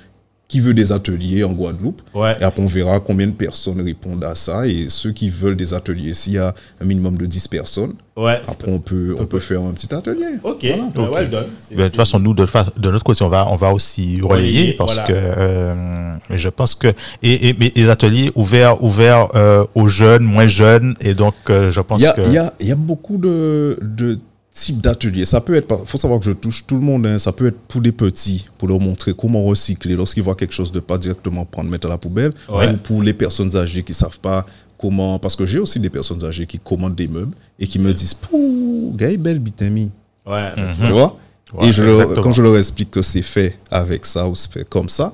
[0.53, 2.03] qui veut des ateliers en Guadeloupe.
[2.13, 2.37] Ouais.
[2.39, 4.67] Et après, on verra combien de personnes répondent à ça.
[4.67, 8.39] Et ceux qui veulent des ateliers, s'il y a un minimum de 10 personnes, Ouais.
[8.47, 10.35] après, on peut, on peut faire un petit atelier.
[10.43, 10.83] Ok, Voilà.
[10.93, 11.45] bah, well done.
[11.71, 14.21] Ben, de toute façon, nous, de, fa- de notre côté, on va, on va aussi
[14.21, 15.07] relayer parce voilà.
[15.07, 16.89] que euh, je pense que
[17.23, 21.71] et, et mais les ateliers ouverts, ouverts euh, aux jeunes, moins jeunes, et donc euh,
[21.71, 24.19] je pense Il y a, que il y a, il y a beaucoup de, de
[24.53, 25.25] types d'ateliers.
[25.25, 27.05] Ça peut être, il faut savoir que je touche tout le monde.
[27.07, 27.17] hein.
[27.19, 30.71] Ça peut être pour les petits, pour leur montrer comment recycler lorsqu'ils voient quelque chose
[30.71, 32.33] de pas directement prendre, mettre à la poubelle.
[32.49, 32.69] Ouais.
[32.71, 34.45] Ou pour les personnes âgées qui savent pas
[34.77, 35.17] comment.
[35.19, 38.13] Parce que j'ai aussi des personnes âgées qui commandent des meubles et qui me disent
[38.13, 39.91] Pouh, gars, belle bitami.
[40.25, 41.17] Ouais, bah, tu Tu vois
[41.55, 42.23] Ouais, Et je leur- exactement.
[42.23, 45.13] quand je leur explique que c'est fait avec ça ou c'est fait comme ça,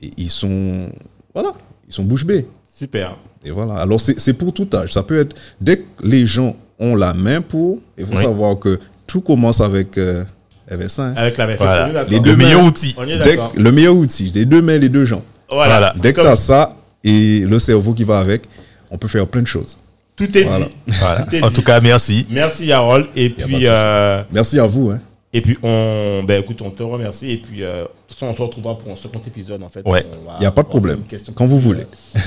[0.00, 0.88] et ils sont.
[1.34, 1.52] Voilà,
[1.86, 2.46] ils sont bouche bée.
[2.66, 3.16] super.
[3.44, 3.74] Et voilà.
[3.74, 4.92] Alors, c'est c'est pour tout âge.
[4.92, 5.36] Ça peut être.
[5.60, 8.22] Dès que les gens ont la main pour, il faut Oui.
[8.22, 10.24] savoir que tout commence avec euh,
[10.70, 11.14] MSA, hein.
[11.16, 12.04] Avec la même Voilà.
[12.04, 12.68] Les le deux meilleur mains.
[12.68, 12.94] outil.
[12.98, 13.52] On est Dès d'accord.
[13.52, 15.22] que- le meilleur outil, les deux mains, les deux gens.
[15.48, 15.72] Voilà.
[15.78, 15.94] Voilà.
[15.96, 16.74] Dès que tu as ça
[17.04, 18.42] et le cerveau qui va avec,
[18.90, 19.76] on peut faire plein de choses.
[20.16, 20.64] Tout est Voilà.
[20.66, 20.72] dit.
[20.98, 21.22] Voilà.
[21.22, 21.54] Tout est En dit.
[21.54, 22.26] tout cas, merci.
[22.30, 23.06] Merci Harold.
[23.14, 24.90] Et puis, euh, Merci à vous.
[24.90, 25.00] Hein.
[25.32, 27.30] et puis on, ben écoute, on te remercie.
[27.32, 27.84] Et puis, euh,
[28.22, 29.82] on se retrouvera pour un second épisode en fait.
[29.86, 30.04] Ouais.
[30.38, 31.00] Il n'y a pas de problème.
[31.34, 31.84] Quand vous voulez.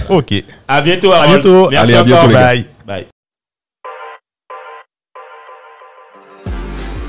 [0.09, 0.33] Ok.
[0.67, 1.41] À bientôt, À Harold.
[1.41, 1.69] bientôt.
[1.71, 2.27] Merci Allez, à bientôt, encore.
[2.29, 2.41] les gars.
[2.53, 2.65] Bye.
[2.87, 3.05] Bye.